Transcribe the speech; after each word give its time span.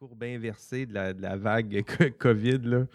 courbe 0.00 0.24
inversée 0.24 0.86
de 0.86 0.94
la, 0.94 1.12
de 1.12 1.20
la 1.20 1.36
vague 1.36 1.84
COVID. 2.18 2.60
Là. 2.64 2.86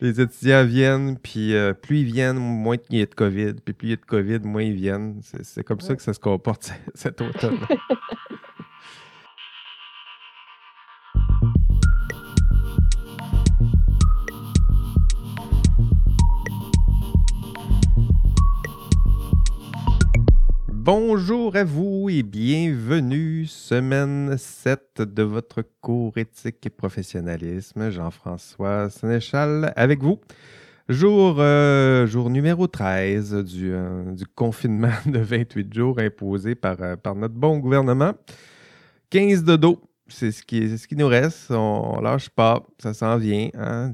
Les 0.00 0.22
étudiants 0.22 0.64
viennent, 0.64 1.18
puis 1.18 1.54
euh, 1.54 1.74
plus 1.74 1.98
ils 1.98 2.06
viennent, 2.06 2.38
moins 2.38 2.78
il 2.88 3.00
y 3.00 3.02
a 3.02 3.04
de 3.04 3.14
COVID. 3.14 3.56
Puis 3.62 3.74
plus 3.74 3.88
il 3.88 3.90
y 3.90 3.92
a 3.92 3.96
de 3.96 4.06
COVID, 4.06 4.38
moins 4.44 4.62
ils 4.62 4.72
viennent. 4.72 5.20
C'est 5.42 5.62
comme 5.62 5.80
ça 5.80 5.94
que 5.94 6.00
ça 6.00 6.14
se 6.14 6.18
comporte 6.18 6.72
cet 6.94 7.20
automne. 7.20 7.58
Bonjour 20.82 21.56
à 21.56 21.62
vous 21.64 22.08
et 22.08 22.22
bienvenue, 22.22 23.44
semaine 23.44 24.38
7 24.38 25.02
de 25.02 25.22
votre 25.22 25.60
cours 25.82 26.16
éthique 26.16 26.64
et 26.64 26.70
professionnalisme. 26.70 27.90
Jean-François 27.90 28.88
Sénéchal 28.88 29.74
avec 29.76 30.02
vous. 30.02 30.20
Jour, 30.88 31.36
euh, 31.38 32.06
numéro 32.30 32.66
13 32.66 33.44
du, 33.44 33.74
euh, 33.74 34.10
du, 34.12 34.24
confinement 34.24 34.88
de 35.04 35.18
28 35.18 35.74
jours 35.74 35.98
imposé 35.98 36.54
par, 36.54 36.80
euh, 36.80 36.96
par 36.96 37.14
notre 37.14 37.34
bon 37.34 37.58
gouvernement. 37.58 38.14
15 39.10 39.44
de 39.44 39.56
dos, 39.56 39.82
c'est 40.08 40.32
ce 40.32 40.42
qui, 40.42 40.96
nous 40.96 41.08
reste. 41.08 41.50
On, 41.50 42.00
lâche 42.00 42.30
pas, 42.30 42.66
ça 42.82 42.94
s'en 42.94 43.18
vient. 43.18 43.50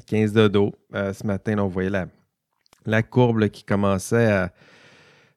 15 0.06 0.38
hein. 0.38 0.40
de 0.40 0.46
dos. 0.46 0.72
ce 0.92 1.26
matin, 1.26 1.58
on 1.58 1.66
voyait 1.66 1.90
la, 1.90 2.06
la 2.84 3.02
courbe 3.02 3.48
qui 3.48 3.64
commençait 3.64 4.30
à 4.30 4.52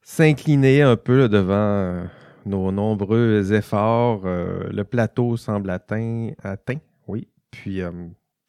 s'incliner 0.10 0.82
un 0.82 0.96
peu 0.96 1.30
devant 1.30 1.54
euh, 1.54 2.04
nos 2.48 2.72
nombreux 2.72 3.54
efforts. 3.54 4.24
Euh, 4.26 4.68
le 4.72 4.84
plateau 4.84 5.38
semble 5.38 5.70
atteint, 5.70 6.32
atteint 6.42 6.80
oui. 7.08 7.28
Puis 7.52 7.82
euh, 7.82 7.92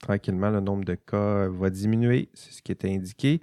tranquillement, 0.01 0.49
le 0.49 0.61
nombre 0.61 0.85
de 0.87 0.95
cas 0.95 1.49
va 1.49 1.69
diminuer, 1.69 2.31
c'est 2.33 2.55
ce 2.55 2.63
qui 2.63 2.73
est 2.73 2.85
indiqué. 2.87 3.41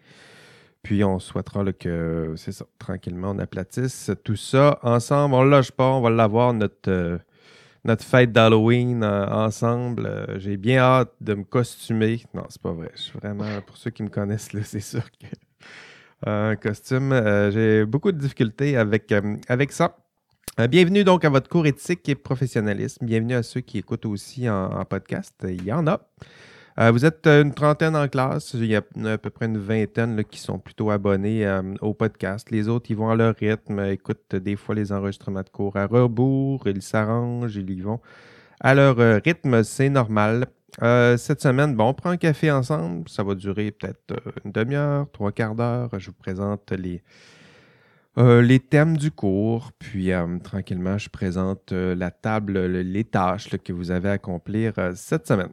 Puis 0.81 1.03
on 1.03 1.19
souhaitera 1.19 1.64
que, 1.73 2.33
c'est 2.38 2.53
ça, 2.53 2.66
tranquillement, 2.80 3.31
on 3.31 3.39
aplatisse 3.39 4.09
tout 4.23 4.36
ça 4.36 4.80
ensemble. 4.81 5.36
On 5.36 5.45
ne 5.45 5.52
lâche 5.52 5.72
pas, 5.72 5.91
on 5.91 6.02
va 6.02 6.09
l'avoir, 6.09 6.53
notre, 6.53 7.19
notre 7.84 8.03
fête 8.03 8.31
d'Halloween 8.31 9.06
ensemble. 9.06 10.09
J'ai 10.38 10.58
bien 10.58 10.80
hâte 10.80 11.13
de 11.22 11.36
me 11.36 11.44
costumer. 11.44 12.23
Non, 12.34 12.45
c'est 12.50 12.61
pas 12.61 12.73
vrai. 12.73 12.89
Je 12.95 13.02
suis 13.02 13.19
vraiment, 13.19 13.61
pour 13.66 13.78
ceux 13.78 13.91
qui 13.91 14.02
me 14.02 14.09
connaissent, 14.09 14.50
c'est 14.63 14.80
sûr 14.80 15.03
que 15.11 15.28
un 16.25 16.55
costume. 16.55 17.11
Euh, 17.11 17.51
j'ai 17.51 17.85
beaucoup 17.85 18.11
de 18.11 18.17
difficultés 18.17 18.77
avec, 18.77 19.11
euh, 19.11 19.35
avec 19.47 19.71
ça. 19.71 19.97
Euh, 20.59 20.67
bienvenue 20.67 21.03
donc 21.03 21.23
à 21.25 21.29
votre 21.29 21.49
cours 21.49 21.67
éthique 21.67 22.07
et 22.09 22.15
professionnalisme. 22.15 23.05
Bienvenue 23.05 23.35
à 23.35 23.43
ceux 23.43 23.61
qui 23.61 23.77
écoutent 23.77 24.05
aussi 24.05 24.49
en, 24.49 24.83
podcast. 24.85 25.35
Il 25.47 25.63
y 25.63 25.71
en 25.71 25.85
a. 25.85 26.01
vous 26.91 27.05
êtes 27.05 27.27
une 27.27 27.53
trentaine 27.53 27.95
en 27.95 28.07
classe. 28.07 28.53
Il 28.55 28.65
y 28.65 28.75
a 28.75 28.81
à 29.05 29.17
peu 29.19 29.29
près 29.29 29.45
une 29.45 29.59
vingtaine 29.59 30.23
qui 30.23 30.39
sont 30.39 30.57
plutôt 30.57 30.89
abonnés 30.89 31.47
au 31.81 31.93
podcast. 31.93 32.49
Les 32.49 32.67
autres, 32.67 32.89
ils 32.89 32.97
vont 32.97 33.09
à 33.09 33.15
leur 33.15 33.35
rythme, 33.35 33.79
écoutent 33.81 34.35
des 34.35 34.55
fois 34.55 34.73
les 34.73 34.91
enregistrements 34.91 35.43
de 35.43 35.49
cours 35.49 35.77
à 35.77 35.85
rebours, 35.85 36.67
ils 36.67 36.81
s'arrangent, 36.81 37.55
ils 37.55 37.69
y 37.69 37.81
vont 37.81 37.99
à 38.59 38.73
leur 38.73 38.97
rythme. 39.23 39.63
C'est 39.63 39.89
normal. 39.89 40.47
Euh, 40.83 41.17
cette 41.17 41.41
semaine, 41.41 41.75
bon, 41.75 41.89
on 41.89 41.93
prend 41.93 42.09
un 42.11 42.17
café 42.17 42.51
ensemble. 42.51 43.09
Ça 43.09 43.23
va 43.23 43.35
durer 43.35 43.71
peut-être 43.71 44.11
euh, 44.11 44.31
une 44.45 44.51
demi-heure, 44.51 45.09
trois 45.11 45.31
quarts 45.31 45.55
d'heure. 45.55 45.89
Je 45.97 46.07
vous 46.07 46.15
présente 46.15 46.71
les, 46.71 47.01
euh, 48.17 48.41
les 48.41 48.59
thèmes 48.59 48.97
du 48.97 49.11
cours. 49.11 49.71
Puis, 49.79 50.11
tranquillement, 50.43 50.97
je 50.97 51.09
présente 51.09 51.71
la 51.71 52.11
table, 52.11 52.59
les 52.59 53.03
tâches 53.03 53.49
que 53.57 53.73
vous 53.73 53.91
avez 53.91 54.09
à 54.09 54.13
accomplir 54.13 54.73
cette 54.95 55.27
semaine. 55.27 55.51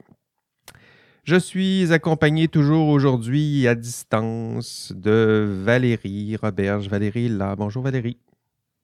Je 1.24 1.36
suis 1.36 1.90
accompagné 1.90 2.48
toujours 2.48 2.88
aujourd'hui 2.88 3.66
à 3.66 3.74
distance 3.74 4.92
de 4.94 5.48
Valérie 5.64 6.36
Roberge. 6.36 6.88
Valérie, 6.90 7.30
là. 7.30 7.56
Bonjour 7.56 7.82
Valérie. 7.82 8.18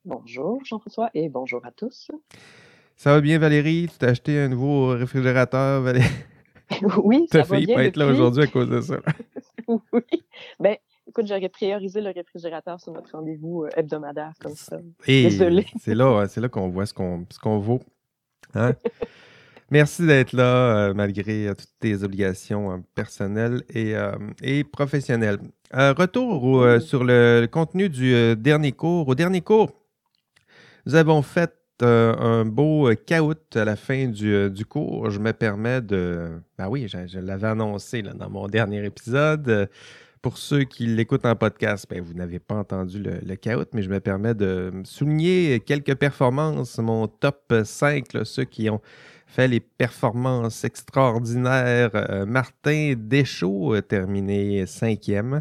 Bonjour 0.07 0.65
Jean-François 0.65 1.11
et 1.13 1.29
bonjour 1.29 1.65
à 1.67 1.71
tous. 1.71 2.11
Ça 3.01 3.15
va 3.15 3.23
bien, 3.23 3.39
Valérie? 3.39 3.89
Tu 3.91 3.97
t'as 3.97 4.09
acheté 4.09 4.39
un 4.39 4.49
nouveau 4.49 4.89
réfrigérateur, 4.89 5.81
Valérie? 5.81 6.05
oui, 7.03 7.27
ça 7.33 7.41
va 7.45 7.59
bien. 7.59 7.75
pas 7.75 7.85
être 7.85 7.97
là 7.97 8.07
aujourd'hui 8.07 8.43
à 8.43 8.47
cause 8.47 8.69
de 8.69 8.83
ça. 8.83 8.99
oui. 9.69 10.03
Ben, 10.59 10.77
écoute, 11.09 11.27
j'aurais 11.27 11.49
priorisé 11.49 12.03
le 12.03 12.11
réfrigérateur 12.11 12.79
sur 12.79 12.93
notre 12.93 13.11
rendez-vous 13.13 13.65
euh, 13.65 13.71
hebdomadaire 13.75 14.33
comme 14.39 14.55
ça. 14.55 14.77
Désolé. 15.07 15.65
C'est 15.81 15.95
là, 15.95 16.27
là 16.37 16.49
qu'on 16.51 16.69
voit 16.69 16.85
ce 16.85 16.93
qu'on 16.93 17.27
qu'on 17.43 17.59
vaut. 17.59 17.81
Hein? 18.53 18.75
Merci 19.71 20.07
d'être 20.07 20.35
là, 20.35 20.89
euh, 20.89 20.93
malgré 20.93 21.49
euh, 21.49 21.55
toutes 21.55 21.73
tes 21.79 22.03
obligations 22.03 22.85
personnelles 22.95 23.63
et, 23.71 23.95
et 24.43 24.63
professionnelles. 24.63 25.39
retour 25.73 26.83
sur 26.83 27.05
le, 27.05 27.49
contenu 27.51 27.89
du 27.89 28.37
dernier 28.37 28.73
cours. 28.73 29.09
Au 29.09 29.15
dernier 29.15 29.41
cours, 29.41 29.73
nous 30.85 30.97
avons 30.97 31.23
fait 31.23 31.60
un 31.83 32.45
beau 32.45 32.91
caout 33.07 33.35
à 33.55 33.65
la 33.65 33.77
fin 33.77 34.07
du, 34.07 34.33
euh, 34.33 34.51
cours. 34.69 35.11
Je 35.11 35.19
me 35.19 35.33
permets 35.33 35.81
de. 35.81 36.41
Ben 36.59 36.69
oui, 36.69 36.87
je, 36.89 37.19
l'avais 37.19 37.49
annoncé 37.49 38.03
dans 38.03 38.31
mon 38.31 38.47
dernier 38.47 38.85
épisode. 38.85 39.69
Pour 40.23 40.37
ceux 40.37 40.65
qui 40.65 40.87
l'écoutent 40.87 41.25
en 41.25 41.35
podcast, 41.35 41.87
ben, 41.89 42.03
vous 42.03 42.13
n'avez 42.13 42.39
pas 42.39 42.57
entendu 42.57 43.03
le, 43.03 43.21
le 43.25 43.67
mais 43.73 43.83
je 43.83 43.89
me 43.89 44.01
permets 44.01 44.35
de 44.35 44.71
souligner 44.85 45.61
quelques 45.61 45.95
performances. 45.95 46.79
Mon 46.79 47.09
top 47.09 47.55
5, 47.65 48.05
ceux 48.25 48.45
qui 48.45 48.69
ont 48.69 48.83
fait 49.27 49.49
les 49.49 49.61
performances 49.61 50.65
extraordinaires. 50.65 51.91
Euh, 51.95 52.27
Martin 52.27 52.95
Deschaux, 52.97 53.81
terminé 53.81 54.67
cinquième. 54.67 55.41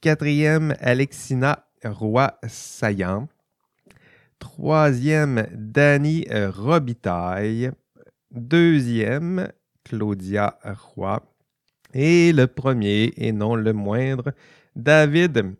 Quatrième, 0.00 0.74
Alexina 0.80 1.66
Roy-Saillant. 1.84 3.28
Troisième, 4.44 5.46
Danny 5.54 6.26
Robitaille. 6.30 7.70
Deuxième, 8.30 9.48
Claudia 9.84 10.58
Roy. 10.62 11.22
Et 11.94 12.30
le 12.30 12.46
premier, 12.46 13.14
et 13.16 13.32
non 13.32 13.56
le 13.56 13.72
moindre, 13.72 14.34
David 14.76 15.54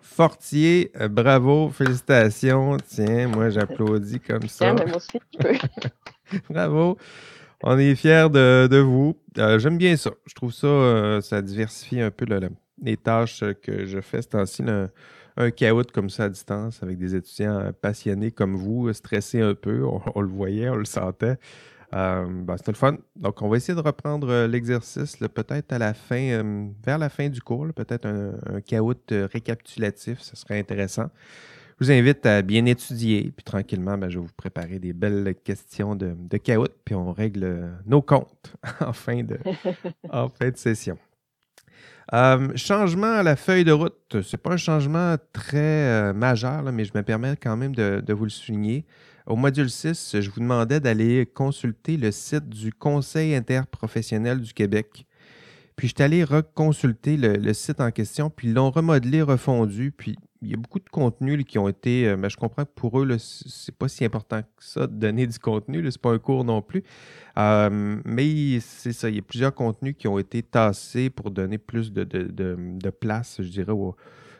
Fortier. 0.00 0.90
Bravo, 1.10 1.68
félicitations. 1.68 2.78
Tiens, 2.78 3.28
moi 3.28 3.50
j'applaudis 3.50 4.20
comme 4.20 4.48
ça. 4.48 4.74
Tiens, 4.74 4.86
moi 4.86 4.96
aussi, 4.96 5.20
Bravo. 6.48 6.96
On 7.62 7.78
est 7.78 7.94
fiers 7.94 8.30
de, 8.30 8.78
vous. 8.78 9.18
Euh, 9.36 9.58
j'aime 9.58 9.76
bien 9.76 9.98
ça. 9.98 10.12
Je 10.24 10.34
trouve 10.34 10.54
ça, 10.54 10.66
euh, 10.66 11.20
ça 11.20 11.42
diversifie 11.42 12.00
un 12.00 12.10
peu 12.10 12.24
les 12.82 12.96
tâches 12.96 13.44
que 13.62 13.84
je 13.84 14.00
fais. 14.00 14.22
C'est 14.22 14.34
ainsi 14.34 14.62
un 15.36 15.50
chaos 15.50 15.84
comme 15.92 16.10
ça 16.10 16.24
à 16.24 16.28
distance 16.28 16.82
avec 16.82 16.98
des 16.98 17.14
étudiants 17.14 17.58
euh, 17.58 17.72
passionnés 17.72 18.30
comme 18.30 18.56
vous, 18.56 18.92
stressés 18.92 19.40
un 19.40 19.54
peu. 19.54 19.84
On, 20.14 20.20
le 20.20 20.28
voyait, 20.28 20.68
on 20.68 20.76
le 20.76 20.84
sentait. 20.84 21.36
Euh, 21.94 22.26
ben, 22.26 22.56
C'était 22.56 22.72
le 22.72 22.76
fun. 22.76 22.96
Donc, 23.16 23.40
on 23.42 23.48
va 23.48 23.56
essayer 23.56 23.74
de 23.74 23.84
reprendre 23.84 24.28
euh, 24.28 24.46
l'exercice 24.48 25.16
peut-être 25.16 25.72
à 25.72 25.78
la 25.78 25.94
fin, 25.94 26.42
vers 26.84 26.98
la 26.98 27.08
fin 27.08 27.28
du 27.28 27.40
cours, 27.40 27.68
peut-être 27.74 28.06
un, 28.06 28.32
un 28.46 29.26
récapitulatif, 29.26 30.20
ce 30.20 30.36
serait 30.36 30.58
intéressant. 30.58 31.08
Je 31.80 31.86
vous 31.86 31.92
invite 31.92 32.24
à 32.24 32.42
bien 32.42 32.66
étudier, 32.66 33.32
puis 33.36 33.44
tranquillement, 33.44 33.98
ben, 33.98 34.08
je 34.08 34.18
vais 34.18 34.24
vous 34.24 34.32
préparer 34.36 34.78
des 34.78 34.92
belles 34.92 35.34
questions 35.44 35.96
de, 35.96 36.14
de 36.16 36.38
puis 36.84 36.94
on 36.94 37.12
règle 37.12 37.70
nos 37.86 38.02
comptes 38.02 38.54
en 38.80 38.92
fin 38.92 39.22
de, 39.22 39.38
en 40.10 40.28
fin 40.28 40.50
de 40.50 40.56
session. 40.56 40.98
Euh, 42.12 42.48
changement 42.54 43.12
à 43.12 43.22
la 43.22 43.34
feuille 43.34 43.64
de 43.64 43.72
route. 43.72 43.94
Ce 44.10 44.18
n'est 44.18 44.40
pas 44.40 44.52
un 44.52 44.56
changement 44.58 45.16
très 45.32 45.58
euh, 45.58 46.12
majeur, 46.12 46.62
mais 46.70 46.84
je 46.84 46.92
me 46.94 47.02
permets 47.02 47.36
quand 47.40 47.56
même 47.56 47.74
de, 47.74 48.12
vous 48.12 48.24
le 48.24 48.30
souligner. 48.30 48.84
Au 49.26 49.36
module 49.36 49.70
6, 49.70 50.20
je 50.20 50.30
vous 50.30 50.40
demandais 50.40 50.80
d'aller 50.80 51.24
consulter 51.24 51.96
le 51.96 52.10
site 52.10 52.48
du 52.48 52.72
Conseil 52.72 53.34
interprofessionnel 53.34 54.40
du 54.40 54.52
Québec. 54.52 55.06
Puis 55.76 55.88
je 55.88 55.94
suis 55.94 56.04
allé 56.04 56.24
reconsulter 56.24 57.16
le, 57.16 57.52
site 57.54 57.80
en 57.80 57.90
question, 57.90 58.28
puis 58.28 58.48
ils 58.48 58.54
l'ont 58.54 58.70
remodelé, 58.70 59.22
refondu, 59.22 59.90
puis 59.90 60.16
il 60.44 60.50
y 60.50 60.54
a 60.54 60.56
beaucoup 60.56 60.78
de 60.78 60.88
contenus 60.88 61.44
qui 61.46 61.58
ont 61.58 61.68
été. 61.68 62.06
Euh, 62.06 62.16
mais 62.16 62.28
je 62.28 62.36
comprends 62.36 62.64
que 62.64 62.70
pour 62.74 63.00
eux, 63.00 63.18
ce 63.18 63.70
n'est 63.70 63.74
pas 63.76 63.88
si 63.88 64.04
important 64.04 64.42
que 64.42 64.64
ça 64.64 64.86
de 64.86 64.94
donner 64.94 65.26
du 65.26 65.38
contenu. 65.38 65.78
Ce 65.78 65.84
n'est 65.84 66.00
pas 66.00 66.12
un 66.12 66.18
cours 66.18 66.44
non 66.44 66.62
plus. 66.62 66.84
Euh, 67.38 68.00
mais 68.04 68.60
c'est 68.60 68.92
ça. 68.92 69.08
Il 69.08 69.16
y 69.16 69.18
a 69.18 69.22
plusieurs 69.22 69.54
contenus 69.54 69.94
qui 69.98 70.06
ont 70.06 70.18
été 70.18 70.42
tassés 70.42 71.10
pour 71.10 71.30
donner 71.30 71.58
plus 71.58 71.92
de, 71.92 72.90
place, 72.90 73.36
je 73.40 73.48
dirais, 73.48 73.72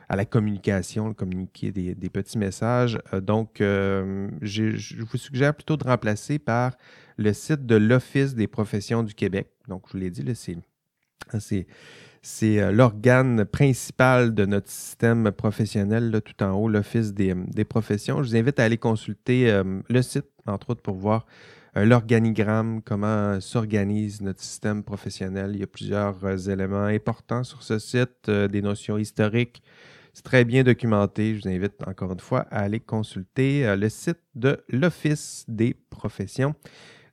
à 0.09 0.17
la 0.17 0.25
communication, 0.25 1.15
communiquer 1.15 1.73
des, 1.73 2.11
petits 2.11 2.39
messages. 2.39 2.99
Euh, 3.13 3.21
donc, 3.21 3.57
je 3.59 5.03
vous 5.03 5.19
suggère 5.19 5.55
plutôt 5.55 5.77
de 5.77 5.85
remplacer 5.85 6.39
par 6.39 6.73
le 7.17 7.33
site 7.33 7.65
de 7.67 7.77
l'Office 7.77 8.35
des 8.35 8.47
professions 8.47 9.03
du 9.03 9.15
Québec. 9.15 9.49
Donc, 9.69 9.85
je 9.87 9.93
vous 9.93 9.99
l'ai 9.99 10.11
dit, 10.11 10.25
c'est 10.35 11.67
c'est 12.25 12.59
euh, 12.59 12.73
l'organe 12.73 13.45
principal 13.45 14.35
de 14.35 14.47
notre 14.47 14.71
système 14.71 15.31
professionnel, 15.31 16.23
tout 16.25 16.43
en 16.43 16.53
haut, 16.53 16.69
l'Office 16.69 17.13
des, 17.13 17.35
professions. 17.69 18.23
Je 18.23 18.31
vous 18.31 18.37
invite 18.37 18.59
à 18.59 18.65
aller 18.65 18.79
consulter 18.79 19.51
euh, 19.51 19.63
le 19.91 20.01
site, 20.01 20.25
entre 20.47 20.71
autres, 20.71 20.81
pour 20.81 20.97
voir 20.97 21.27
l'organigramme, 21.77 22.81
comment 22.83 23.41
s'organise 23.41 24.23
notre 24.23 24.41
système 24.41 24.85
professionnel. 24.85 25.51
Il 25.55 25.61
y 25.61 25.65
a 25.65 25.67
plusieurs 25.67 26.49
éléments 26.49 26.85
importants 26.85 27.43
sur 27.43 27.65
ce 27.65 27.81
site, 27.81 28.31
des 28.31 28.63
notions 28.63 28.97
historiques. 28.97 29.61
C'est 30.13 30.23
très 30.23 30.45
bien 30.45 30.63
documenté. 30.63 31.35
Je 31.35 31.43
vous 31.43 31.49
invite 31.49 31.75
encore 31.85 32.13
une 32.13 32.21
fois 32.21 32.47
à 32.53 32.61
aller 32.61 32.79
consulter 32.79 33.75
le 33.75 33.89
site 33.89 34.21
de 34.37 34.63
l'Office 34.69 35.45
des 35.49 35.75
professions 35.91 36.55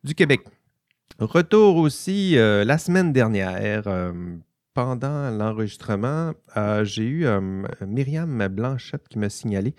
du 0.03 0.13
Québec. 0.13 0.41
Retour 1.17 1.77
aussi 1.77 2.35
la 2.35 2.77
semaine 2.77 3.11
dernière 3.11 3.87
pendant 4.73 5.29
l'enregistrement, 5.29 6.33
euh, 6.57 6.83
j'ai 6.83 7.03
eu 7.03 7.25
euh, 7.25 7.63
Myriam 7.85 8.47
Blanchette 8.47 9.07
qui 9.09 9.19
m'a 9.19 9.29
signalé. 9.29 9.75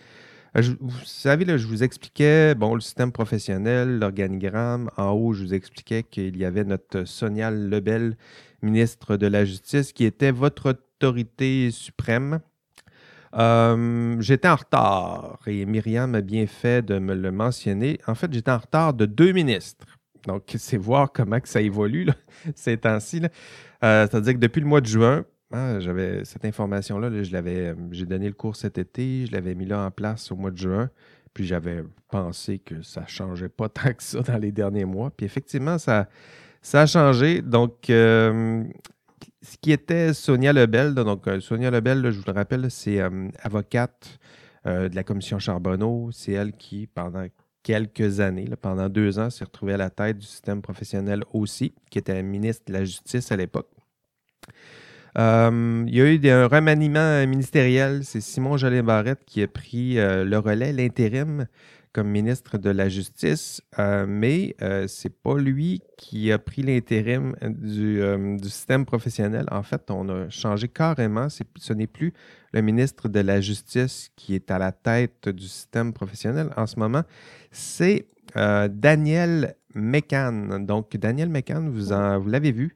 Euh, 0.56 0.62
vous 0.81 1.05
savez, 1.05 1.44
là, 1.44 1.56
je 1.56 1.67
vous 1.67 1.83
expliquais 1.83 2.55
bon, 2.55 2.75
le 2.75 2.81
système 2.81 3.12
professionnel, 3.12 3.99
l'organigramme. 3.99 4.91
En 4.97 5.11
haut, 5.11 5.33
je 5.33 5.44
vous 5.44 5.55
expliquais 5.55 6.03
qu'il 6.03 6.37
y 6.37 6.44
avait 6.44 6.65
notre 6.65 7.05
Sonia 7.05 7.50
Lebel, 7.50 8.17
ministre 8.61 9.17
de 9.17 9.27
la 9.27 9.44
Justice, 9.44 9.93
qui 9.93 10.05
était 10.05 10.31
votre 10.31 10.71
autorité 10.71 11.71
suprême. 11.71 12.41
j'étais 14.21 14.49
en 14.49 14.56
retard 14.56 15.39
et 15.47 15.65
Myriam 15.65 16.15
a 16.15 16.21
bien 16.21 16.47
fait 16.47 16.85
de 16.85 16.99
me 16.99 17.15
le 17.15 17.33
mentionner. 17.33 17.99
En 18.06 18.15
fait, 18.15 18.33
j'étais 18.33 18.50
en 18.50 18.59
retard 18.59 18.93
de 18.93 19.06
deux 19.06 19.33
ministres. 19.33 19.87
Donc, 20.27 20.55
c'est 20.56 20.77
voir 20.77 21.11
comment 21.12 21.41
que 21.41 21.49
ça 21.49 21.61
évolue 21.61 22.09
ces 22.55 22.77
temps-ci. 22.77 23.23
Euh, 23.84 24.06
c'est-à-dire 24.08 24.34
que 24.34 24.38
depuis 24.38 24.61
le 24.61 24.67
mois 24.67 24.81
de 24.81 24.87
juin, 24.87 25.25
hein, 25.52 25.81
j'avais 25.81 26.25
cette 26.25 26.44
information-là, 26.44 27.23
je 27.23 27.32
l'avais, 27.32 27.69
euh, 27.69 27.75
j'ai 27.90 28.06
donné 28.06 28.29
le 28.29 28.34
cours 28.34 28.56
cet 28.56 28.79
été, 28.79 29.26
je 29.26 29.32
l'avais 29.32 29.55
mis 29.55 29.67
là 29.67 29.84
en 29.84 29.90
place 29.90 30.31
au 30.31 30.37
mois 30.37 30.50
de 30.50 30.58
juin, 30.58 30.90
puis 31.34 31.44
j'avais 31.44 31.82
pensé 32.08 32.58
que 32.58 32.82
ça 32.82 33.02
ne 33.02 33.06
changeait 33.06 33.49
pas 33.49 33.69
tant 33.69 33.93
que 33.93 34.02
ça 34.02 34.20
dans 34.20 34.38
les 34.38 34.52
derniers 34.52 34.84
mois. 34.84 35.11
Puis 35.11 35.26
effectivement, 35.26 35.79
ça, 35.79 36.08
ça 36.61 36.82
a 36.82 36.87
changé. 36.87 37.43
Donc, 37.43 37.90
euh, 37.90 38.62
ce 39.43 39.56
qui 39.61 39.73
était 39.73 40.14
Sonia 40.14 40.52
Lebel, 40.52 40.94
donc 40.94 41.29
Sonia 41.40 41.70
Lebel, 41.70 42.11
je 42.12 42.19
vous 42.19 42.25
le 42.26 42.32
rappelle, 42.32 42.70
c'est 42.70 43.00
avocate 43.43 44.19
de 44.64 44.94
la 44.94 45.02
commission 45.02 45.40
Charbonneau. 45.40 46.11
C'est 46.12 46.32
elle 46.32 46.52
qui, 46.52 46.87
pendant 46.87 47.26
quelques 47.62 48.20
années, 48.20 48.49
pendant 48.61 48.88
deux 48.88 49.19
ans, 49.19 49.31
s'est 49.31 49.44
retrouvée 49.44 49.75
à 49.75 49.79
la 49.79 49.91
tête 49.91 50.19
du 50.19 50.26
système 50.26 50.62
professionnel 50.62 51.25
aussi, 51.32 51.75
qui 51.91 51.99
était 51.99 52.23
ministre 52.23 52.64
de 52.67 52.73
la 52.73 52.85
Justice 52.85 53.31
à 53.32 53.37
l'époque. 53.37 53.69
Euh, 55.19 55.85
il 55.87 55.94
y 55.94 56.00
a 56.00 56.11
eu 56.11 56.29
un 56.29 56.47
remaniement 56.47 57.26
ministériel. 57.26 58.05
C'est 58.05 58.20
Simon 58.20 58.56
Jolin 58.56 58.82
Barrette 58.82 59.25
qui 59.26 59.43
a 59.43 59.49
pris 59.49 59.99
euh, 59.99 60.25
le 60.25 60.38
relais, 60.38 60.73
l'intérim, 60.73 61.47
comme 61.93 62.09
ministre 62.09 62.56
de 62.56 62.70
la 62.70 62.88
Justice, 62.88 63.61
euh, 63.79 64.06
mais 64.08 64.56
ce 64.58 64.87
c'est 64.88 65.23
pas 65.23 65.37
lui 65.37 65.82
qui 65.99 66.32
a 66.32 66.38
pris 66.38 66.62
l'intérim 66.62 67.35
du, 67.43 68.00
du, 68.41 68.49
système 68.49 68.87
professionnel. 68.87 69.44
En 69.50 69.62
fait, 69.62 69.91
on 69.91 70.08
a 70.08 70.31
changé 70.31 70.69
carrément. 70.69 71.29
Ce 71.29 71.73
n'est 71.75 71.87
plus 71.87 72.15
le 72.55 72.62
ministre 72.62 73.11
de 73.11 73.20
la 73.20 73.43
Justice 73.43 74.08
qui 74.17 74.35
est 74.35 74.50
à 74.50 74.58
la 74.58 74.73
tête 74.73 75.29
du 75.29 75.47
système 75.47 75.93
professionnel 75.93 76.49
en 76.56 76.67
ce 76.67 76.79
moment. 76.79 77.03
C'est 77.52 78.06
Daniel 78.34 79.54
Mécan. 79.75 80.60
Donc, 80.60 80.96
Daniel 80.96 81.28
Mécan, 81.28 81.69
vous, 81.70 81.94
vous 82.22 82.28
l'avez 82.28 82.52
vu. 82.52 82.75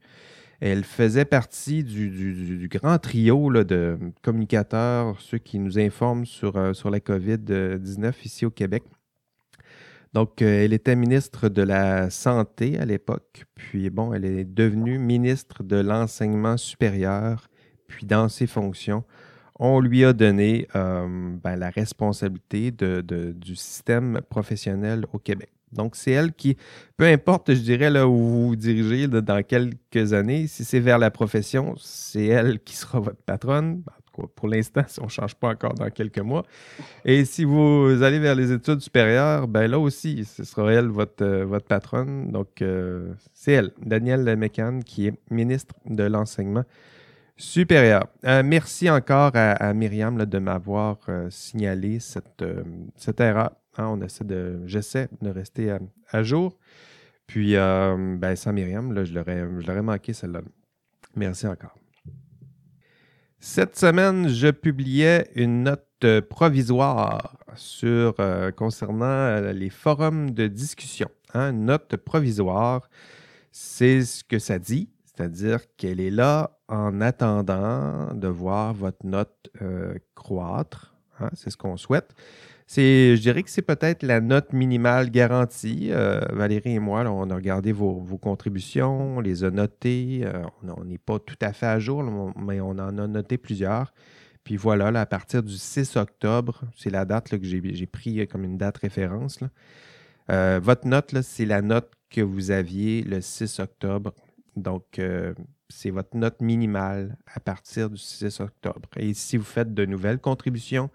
Elle 0.61 0.85
faisait 0.85 1.27
partie 1.27 1.85
du, 1.85 2.69
grand 2.71 2.99
trio 2.99 3.53
de 3.65 3.99
communicateurs, 4.23 5.21
ceux 5.21 5.39
qui 5.39 5.59
nous 5.59 5.79
informent 5.79 6.25
sur, 6.25 6.57
euh, 6.57 6.73
sur 6.73 6.91
la 6.91 6.99
COVID-19 6.99 8.15
ici 8.25 8.47
au 8.47 8.51
Québec. 8.51 8.85
Donc, 10.15 10.41
euh, 10.41 10.65
elle 10.65 10.73
était 10.73 10.97
ministre 10.97 11.51
de 11.51 11.61
la 11.61 12.09
Santé 12.09 12.79
à 12.79 12.87
l'époque, 12.87 13.45
puis 13.55 13.91
bon, 13.91 14.15
elle 14.15 14.25
est 14.25 14.45
devenue 14.45 14.99
ministre 14.99 15.63
de 15.63 15.77
l'Enseignement 15.77 16.57
supérieur, 16.57 17.49
puis 17.87 18.07
dans 18.07 18.29
ses 18.29 18.47
fonctions, 18.47 19.05
on 19.59 19.81
lui 19.81 20.05
a 20.05 20.13
donné 20.13 20.69
euh, 20.75 21.07
ben, 21.43 21.57
la 21.57 21.71
responsabilité 21.71 22.71
du 22.71 23.57
système 23.57 24.21
professionnel 24.29 25.07
au 25.13 25.19
Québec. 25.19 25.51
Donc, 25.73 25.97
c'est 25.97 26.13
elle 26.13 26.33
qui, 26.33 26.57
peu 26.97 27.05
importe, 27.05 27.53
je 27.53 27.61
dirais, 27.61 27.91
là 27.91 28.07
où 28.07 28.17
vous 28.17 28.49
vous 28.49 28.57
dirigez 28.57 29.09
dans 29.09 29.43
quelques 29.43 30.13
années, 30.13 30.47
si 30.47 30.65
c'est 30.65 30.81
vers 30.81 30.99
la 30.99 31.11
profession, 31.11 31.75
c'est 31.79 32.27
elle 32.27 32.61
qui 32.61 32.77
sera 32.77 33.01
votre 33.01 33.23
patronne. 33.23 33.83
Pour 34.35 34.49
l'instant, 34.49 34.83
si 34.89 35.01
on 35.01 35.05
ne 35.05 35.11
change 35.11 35.35
pas 35.35 35.49
encore 35.49 35.75
dans 35.75 35.91
quelques 35.91 36.21
mois. 36.21 36.45
Et 37.05 37.25
si 37.25 37.45
vous 37.45 37.99
allez 38.03 38.19
vers 38.19 38.35
les 38.35 38.53
études 38.53 38.81
supérieures, 38.81 39.49
ben 39.49 39.67
là 39.67 39.79
aussi, 39.79 40.25
ce 40.25 40.45
sera 40.45 40.73
elle 40.73 40.87
votre, 40.87 41.23
euh, 41.23 41.59
patronne. 41.61 42.31
Donc, 42.31 42.63
euh, 42.63 43.13
c'est 43.35 43.53
elle, 43.53 43.73
Danielle 43.85 44.37
Mécan, 44.37 44.81
qui 44.85 45.09
est 45.09 45.15
ministre 45.31 45.75
de 45.85 46.05
l'Enseignement 46.05 46.65
supérieur. 47.37 48.07
Euh, 48.25 48.43
merci 48.45 48.89
encore 48.91 49.33
à, 49.35 49.73
Myriam 49.75 50.25
de 50.25 50.39
m'avoir 50.39 50.99
signalé 51.31 52.01
cette, 52.01 52.45
cette 52.97 53.21
erreur. 53.21 53.51
Hein, 53.79 53.89
on 53.89 54.01
essaie 54.01 54.25
de, 54.25 54.61
j'essaie 54.67 55.09
de 55.21 55.31
rester 55.31 55.77
à, 56.11 56.23
jour. 56.23 56.59
Puis, 57.27 57.57
euh, 57.57 58.17
ben, 58.19 58.37
sans 58.37 58.53
Myriam, 58.53 58.93
là, 58.93 59.05
je 59.05 59.13
l'aurais 59.13 59.83
manqué 59.83 60.13
celle-là. 60.13 60.41
Merci 61.15 61.47
encore. 61.47 61.75
Cette 63.39 63.77
semaine, 63.77 64.29
je 64.29 64.49
publiais 64.49 65.31
une 65.35 65.65
note 65.65 66.21
provisoire 66.29 67.37
sur, 67.55 68.15
euh, 68.19 68.51
concernant 68.51 69.05
euh, 69.05 69.53
les 69.53 69.71
forums 69.71 70.31
de 70.31 70.47
discussion. 70.47 71.09
Hein. 71.35 71.51
Une 71.53 71.67
note 71.67 71.97
provisoire, 71.97 72.89
c'est 73.53 74.03
ce 74.03 74.25
que 74.25 74.39
ça 74.39 74.59
dit, 74.59 74.91
c'est-à-dire 75.05 75.61
qu'elle 75.77 76.01
est 76.01 76.11
là 76.11 76.56
en 76.69 77.01
attendant 77.01 78.13
de 78.15 78.29
voir 78.29 78.75
votre 78.75 79.05
note 79.05 79.51
croître. 80.15 80.95
Hein. 81.21 81.31
C'est 81.35 81.51
ce 81.51 81.57
qu'on 81.57 81.77
souhaite 81.77 82.15
je 82.69 83.21
dirais 83.21 83.43
que 83.43 83.51
c'est 83.51 83.63
peut-être 83.63 84.03
la 84.03 84.21
note 84.21 84.53
minimale 84.53 85.11
garantie. 85.11 85.89
Euh, 85.91 86.21
Valérie 86.31 86.75
et 86.75 86.79
moi, 86.79 87.05
on 87.05 87.31
a 87.31 87.35
regardé 87.35 87.73
vos, 87.73 88.03
contributions, 88.21 89.17
on 89.17 89.21
les 89.21 89.45
a 89.45 89.51
notées. 89.51 90.23
Euh, 90.25 90.45
on 90.63 90.85
n'est 90.85 90.99
pas 90.99 91.19
tout 91.19 91.39
à 91.41 91.53
fait 91.53 91.67
à 91.67 91.79
jour, 91.79 92.03
mais 92.37 92.61
on 92.61 92.71
en 92.71 92.99
a 92.99 93.07
noté 93.07 93.39
plusieurs. 93.39 93.93
Puis 94.45 94.57
voilà, 94.57 94.89
à 95.01 95.07
partir 95.07 95.43
du 95.43 95.57
6 95.57 95.97
octobre, 95.97 96.63
c'est 96.77 96.91
la 96.91 97.05
date 97.05 97.29
que 97.31 97.45
j'ai 97.45 97.87
pris 97.87 98.27
comme 98.29 98.45
une 98.45 98.57
date 98.57 98.79
référence. 98.79 99.41
Euh, 100.31 100.61
votre 100.63 100.87
note, 100.87 101.21
c'est 101.23 101.47
la 101.47 101.63
note 101.63 101.91
que 102.11 102.21
vous 102.21 102.51
aviez 102.51 103.03
le 103.03 103.21
6 103.21 103.59
octobre. 103.59 104.13
Donc, 104.57 105.01
c'est 105.69 105.91
votre 105.91 106.17
note 106.17 106.41
minimale 106.41 107.17
à 107.33 107.41
partir 107.41 107.91
du 107.91 107.99
6 107.99 108.41
octobre. 108.41 108.89
Et 108.97 109.15
si 109.15 109.37
vous 109.37 109.45
faites 109.45 109.75
de 109.75 109.85
nouvelles 109.85 110.19
contributions, 110.19 110.91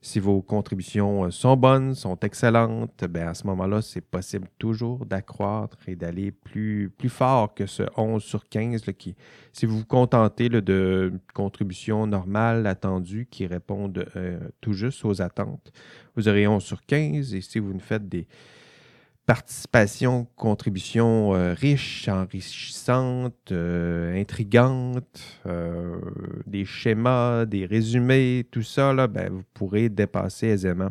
si 0.00 0.20
vos 0.20 0.40
contributions 0.42 1.24
euh, 1.24 1.30
sont 1.30 1.56
bonnes, 1.56 1.94
sont 1.94 2.18
excellentes, 2.20 3.04
ben 3.10 3.28
à 3.28 3.34
ce 3.34 3.46
moment-là, 3.48 3.82
c'est 3.82 4.00
possible 4.00 4.48
toujours 4.58 5.04
d'accroître 5.06 5.76
et 5.88 5.96
d'aller 5.96 6.30
plus, 6.30 6.90
plus 6.96 7.08
fort 7.08 7.52
que 7.54 7.66
ce 7.66 7.82
11 7.96 8.22
sur 8.22 8.48
15 8.48 8.82
qui, 8.96 9.16
si 9.52 9.66
vous 9.66 9.78
vous 9.78 9.84
contentez 9.84 10.48
de 10.48 11.12
contributions 11.34 12.06
normales 12.06 12.66
attendues 12.66 13.26
qui 13.28 13.46
répondent 13.46 14.06
euh, 14.14 14.38
tout 14.60 14.72
juste 14.72 15.04
aux 15.04 15.20
attentes, 15.20 15.72
vous 16.14 16.28
aurez 16.28 16.46
11 16.46 16.62
sur 16.62 16.84
15 16.86 17.34
et 17.34 17.40
si 17.40 17.58
vous 17.58 17.74
ne 17.74 17.80
faites 17.80 18.08
des, 18.08 18.28
participation, 19.28 20.26
contribution 20.36 21.34
euh, 21.34 21.52
riche, 21.52 22.08
enrichissante, 22.08 23.52
euh, 23.52 24.18
intrigante, 24.18 25.38
euh, 25.44 26.00
des 26.46 26.64
schémas, 26.64 27.44
des 27.44 27.66
résumés, 27.66 28.46
tout 28.50 28.62
ça, 28.62 28.94
là, 28.94 29.06
ben, 29.06 29.30
vous 29.30 29.44
pourrez 29.52 29.90
dépasser 29.90 30.46
aisément 30.46 30.88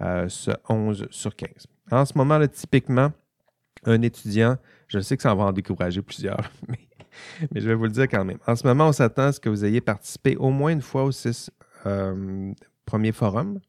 ce 0.00 0.52
11 0.70 1.06
sur 1.10 1.36
15. 1.36 1.50
En 1.90 2.06
ce 2.06 2.16
moment, 2.16 2.38
là, 2.38 2.48
typiquement, 2.48 3.12
un 3.84 4.00
étudiant, 4.00 4.56
je 4.88 4.98
sais 5.00 5.18
que 5.18 5.22
ça 5.22 5.34
va 5.34 5.44
en 5.44 5.52
décourager 5.52 6.00
plusieurs, 6.00 6.50
mais, 6.68 6.78
mais, 7.52 7.60
je 7.60 7.68
vais 7.68 7.74
vous 7.74 7.84
le 7.84 7.90
dire 7.90 8.08
quand 8.08 8.24
même. 8.24 8.38
En 8.46 8.56
ce 8.56 8.66
moment, 8.66 8.88
on 8.88 8.92
s'attend 8.92 9.24
à 9.24 9.32
ce 9.32 9.40
que 9.40 9.50
vous 9.50 9.66
ayez 9.66 9.82
participé 9.82 10.34
au 10.36 10.48
moins 10.48 10.72
une 10.72 10.82
fois 10.82 11.04
au 11.04 11.12
6 11.12 11.50
premier 12.86 13.12
forum, 13.12 13.60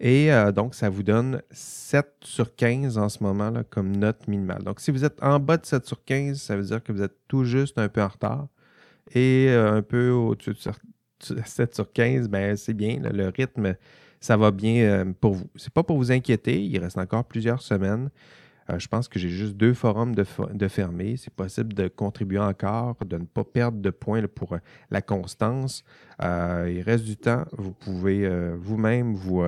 et 0.00 0.32
euh, 0.32 0.50
donc, 0.50 0.74
ça 0.74 0.88
vous 0.88 1.02
donne 1.02 1.42
7 1.50 2.06
sur 2.22 2.54
15 2.56 2.96
en 2.96 3.10
ce 3.10 3.22
moment 3.22 3.50
là, 3.50 3.64
comme 3.64 3.94
note 3.94 4.26
minimale. 4.28 4.62
Donc, 4.62 4.80
si 4.80 4.90
vous 4.90 5.04
êtes 5.04 5.22
en 5.22 5.38
bas 5.38 5.58
de 5.58 5.66
7 5.66 5.86
sur 5.86 6.02
15, 6.02 6.40
ça 6.40 6.56
veut 6.56 6.62
dire 6.62 6.82
que 6.82 6.90
vous 6.90 7.02
êtes 7.02 7.16
tout 7.28 7.44
juste 7.44 7.76
un 7.78 7.88
peu 7.90 8.02
en 8.02 8.08
retard. 8.08 8.48
Et 9.14 9.48
euh, 9.50 9.74
un 9.74 9.82
peu 9.82 10.10
au-dessus 10.10 10.54
de 10.54 11.42
7 11.44 11.74
sur 11.74 11.92
15, 11.92 12.28
ben, 12.28 12.56
c'est 12.56 12.72
bien. 12.72 12.98
le 13.12 13.28
rythme, 13.28 13.76
ça 14.20 14.38
va 14.38 14.50
bien 14.50 14.84
euh, 14.84 15.12
pour 15.20 15.34
vous. 15.34 15.50
Ce 15.56 15.66
n'est 15.66 15.72
pas 15.74 15.82
pour 15.82 15.98
vous 15.98 16.10
inquiéter. 16.10 16.64
Il 16.64 16.78
reste 16.78 16.96
encore 16.96 17.26
plusieurs 17.26 17.60
semaines. 17.60 18.08
je 18.78 18.88
pense 18.88 19.06
que 19.06 19.18
j'ai 19.18 19.28
juste 19.28 19.56
deux 19.56 19.74
forums 19.74 20.14
de, 20.14 20.24
de 20.54 20.68
fermer. 20.68 21.18
C'est 21.18 21.34
possible 21.34 21.74
de 21.74 21.88
contribuer 21.88 22.38
encore, 22.38 22.96
de 23.04 23.18
ne 23.18 23.24
pas 23.24 23.44
perdre 23.44 23.78
de 23.82 23.90
points 23.90 24.22
pour 24.34 24.56
la 24.90 25.02
constance. 25.02 25.84
il 26.22 26.82
reste 26.86 27.04
du 27.04 27.18
temps. 27.18 27.44
Vous 27.52 27.72
pouvez 27.72 28.26
vous-même 28.56 29.14
vous, 29.14 29.42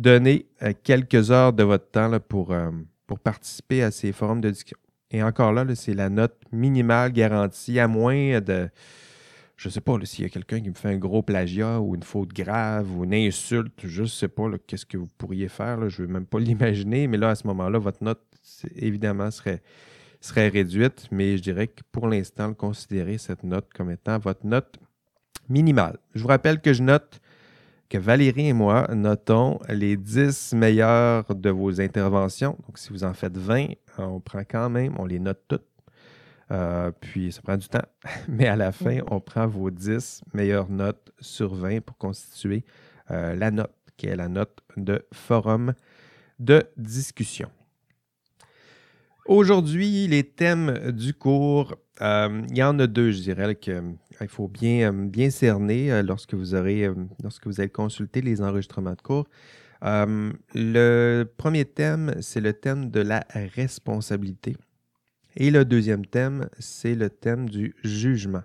donner 0.00 0.46
euh, 0.62 0.72
quelques 0.82 1.30
heures 1.30 1.52
de 1.52 1.62
votre 1.62 1.90
temps 1.90 2.10
pour, 2.20 2.52
euh, 2.52 2.70
pour 3.06 3.18
participer 3.18 3.82
à 3.82 3.90
ces 3.90 4.12
forums 4.12 4.40
de 4.40 4.50
discussion. 4.50 4.78
Et 5.10 5.22
encore 5.22 5.52
là, 5.52 5.64
c'est 5.74 5.94
la 5.94 6.08
note 6.08 6.36
minimale 6.52 7.12
garantie, 7.12 7.78
à 7.78 7.88
moins 7.88 8.40
de. 8.40 8.68
Je 9.56 9.68
ne 9.68 9.72
sais 9.72 9.80
pas 9.82 9.94
s'il 10.04 10.24
y 10.24 10.26
a 10.26 10.30
quelqu'un 10.30 10.60
qui 10.60 10.70
me 10.70 10.74
fait 10.74 10.88
un 10.88 10.96
gros 10.96 11.20
plagiat 11.20 11.80
ou 11.80 11.94
une 11.94 12.02
faute 12.02 12.32
grave 12.32 12.96
ou 12.96 13.04
une 13.04 13.12
insulte, 13.12 13.86
je 13.86 14.02
ne 14.02 14.06
sais 14.06 14.28
pas 14.28 14.44
qu'est-ce 14.66 14.86
que 14.86 14.96
vous 14.96 15.08
pourriez 15.18 15.48
faire. 15.48 15.86
je 15.90 16.00
ne 16.00 16.06
veux 16.06 16.12
même 16.12 16.24
pas 16.24 16.38
l'imaginer, 16.40 17.06
mais 17.06 17.18
là, 17.18 17.30
à 17.30 17.34
ce 17.34 17.46
moment-là, 17.48 17.78
votre 17.78 18.02
note, 18.02 18.22
évidemment, 18.76 19.30
serait, 19.30 19.60
serait 20.22 20.48
réduite. 20.48 21.08
Mais 21.10 21.36
je 21.36 21.42
dirais 21.42 21.66
que 21.66 21.82
pour 21.92 22.08
l'instant, 22.08 22.54
considérez 22.54 23.18
cette 23.18 23.42
note 23.42 23.68
comme 23.74 23.90
étant 23.90 24.18
votre 24.18 24.46
note 24.46 24.78
minimale. 25.50 25.98
Je 26.14 26.22
vous 26.22 26.28
rappelle 26.28 26.60
que 26.62 26.72
je 26.72 26.82
note 26.82 27.20
que 27.90 27.98
Valérie 27.98 28.46
et 28.46 28.52
moi 28.52 28.86
notons 28.94 29.58
les 29.68 29.96
10 29.96 30.54
meilleures 30.54 31.34
de 31.34 31.50
vos 31.50 31.80
interventions. 31.80 32.56
Donc, 32.66 32.78
si 32.78 32.90
vous 32.90 33.02
en 33.02 33.12
faites 33.12 33.36
20, 33.36 33.66
on 33.98 34.20
prend 34.20 34.44
quand 34.48 34.70
même, 34.70 34.94
on 34.98 35.04
les 35.04 35.18
note 35.18 35.42
toutes. 35.48 35.66
Euh, 36.52 36.92
puis, 37.00 37.32
ça 37.32 37.42
prend 37.42 37.56
du 37.56 37.68
temps. 37.68 37.84
Mais 38.28 38.46
à 38.46 38.54
la 38.54 38.70
fin, 38.70 39.00
on 39.10 39.20
prend 39.20 39.48
vos 39.48 39.70
10 39.70 40.22
meilleures 40.32 40.70
notes 40.70 41.12
sur 41.18 41.52
20 41.54 41.80
pour 41.80 41.98
constituer 41.98 42.64
euh, 43.10 43.34
la 43.34 43.50
note, 43.50 43.74
qui 43.96 44.06
est 44.06 44.16
la 44.16 44.28
note 44.28 44.56
de 44.76 45.04
forum 45.12 45.74
de 46.38 46.62
discussion. 46.76 47.50
Aujourd'hui, 49.30 50.08
les 50.08 50.24
thèmes 50.24 50.90
du 50.90 51.14
cours, 51.14 51.76
euh, 52.02 52.42
il 52.50 52.58
y 52.58 52.64
en 52.64 52.76
a 52.80 52.88
deux, 52.88 53.12
je 53.12 53.20
dirais, 53.22 53.54
qu'il 53.54 53.74
euh, 53.74 54.26
faut 54.26 54.48
bien, 54.48 54.92
euh, 54.92 55.06
bien 55.06 55.30
cerner 55.30 56.02
lorsque 56.02 56.34
vous 56.34 56.56
aurez, 56.56 56.90
lorsque 57.22 57.46
vous 57.46 57.60
allez 57.60 57.70
consulter 57.70 58.22
les 58.22 58.42
enregistrements 58.42 58.94
de 58.94 59.00
cours. 59.00 59.28
le 59.82 61.22
premier 61.36 61.64
thème, 61.64 62.16
c'est 62.20 62.40
le 62.40 62.54
thème 62.54 62.90
de 62.90 62.98
la 63.02 63.24
responsabilité. 63.54 64.56
Et 65.36 65.52
le 65.52 65.64
deuxième 65.64 66.06
thème, 66.06 66.48
c'est 66.58 66.96
le 66.96 67.08
thème 67.08 67.48
du 67.48 67.76
jugement. 67.84 68.42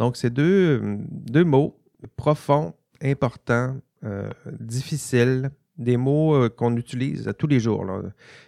Donc, 0.00 0.16
c'est 0.16 0.30
deux, 0.30 0.82
deux 1.10 1.44
mots 1.44 1.78
profonds, 2.16 2.74
importants, 3.00 3.76
difficiles, 4.50 5.52
des 5.78 5.96
mots 5.96 6.34
euh, 6.34 6.48
qu'on 6.48 6.76
utilise 6.76 7.32
tous 7.38 7.46
les 7.46 7.60
jours. 7.60 7.86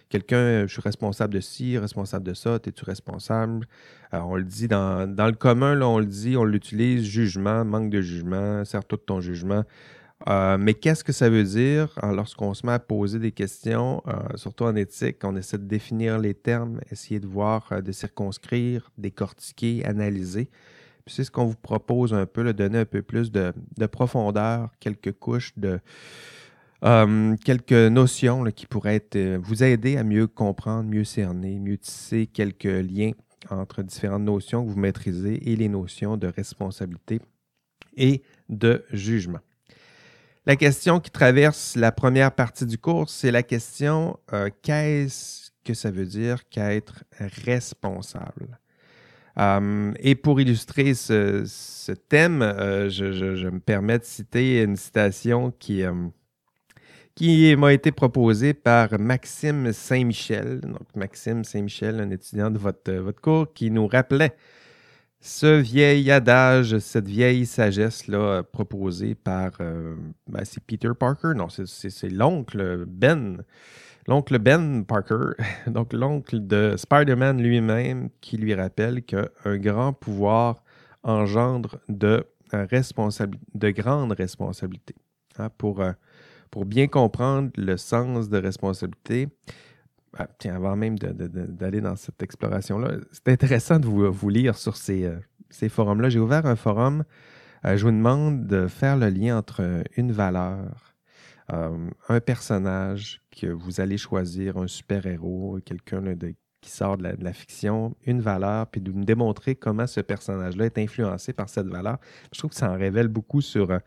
Quelqu'un, 0.09 0.37
euh, 0.37 0.67
je 0.67 0.73
suis 0.73 0.81
responsable 0.81 1.33
de 1.33 1.39
ci, 1.39 1.77
responsable 1.77 2.25
de 2.25 2.33
ça, 2.33 2.55
es-tu 2.55 2.83
responsable? 2.83 3.67
Euh, 4.13 4.19
on 4.19 4.35
le 4.35 4.43
dit 4.43 4.67
dans, 4.67 5.07
le 5.07 5.31
commun, 5.31 5.73
là, 5.75 5.87
on 5.87 5.99
le 5.99 6.05
dit, 6.05 6.35
on 6.35 6.43
l'utilise, 6.43 7.03
jugement, 7.03 7.63
manque 7.63 7.89
de 7.89 8.01
jugement, 8.01 8.63
sers-toi 8.65 8.97
de 8.97 9.03
ton 9.03 9.21
jugement. 9.21 9.63
mais 10.27 10.73
qu'est-ce 10.73 11.03
que 11.03 11.13
ça 11.13 11.29
veut 11.29 11.43
dire 11.43 11.97
lorsqu'on 12.03 12.53
se 12.53 12.65
met 12.65 12.73
à 12.73 12.79
poser 12.79 13.17
des 13.17 13.31
questions, 13.31 14.03
surtout 14.35 14.65
en 14.65 14.75
éthique, 14.75 15.17
on 15.23 15.35
essaie 15.35 15.57
de 15.57 15.63
définir 15.63 16.19
les 16.19 16.35
termes, 16.35 16.79
essayer 16.91 17.19
de 17.19 17.27
voir, 17.27 17.81
de 17.81 17.91
circonscrire, 17.91 18.91
décortiquer, 18.97 19.83
analyser? 19.85 20.49
Puis 21.05 21.15
c'est 21.15 21.23
ce 21.23 21.31
qu'on 21.31 21.45
vous 21.45 21.55
propose 21.55 22.13
un 22.13 22.27
peu, 22.27 22.43
de 22.43 22.51
donner 22.51 22.79
un 22.79 22.85
peu 22.85 23.01
plus 23.01 23.31
de 23.31 23.53
profondeur, 23.87 24.69
quelques 24.79 25.13
couches 25.13 25.53
de, 25.57 25.79
euh, 26.83 27.35
quelques 27.45 27.73
notions 27.73 28.43
qui 28.45 28.65
pourraient 28.65 29.05
euh, 29.15 29.37
vous 29.41 29.63
aider 29.63 29.97
à 29.97 30.03
mieux 30.03 30.25
comprendre, 30.25 30.89
mieux 30.89 31.03
cerner, 31.03 31.59
mieux 31.59 31.77
tisser 31.77 32.25
quelques 32.25 32.63
liens 32.63 33.11
entre 33.49 33.83
différentes 33.83 34.23
notions 34.23 34.65
que 34.65 34.71
vous 34.71 34.79
maîtrisez 34.79 35.51
et 35.51 35.55
les 35.55 35.69
notions 35.69 36.17
de 36.17 36.27
responsabilité 36.27 37.21
et 37.95 38.23
de 38.49 38.83
jugement. 38.91 39.39
La 40.47 40.55
question 40.55 40.99
qui 40.99 41.11
traverse 41.11 41.75
la 41.75 41.91
première 41.91 42.31
partie 42.31 42.65
du 42.65 42.79
cours, 42.79 43.11
c'est 43.11 43.29
la 43.29 43.43
question 43.43 44.17
euh, 44.33 44.49
qu'est-ce 44.63 45.51
que 45.63 45.75
ça 45.75 45.91
veut 45.91 46.07
dire 46.07 46.49
qu'être 46.49 47.03
responsable? 47.19 48.57
et 49.99 50.15
pour 50.15 50.41
illustrer 50.41 50.93
ce, 50.93 51.91
thème, 52.09 52.41
je, 52.89 53.47
me 53.47 53.59
permets 53.59 53.97
de 53.97 54.03
citer 54.03 54.61
une 54.61 54.75
citation 54.75 55.51
qui, 55.51 55.83
qui 57.15 57.55
m'a 57.55 57.73
été 57.73 57.91
proposé 57.91 58.53
par 58.53 58.99
Maxime 58.99 59.71
Saint-Michel. 59.73 60.61
Donc, 60.61 60.95
Maxime 60.95 61.43
Saint-Michel, 61.43 61.99
un 61.99 62.09
étudiant 62.09 62.49
de 62.49 62.57
votre, 62.57 62.91
votre 62.93 63.21
cours, 63.21 63.53
qui 63.53 63.69
nous 63.71 63.87
rappelait 63.87 64.35
ce 65.21 65.59
vieil 65.59 66.09
adage, 66.09 66.79
cette 66.79 67.07
vieille 67.07 67.45
sagesse-là 67.45 68.41
proposée 68.41 69.13
par, 69.13 69.51
euh, 69.61 69.95
ben, 70.27 70.43
c'est 70.43 70.63
Peter 70.63 70.89
Parker, 70.99 71.33
non, 71.35 71.47
c'est 71.49 72.09
l'oncle 72.09 72.85
Ben, 72.87 73.43
l'oncle 74.07 74.39
Ben 74.39 74.83
Parker, 74.83 75.33
donc 75.67 75.93
l'oncle 75.93 76.45
de 76.45 76.73
Spider-Man 76.75 77.39
lui-même, 77.39 78.09
qui 78.19 78.37
lui 78.37 78.55
rappelle 78.55 79.03
qu'un 79.03 79.27
grand 79.57 79.93
pouvoir 79.93 80.63
engendre 81.03 81.77
de, 81.87 82.25
euh, 82.55 82.65
de 82.67 83.69
grandes 83.69 84.13
responsabilités. 84.13 84.95
Hein, 85.37 85.49
pour 85.57 85.81
euh, 85.81 85.91
pour 86.51 86.65
bien 86.65 86.87
comprendre 86.87 87.49
le 87.55 87.77
sens 87.77 88.29
de 88.29 88.37
responsabilité, 88.37 89.29
ah, 90.17 90.27
tiens, 90.37 90.55
avant 90.55 90.75
même 90.75 90.99
d'aller 90.99 91.79
dans 91.79 91.95
cette 91.95 92.21
exploration-là, 92.21 92.97
c'est 93.11 93.29
intéressant 93.29 93.79
de 93.79 93.87
vous, 93.87 94.29
lire 94.29 94.57
sur 94.57 94.75
ces, 94.75 95.05
euh, 95.05 95.17
ces 95.49 95.69
forums-là. 95.69 96.09
J'ai 96.09 96.19
ouvert 96.19 96.45
un 96.45 96.57
forum. 96.57 97.05
Euh, 97.65 97.77
je 97.77 97.85
vous 97.85 97.91
demande 97.91 98.45
de 98.45 98.67
faire 98.67 98.97
le 98.97 99.07
lien 99.07 99.37
entre 99.37 99.83
une 99.95 100.11
valeur, 100.11 100.93
euh, 101.53 101.89
un 102.09 102.19
personnage 102.19 103.21
que 103.31 103.47
vous 103.47 103.79
allez 103.79 103.97
choisir, 103.97 104.57
un 104.57 104.67
super-héros, 104.67 105.59
quelqu'un 105.63 106.01
qui 106.59 106.69
sort 106.69 106.97
de 106.97 107.15
la, 107.17 107.33
fiction, 107.33 107.95
une 108.05 108.19
valeur, 108.19 108.67
puis 108.67 108.81
de 108.81 108.91
me 108.91 109.05
démontrer 109.05 109.55
comment 109.55 109.87
ce 109.87 110.01
personnage-là 110.01 110.65
est 110.65 110.77
influencé 110.77 111.31
par 111.31 111.47
cette 111.47 111.67
valeur. 111.67 111.97
Je 112.33 112.39
trouve 112.39 112.51
que 112.51 112.57
ça 112.57 112.69
en 112.69 112.77
révèle 112.77 113.07
beaucoup 113.07 113.41
sur 113.41 113.79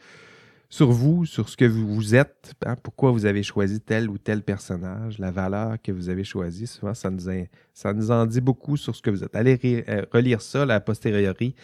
sur 0.68 0.90
vous, 0.90 1.24
sur 1.24 1.48
ce 1.48 1.56
que 1.56 1.64
vous 1.64 2.14
êtes, 2.14 2.52
hein, 2.66 2.76
pourquoi 2.82 3.12
vous 3.12 3.26
avez 3.26 3.42
choisi 3.42 3.80
tel 3.80 4.10
ou 4.10 4.18
tel 4.18 4.42
personnage, 4.42 5.18
la 5.18 5.30
valeur 5.30 5.76
que 5.82 5.92
vous 5.92 6.08
avez 6.08 6.24
choisie. 6.24 6.66
Souvent, 6.66 6.94
ça 6.94 7.10
nous, 7.10 8.10
en 8.10 8.26
dit 8.26 8.40
beaucoup 8.40 8.76
sur 8.76 8.96
ce 8.96 9.02
que 9.02 9.10
vous 9.10 9.22
êtes. 9.22 9.36
Allez 9.36 9.84
euh, 9.88 10.04
relire 10.12 10.40
ça 10.40 10.66
la 10.66 10.80
posteriori 10.80 11.54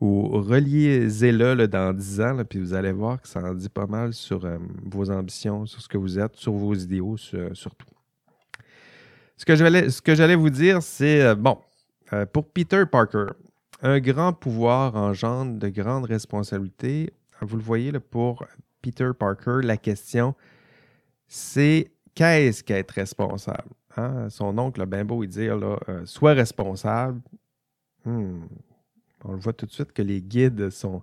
ou 0.00 0.28
reliez-le 0.28 1.66
dans 1.66 1.92
10 1.92 2.20
ans, 2.20 2.44
puis 2.48 2.58
vous 2.58 2.72
allez 2.72 2.92
voir 2.92 3.20
que 3.20 3.28
ça 3.28 3.40
en 3.42 3.54
dit 3.54 3.68
pas 3.68 3.86
mal 3.86 4.14
sur 4.14 4.44
euh, 4.44 4.56
vos 4.84 5.10
ambitions, 5.10 5.66
sur 5.66 5.82
ce 5.82 5.88
que 5.88 5.98
vous 5.98 6.18
êtes, 6.18 6.36
sur 6.36 6.52
vos 6.52 6.74
idéaux, 6.74 7.16
surtout. 7.16 7.86
Ce 9.36 9.44
que 10.00 10.14
j'allais 10.14 10.36
vous 10.36 10.50
dire, 10.50 10.82
c'est, 10.82 11.22
euh, 11.22 11.34
bon, 11.34 11.58
pour 12.32 12.48
Peter 12.50 12.84
Parker, 12.90 13.26
un 13.82 13.98
grand 14.00 14.32
pouvoir 14.32 14.94
engendre 14.96 15.58
de 15.58 15.68
grandes 15.68 16.04
responsabilités 16.04 17.12
vous 17.40 17.56
le 17.56 17.62
voyez 17.62 17.92
pour 17.98 18.46
Peter 18.82 19.10
Parker, 19.18 19.60
la 19.62 19.76
question, 19.76 20.34
c'est 21.26 21.92
qu'est-ce 22.14 22.62
qu'être 22.62 22.92
responsable? 22.92 23.70
Hein? 23.96 24.28
Son 24.30 24.56
oncle 24.58 24.80
a 24.80 24.86
bien 24.86 25.04
beau 25.04 25.22
là, 25.22 25.78
euh, 25.88 26.04
sois 26.06 26.32
responsable. 26.32 27.20
Hmm. 28.04 28.46
On 29.24 29.32
le 29.32 29.38
voit 29.38 29.52
tout 29.52 29.66
de 29.66 29.72
suite 29.72 29.92
que 29.92 30.02
les 30.02 30.22
guides 30.22 30.70
sont 30.70 31.02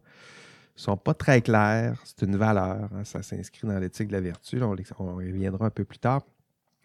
sont 0.76 0.96
pas 0.96 1.14
très 1.14 1.42
clairs. 1.42 2.00
C'est 2.06 2.26
une 2.26 2.38
valeur. 2.38 2.90
Hein? 2.94 3.04
Ça 3.04 3.22
s'inscrit 3.24 3.68
dans 3.68 3.78
l'éthique 3.80 4.08
de 4.08 4.14
la 4.14 4.22
vertu. 4.22 4.62
on, 4.62 4.76
y 4.76 5.32
reviendra 5.32 5.66
un 5.66 5.70
peu 5.70 5.84
plus 5.84 6.00
tard. 6.00 6.22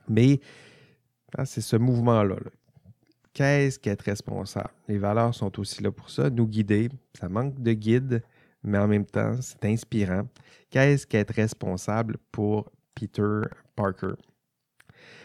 Mais 0.08 0.40
hein, 1.36 1.44
c'est 1.44 1.60
ce 1.60 1.76
mouvement-là. 1.76 2.36
-là, 2.36 2.50
quest 3.34 3.74
ce 3.74 3.78
qu'être 3.78 4.02
responsable? 4.02 4.70
Les 4.88 4.98
valeurs 4.98 5.34
sont 5.34 5.58
aussi 5.60 5.82
là 5.82 5.92
pour 5.92 6.10
ça, 6.10 6.30
nous 6.30 6.46
guider. 6.46 6.88
Ça 7.14 7.28
manque 7.28 7.60
de 7.60 7.72
guides 7.72 8.22
mais 8.62 8.78
en 8.78 8.88
même 8.88 9.06
temps, 9.06 9.34
c'est 9.40 9.64
inspirant. 9.64 10.28
Qu'est-ce 10.70 11.06
qu'être 11.06 11.34
responsable 11.34 12.16
pour 12.30 12.70
Peter 12.94 13.42
Parker? 13.76 14.14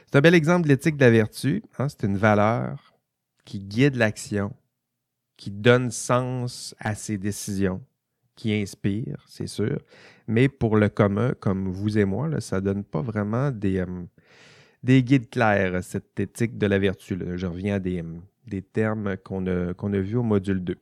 C'est 0.07 0.17
un 0.17 0.21
bel 0.21 0.35
exemple 0.35 0.63
de 0.63 0.69
l'éthique 0.69 0.97
de 0.97 1.05
la 1.05 1.11
vertu. 1.11 1.63
Hein. 1.77 1.89
C'est 1.89 2.03
une 2.03 2.17
valeur 2.17 2.93
qui 3.45 3.59
guide 3.59 3.95
l'action, 3.95 4.53
qui 5.37 5.51
donne 5.51 5.91
sens 5.91 6.75
à 6.79 6.95
ses 6.95 7.17
décisions, 7.17 7.81
qui 8.35 8.53
inspire, 8.53 9.23
c'est 9.27 9.47
sûr. 9.47 9.79
Mais 10.27 10.49
pour 10.49 10.77
le 10.77 10.89
commun, 10.89 11.33
comme 11.39 11.69
vous 11.69 11.97
et 11.97 12.05
moi, 12.05 12.39
ça 12.41 12.57
ne 12.57 12.65
donne 12.65 12.83
pas 12.83 13.01
vraiment 13.01 13.51
des, 13.51 13.79
euh, 13.79 14.03
des 14.83 15.03
guides 15.03 15.29
clairs, 15.29 15.83
cette 15.83 16.19
éthique 16.19 16.57
de 16.57 16.67
la 16.67 16.79
vertu. 16.79 17.17
Je 17.35 17.45
reviens 17.45 17.75
à 17.75 17.79
des, 17.79 18.03
des 18.45 18.61
termes 18.61 19.17
qu'on 19.17 19.45
a, 19.47 19.73
qu'on 19.73 19.93
a 19.93 19.99
vus 19.99 20.17
au 20.17 20.23
module 20.23 20.63
2 20.63 20.77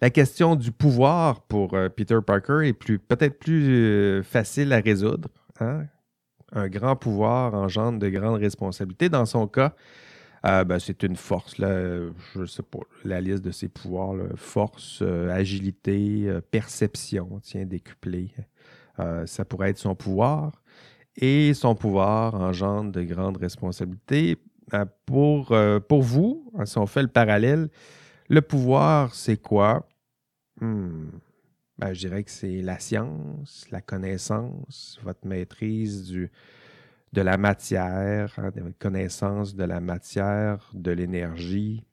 la 0.00 0.10
question 0.10 0.56
du 0.56 0.72
pouvoir 0.72 1.40
pour 1.42 1.74
euh, 1.74 1.88
Peter 1.88 2.18
Parker 2.24 2.60
est 2.64 2.74
peut-être 2.74 3.38
plus 3.38 3.68
euh, 3.68 4.22
facile 4.22 4.72
à 4.72 4.80
résoudre. 4.80 5.28
Hein? 5.60 5.84
Un 6.52 6.68
grand 6.68 6.96
pouvoir 6.96 7.54
engendre 7.54 7.98
de 7.98 8.08
grandes 8.08 8.40
responsabilités. 8.40 9.08
Dans 9.08 9.24
son 9.24 9.46
cas, 9.46 9.74
euh, 10.44 10.64
ben, 10.64 10.78
c'est 10.78 11.02
une 11.02 11.16
force. 11.16 11.58
Là, 11.58 11.98
je 12.34 12.40
ne 12.40 12.46
sais 12.46 12.62
pas, 12.62 12.78
la 13.04 13.20
liste 13.20 13.42
de 13.42 13.50
ses 13.50 13.68
pouvoirs. 13.68 14.16
force, 14.36 15.02
agilité, 15.30 16.30
perception, 16.50 17.40
tiens, 17.42 17.64
décuplé. 17.64 18.30
ça 19.24 19.44
pourrait 19.44 19.70
être 19.70 19.78
son 19.78 19.94
pouvoir. 19.94 20.52
et 21.16 21.54
son 21.54 21.74
pouvoir 21.74 22.34
engendre 22.34 22.92
de 22.92 23.02
grandes 23.02 23.38
responsabilités. 23.38 24.36
Pour, 25.06 25.56
pour 25.88 26.02
vous, 26.02 26.50
hein, 26.58 26.66
si 26.66 26.76
on 26.78 26.86
fait 26.86 27.02
le 27.02 27.08
parallèle, 27.08 27.68
le 28.28 28.42
pouvoir, 28.42 29.14
c'est 29.14 29.36
quoi? 29.36 29.88
Hmm. 30.60 31.08
Ben, 31.78 31.92
je 31.92 32.00
dirais 32.00 32.24
que 32.24 32.30
c'est 32.30 32.62
la 32.62 32.78
science, 32.78 33.66
la 33.70 33.82
connaissance, 33.82 34.98
votre 35.02 35.26
maîtrise 35.26 36.10
de 36.10 37.20
la 37.20 37.36
matière, 37.36 38.32
hein, 38.38 38.50
connaissance 38.78 39.54
de 39.54 39.64
la 39.64 39.80
matière, 39.80 40.70
de 40.72 40.90
l'énergie, 40.90 41.84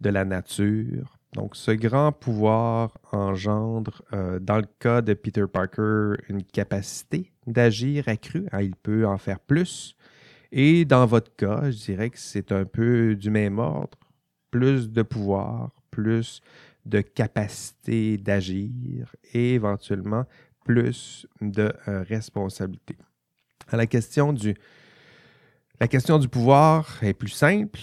de 0.00 0.10
la 0.10 0.24
nature. 0.24 1.18
Donc, 1.32 1.56
ce 1.56 1.70
grand 1.70 2.12
pouvoir 2.12 2.98
engendre, 3.10 4.02
euh, 4.12 4.38
dans 4.38 4.58
le 4.58 4.66
cas 4.78 5.00
de 5.00 5.14
Peter 5.14 5.46
Parker, 5.50 6.14
une 6.28 6.44
capacité 6.44 7.32
d'agir 7.46 8.08
accrue. 8.08 8.46
Hein, 8.52 8.62
il 8.62 8.76
peut 8.76 9.06
en 9.06 9.18
faire 9.18 9.40
plus. 9.40 9.96
Et 10.52 10.84
dans 10.84 11.06
votre 11.06 11.34
cas, 11.34 11.70
je 11.70 11.78
dirais 11.78 12.10
que 12.10 12.18
c'est 12.18 12.52
un 12.52 12.64
peu 12.64 13.16
du 13.16 13.30
même 13.30 13.58
ordre. 13.58 13.98
Plus 14.52 14.88
de 14.88 15.02
pouvoir, 15.02 15.72
plus 15.90 16.40
de 16.86 17.00
capacité 17.00 18.16
d'agir 18.18 19.14
et 19.32 19.54
éventuellement 19.54 20.24
plus 20.64 21.26
de 21.40 21.72
euh, 21.88 22.02
responsabilité. 22.02 22.96
La 23.72 23.86
question, 23.86 24.32
du, 24.32 24.54
pouvoir 26.28 27.02
est 27.02 27.14
plus 27.14 27.28
simple. 27.28 27.80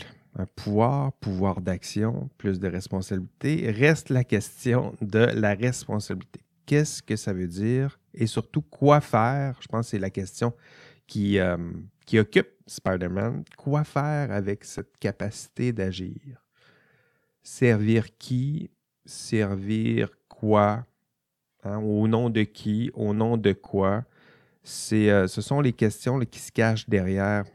Pouvoir, 0.55 1.11
pouvoir 1.13 1.59
d'action, 1.59 2.29
plus 2.37 2.59
de 2.59 2.67
responsabilité. 2.67 3.71
Reste 3.71 4.09
la 4.09 4.23
question 4.23 4.95
de 5.01 5.27
la 5.33 5.53
responsabilité. 5.53 6.39
Qu'est-ce 6.65 7.01
que 7.01 7.15
ça 7.15 7.33
veut 7.33 7.47
dire 7.47 7.99
et 8.13 8.27
surtout 8.27 8.61
quoi 8.61 9.01
faire? 9.01 9.57
Je 9.59 9.67
pense 9.67 9.87
que 9.87 9.89
c'est 9.91 9.99
la 9.99 10.11
question 10.11 10.53
qui, 11.07 11.39
euh, 11.39 11.57
qui 12.05 12.19
occupe 12.19 12.47
Spider-Man. 12.67 13.43
Quoi 13.57 13.83
faire 13.83 14.31
avec 14.31 14.63
cette 14.63 14.97
capacité 14.99 15.73
d'agir? 15.73 16.39
Servir 17.49 18.15
qui? 18.19 18.69
Servir 19.05 20.09
quoi? 20.27 20.85
Hein? 21.63 21.79
Au 21.79 22.07
nom 22.07 22.29
de 22.29 22.43
qui? 22.43 22.91
Au 22.93 23.11
nom 23.11 23.37
de 23.37 23.53
quoi? 23.53 24.03
Euh, 24.93 25.27
ce 25.27 25.41
sont 25.41 25.59
les 25.59 25.73
questions 25.73 26.19
qui 26.19 26.39
se 26.39 26.51
cachent 26.51 26.87
derrière 26.87 27.45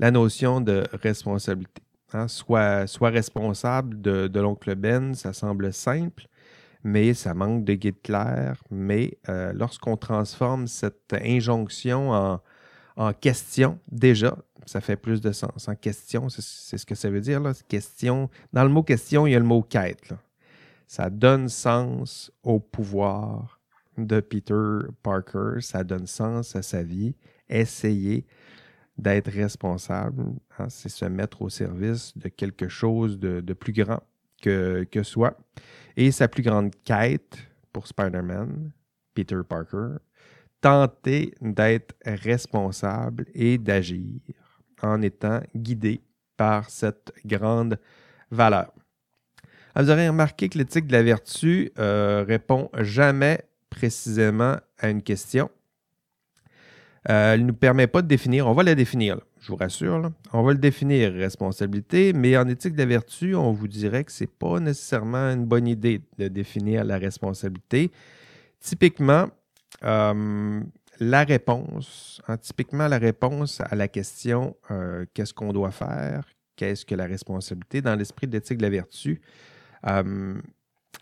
la 0.00 0.10
notion 0.10 0.60
de 0.60 0.82
responsabilité. 0.94 1.80
Hein? 2.12 2.26
Soit, 2.26 2.88
soit, 2.88 3.10
responsable 3.10 4.00
de, 4.00 4.40
l'oncle 4.40 4.74
Ben, 4.74 5.14
ça 5.14 5.32
semble 5.32 5.72
simple, 5.72 6.26
mais 6.82 7.14
ça 7.14 7.34
manque 7.34 7.64
de 7.64 7.74
guide 7.74 8.02
clair. 8.02 8.64
Mais 8.68 9.16
euh, 9.28 9.52
lorsqu'on 9.52 9.96
transforme 9.96 10.66
cette 10.66 11.14
injonction 11.14 12.10
en, 12.10 12.40
en, 12.96 13.12
question, 13.12 13.78
déjà, 13.92 14.36
ça 14.66 14.80
fait 14.80 14.96
plus 14.96 15.20
de 15.20 15.32
sens. 15.32 15.68
En 15.68 15.74
question, 15.74 16.28
c'est 16.28 16.78
ce 16.78 16.86
que 16.86 16.94
ça 16.94 17.10
veut 17.10 17.20
dire. 17.20 17.40
Là. 17.40 17.52
Question, 17.68 18.30
dans 18.52 18.64
le 18.64 18.70
mot 18.70 18.82
question, 18.82 19.26
il 19.26 19.32
y 19.32 19.36
a 19.36 19.38
le 19.38 19.44
mot 19.44 19.62
quête. 19.62 20.12
Ça 20.86 21.10
donne 21.10 21.48
sens 21.48 22.30
au 22.42 22.60
pouvoir 22.60 23.60
de 23.96 24.20
Peter 24.20 24.86
Parker. 25.02 25.60
Ça 25.60 25.84
donne 25.84 26.06
sens 26.06 26.54
à 26.56 26.62
sa 26.62 26.82
vie. 26.82 27.14
Essayer 27.48 28.26
d'être 28.98 29.30
responsable, 29.30 30.22
hein, 30.58 30.68
c'est 30.68 30.88
se 30.88 31.04
mettre 31.06 31.42
au 31.42 31.48
service 31.48 32.16
de 32.16 32.28
quelque 32.28 32.68
chose 32.68 33.18
de, 33.18 33.40
plus 33.54 33.72
grand 33.72 34.02
que, 34.42 34.84
que 34.90 35.02
soi. 35.02 35.36
Et 35.96 36.10
sa 36.12 36.28
plus 36.28 36.42
grande 36.42 36.72
quête 36.84 37.38
pour 37.72 37.86
Spider-Man, 37.86 38.70
Peter 39.14 39.40
Parker, 39.48 39.96
tenter 40.60 41.34
d'être 41.40 41.94
responsable 42.04 43.26
et 43.34 43.58
d'agir 43.58 44.20
en 44.82 45.02
étant 45.02 45.40
guidé 45.56 46.02
par 46.36 46.70
cette 46.70 47.12
grande 47.24 47.78
valeur. 48.30 48.72
vous 49.76 49.90
aurez 49.90 50.08
remarqué 50.08 50.48
que 50.48 50.58
l'éthique 50.58 50.86
de 50.86 50.92
la 50.92 51.02
vertu 51.02 51.70
euh, 51.78 52.24
répond 52.26 52.70
jamais 52.78 53.40
précisément 53.70 54.56
à 54.78 54.90
une 54.90 55.02
question. 55.02 55.50
Euh, 57.10 57.34
elle 57.34 57.40
ne 57.40 57.46
nous 57.46 57.54
permet 57.54 57.88
pas 57.88 58.00
de 58.00 58.06
définir, 58.06 58.46
on 58.46 58.52
va 58.52 58.62
la 58.62 58.76
définir, 58.76 59.18
je 59.40 59.48
vous 59.48 59.56
rassure, 59.56 60.12
on 60.32 60.42
va 60.44 60.52
le 60.52 60.58
définir, 60.58 61.12
responsabilité, 61.12 62.12
mais 62.12 62.36
en 62.36 62.46
éthique 62.46 62.74
de 62.74 62.78
la 62.78 62.86
vertu, 62.86 63.34
on 63.34 63.50
vous 63.50 63.66
dirait 63.66 64.04
que 64.04 64.12
ce 64.12 64.22
n'est 64.22 64.30
pas 64.38 64.60
nécessairement 64.60 65.32
une 65.32 65.44
bonne 65.44 65.66
idée 65.66 66.00
de 66.18 66.28
définir 66.28 66.84
la 66.84 66.98
responsabilité. 66.98 67.90
Typiquement, 68.60 69.30
euh, 69.82 70.60
la 71.02 71.24
réponse, 71.24 72.22
hein, 72.28 72.36
typiquement 72.36 72.88
la 72.88 72.98
réponse 72.98 73.60
à 73.60 73.74
la 73.74 73.88
question 73.88 74.56
euh, 74.70 75.04
qu'est-ce 75.14 75.34
qu'on 75.34 75.52
doit 75.52 75.70
faire, 75.70 76.24
qu'est-ce 76.56 76.86
que 76.86 76.94
la 76.94 77.06
responsabilité, 77.06 77.82
dans 77.82 77.96
l'esprit 77.96 78.26
de 78.26 78.32
l'éthique 78.32 78.58
de 78.58 78.62
la 78.62 78.70
vertu, 78.70 79.20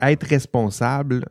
être 0.00 0.26
responsable, 0.26 1.26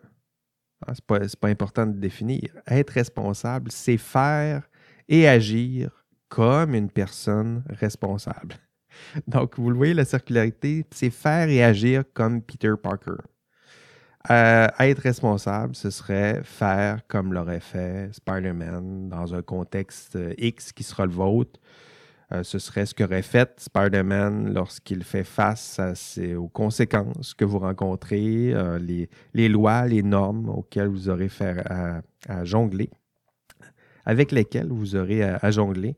ah, 0.86 0.94
Ce 0.94 1.02
n'est 1.14 1.28
pas, 1.40 1.48
important 1.50 1.86
de 1.86 1.98
définir. 1.98 2.56
Être 2.68 2.92
responsable, 2.92 3.72
c'est 3.72 3.98
faire 3.98 4.70
et 5.08 5.28
agir 5.28 6.06
comme 6.28 6.76
une 6.76 6.90
personne 6.90 7.64
responsable. 7.70 8.56
Donc, 9.28 9.58
vous 9.58 9.72
le 9.72 9.78
voyez, 9.78 9.94
la 9.94 10.06
circularité, 10.06 10.86
c'est 10.92 11.10
faire 11.10 11.50
et 11.50 11.64
agir 11.64 12.04
comme 12.14 12.42
Peter 12.42 12.74
Parker. 12.82 13.18
Euh, 14.30 14.68
être 14.80 15.00
responsable, 15.00 15.76
ce 15.76 15.90
serait 15.90 16.42
faire 16.44 17.08
comme 17.08 17.34
l'aurait 17.34 17.62
fait 17.62 18.14
Spider-Man 18.14 19.10
dans 19.10 19.34
un 19.34 19.42
contexte 19.42 20.18
X 20.38 20.74
qui 20.74 20.84
sera 20.84 21.06
le 21.06 21.12
vôtre, 21.12 21.60
euh, 22.32 22.44
ce 22.44 22.60
serait 22.60 22.86
ce 22.86 22.94
qu'aurait 22.94 23.24
fait 23.24 23.52
Spider-Man 23.58 24.54
lorsqu'il 24.54 25.04
fait 25.04 25.24
face 25.24 25.80
aux 26.38 26.48
conséquences 26.48 27.34
que 27.34 27.44
vous 27.44 27.58
rencontrez, 27.60 28.54
euh, 28.54 28.78
les, 29.34 29.50
lois, 29.50 29.88
les 29.88 30.04
normes 30.04 30.50
auxquelles 30.50 30.90
vous 30.90 31.10
aurez 31.10 31.30
à, 31.66 32.46
jongler, 32.46 32.92
avec 34.06 34.32
lesquelles 34.32 34.70
vous 34.70 34.96
aurez 34.96 35.24
à, 35.24 35.50
jongler. 35.50 35.96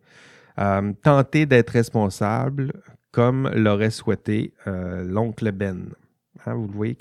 Euh, 0.60 0.94
tenter 1.04 1.46
d'être 1.46 1.72
responsable 1.72 2.74
comme 3.12 3.50
l'aurait 3.54 3.90
souhaité 3.90 4.54
l'oncle 4.66 5.52
Ben. 5.52 5.90
Hein, 6.46 6.54
vous 6.54 6.68
voyez 6.68 6.98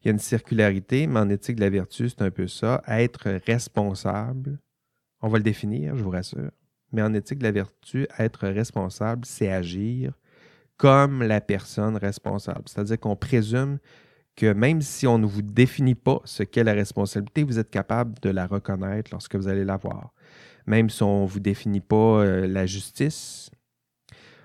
qu'il 0.00 0.08
y 0.08 0.08
a 0.08 0.12
une 0.12 0.18
circularité, 0.18 1.06
mais 1.06 1.20
en 1.20 1.28
éthique 1.28 1.56
de 1.56 1.60
la 1.60 1.70
vertu, 1.70 2.08
c'est 2.08 2.22
un 2.22 2.30
peu 2.30 2.48
ça. 2.48 2.82
Être 2.88 3.30
responsable, 3.46 4.58
on 5.20 5.28
va 5.28 5.38
le 5.38 5.44
définir, 5.44 5.96
je 5.96 6.02
vous 6.02 6.10
rassure 6.10 6.50
mais 6.92 7.02
en 7.02 7.14
éthique 7.14 7.38
de 7.38 7.44
la 7.44 7.52
vertu, 7.52 8.06
être 8.18 8.48
responsable, 8.48 9.24
c'est 9.24 9.50
agir 9.50 10.12
comme 10.76 11.22
la 11.22 11.40
personne 11.40 11.96
responsable. 11.96 12.62
C'est-à-dire 12.66 12.98
qu'on 12.98 13.16
présume 13.16 13.78
que 14.34 14.52
même 14.52 14.80
si 14.80 15.06
on 15.06 15.18
ne 15.18 15.26
vous 15.26 15.42
définit 15.42 15.94
pas 15.94 16.20
ce 16.24 16.42
qu'est 16.42 16.64
la 16.64 16.72
responsabilité, 16.72 17.42
vous 17.42 17.58
êtes 17.58 17.70
capable 17.70 18.18
de 18.20 18.30
la 18.30 18.46
reconnaître 18.46 19.10
lorsque 19.12 19.36
vous 19.36 19.48
allez 19.48 19.64
la 19.64 19.76
voir. 19.76 20.14
Même 20.66 20.88
si 20.88 21.02
on 21.02 21.24
ne 21.24 21.28
vous 21.28 21.40
définit 21.40 21.80
pas 21.80 22.22
euh, 22.22 22.46
la 22.46 22.64
justice, 22.64 23.50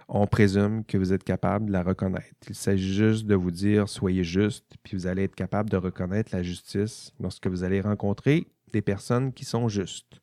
on 0.07 0.27
présume 0.27 0.83
que 0.85 0.97
vous 0.97 1.13
êtes 1.13 1.23
capable 1.23 1.67
de 1.67 1.71
la 1.71 1.83
reconnaître. 1.83 2.29
Il 2.47 2.55
s'agit 2.55 2.93
juste 2.93 3.25
de 3.25 3.35
vous 3.35 3.51
dire 3.51 3.89
soyez 3.89 4.23
juste, 4.23 4.65
puis 4.83 4.95
vous 4.95 5.07
allez 5.07 5.23
être 5.23 5.35
capable 5.35 5.69
de 5.69 5.77
reconnaître 5.77 6.35
la 6.35 6.43
justice 6.43 7.13
lorsque 7.19 7.47
vous 7.47 7.63
allez 7.63 7.81
rencontrer 7.81 8.47
des 8.71 8.81
personnes 8.81 9.33
qui 9.33 9.45
sont 9.45 9.67
justes. 9.67 10.21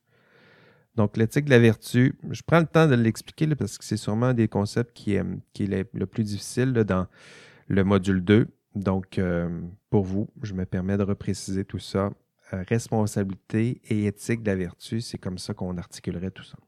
Donc, 0.95 1.17
l'éthique 1.17 1.47
de 1.47 1.51
la 1.51 1.59
vertu, 1.59 2.19
je 2.31 2.43
prends 2.47 2.61
le 2.61 2.67
temps 2.67 2.87
de 2.87 2.95
l'expliquer 2.95 3.47
parce 3.55 3.79
que 3.79 3.85
c'est 3.85 3.97
sûrement 3.97 4.27
un 4.27 4.35
des 4.35 4.49
concepts 4.49 4.93
qui 4.93 5.15
est, 5.15 5.25
le 5.95 6.05
plus 6.05 6.25
difficile 6.25 6.73
dans 6.73 7.07
le 7.69 7.83
module 7.83 8.23
2. 8.23 8.49
Donc, 8.75 9.19
euh, 9.19 9.49
pour 9.89 10.05
vous, 10.05 10.29
je 10.43 10.53
me 10.53 10.67
permets 10.67 10.99
de 10.99 11.03
repréciser 11.03 11.65
tout 11.65 11.79
ça. 11.79 12.11
Euh, 12.53 12.63
responsabilité 12.69 13.81
et 13.89 14.07
éthique 14.07 14.43
de 14.43 14.51
la 14.51 14.57
vertu, 14.57 15.01
c'est 15.01 15.17
comme 15.17 15.39
ça 15.39 15.55
qu'on 15.55 15.79
articulerait 15.79 16.31
tout 16.31 16.45
ça. 16.45 16.59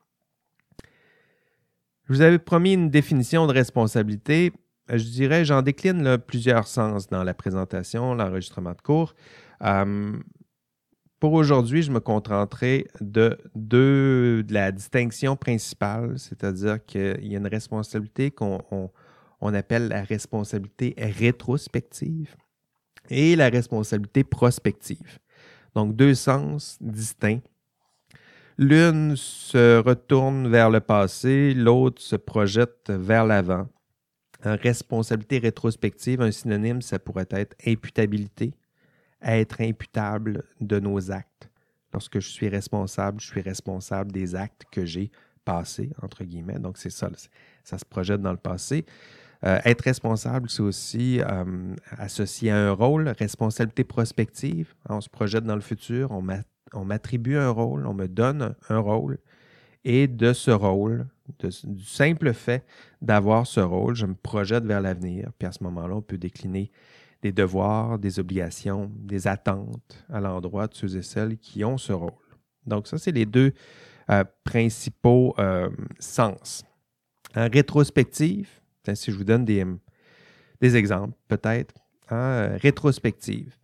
Je 2.07 2.13
vous 2.13 2.21
avais 2.21 2.39
promis 2.39 2.75
une 2.75 2.91
définition 2.91 3.47
de 3.47 3.53
responsabilité. 3.53 4.53
Je 4.91 5.05
dirais, 5.05 5.47
j'en 5.47 5.63
décline 5.63 6.19
plusieurs 6.19 6.67
sens 6.67 7.09
dans 7.09 7.25
la 7.25 7.33
présentation, 7.33 8.15
l'enregistrement 8.15 8.73
de 8.73 8.83
cours. 8.83 9.15
Euh, 9.63 10.13
pour 11.19 11.33
aujourd'hui, 11.33 11.83
je 11.83 11.91
me 11.91 12.01
contenterai 12.01 12.87
de, 13.01 13.39
de 13.55 14.45
la 14.51 14.71
distinction 14.71 15.37
principale, 15.37 16.19
c'est-à-dire 16.19 16.85
qu'il 16.85 17.27
y 17.27 17.35
a 17.35 17.39
une 17.39 17.47
responsabilité 17.47 18.31
qu'on 18.31 18.61
on, 19.41 19.55
appelle 19.55 19.89
la 19.89 20.03
responsabilité 20.03 20.95
rétrospective 20.99 22.37
et 23.09 23.37
la 23.37 23.49
responsabilité 23.49 24.25
prospective. 24.25 25.19
Donc, 25.75 25.97
deux 25.97 26.15
sens 26.15 26.77
distincts. 26.83 27.41
L'une 28.57 29.17
se 29.17 29.79
retourne 29.79 30.49
vers 30.49 30.71
le 30.71 30.81
passé, 30.81 31.55
l'autre 31.55 32.01
se 32.01 32.17
projette 32.17 32.91
vers 32.91 33.27
l'avant. 33.27 33.69
responsabilité 34.43 35.39
rétrospective, 35.39 36.21
un 36.21 36.31
synonyme, 36.31 36.83
ça 36.83 36.99
pourrait 36.99 37.27
être 37.31 37.57
imputabilité 37.67 38.55
être 39.25 39.61
imputable 39.61 40.45
de 40.61 40.79
nos 40.79 41.11
actes. 41.11 41.49
Lorsque 41.93 42.19
je 42.21 42.29
suis 42.29 42.49
responsable, 42.49 43.21
je 43.21 43.27
suis 43.27 43.41
responsable 43.41 44.13
des 44.13 44.35
actes 44.35 44.65
que 44.71 44.85
j'ai 44.85 45.11
passés, 45.45 45.91
entre 46.03 46.25
guillemets. 46.25 46.59
Donc, 46.59 46.79
c'est 46.79 46.91
ça, 46.91 47.09
ça 47.63 47.79
se 47.79 47.85
projette 47.85 48.21
dans 48.21 48.33
le 48.33 48.39
passé. 48.39 48.85
Euh, 49.45 49.61
être 49.65 49.83
responsable, 49.83 50.49
c'est 50.49 50.63
aussi 50.63 51.21
euh, 51.21 51.75
associé 51.99 52.51
à 52.51 52.57
un 52.57 52.73
rôle, 52.73 53.09
responsabilité 53.09 53.85
prospective. 53.85 54.75
On 54.89 55.01
se 55.01 55.09
projette 55.09 55.45
dans 55.45 55.55
le 55.55 55.61
futur, 55.61 56.11
on 56.11 56.23
m'attribue 56.73 57.37
un 57.37 57.51
rôle, 57.51 57.87
on 57.87 57.95
me 57.95 58.07
donne 58.07 58.55
un 58.69 58.79
rôle. 58.79 59.19
Et 59.85 60.09
de 60.09 60.33
ce 60.33 60.51
rôle, 60.51 61.07
du 61.65 61.85
simple 61.85 62.33
fait 62.33 62.65
d'avoir 63.03 63.47
ce 63.47 63.61
rôle, 63.61 63.95
je 63.95 64.07
me 64.07 64.15
projette 64.15 64.65
vers 64.65 64.81
l'avenir. 64.81 65.31
Puis 65.39 65.47
à 65.47 65.53
ce 65.53 65.63
moment-là, 65.65 65.97
on 65.97 66.03
peut 66.03 66.19
décliner 66.19 66.71
des 67.23 67.33
devoirs, 67.33 67.99
des 67.99 68.19
obligations, 68.19 68.91
des 68.97 69.27
attentes 69.27 70.05
à 70.11 70.21
l'endroit 70.21 70.67
de 70.67 70.75
ceux 70.75 70.97
et 70.97 71.03
celles 71.03 71.39
qui 71.39 71.65
ont 71.65 71.79
ce 71.79 71.93
rôle. 71.93 72.13
Donc 72.67 72.87
ça, 72.87 72.99
c'est 72.99 73.13
les 73.13 73.27
deux 73.27 73.53
euh, 74.11 74.25
principaux 74.45 75.35
euh, 75.39 75.71
sens. 75.99 76.65
En 77.35 77.49
rétrospective, 77.51 78.49
si 78.93 79.11
je 79.11 79.17
vous 79.17 79.25
donne 79.25 79.45
des, 79.45 80.77
exemples, 80.77 81.15
peut-être. 81.29 81.75
Hein, 82.11 82.57
rétrospective. 82.59 83.57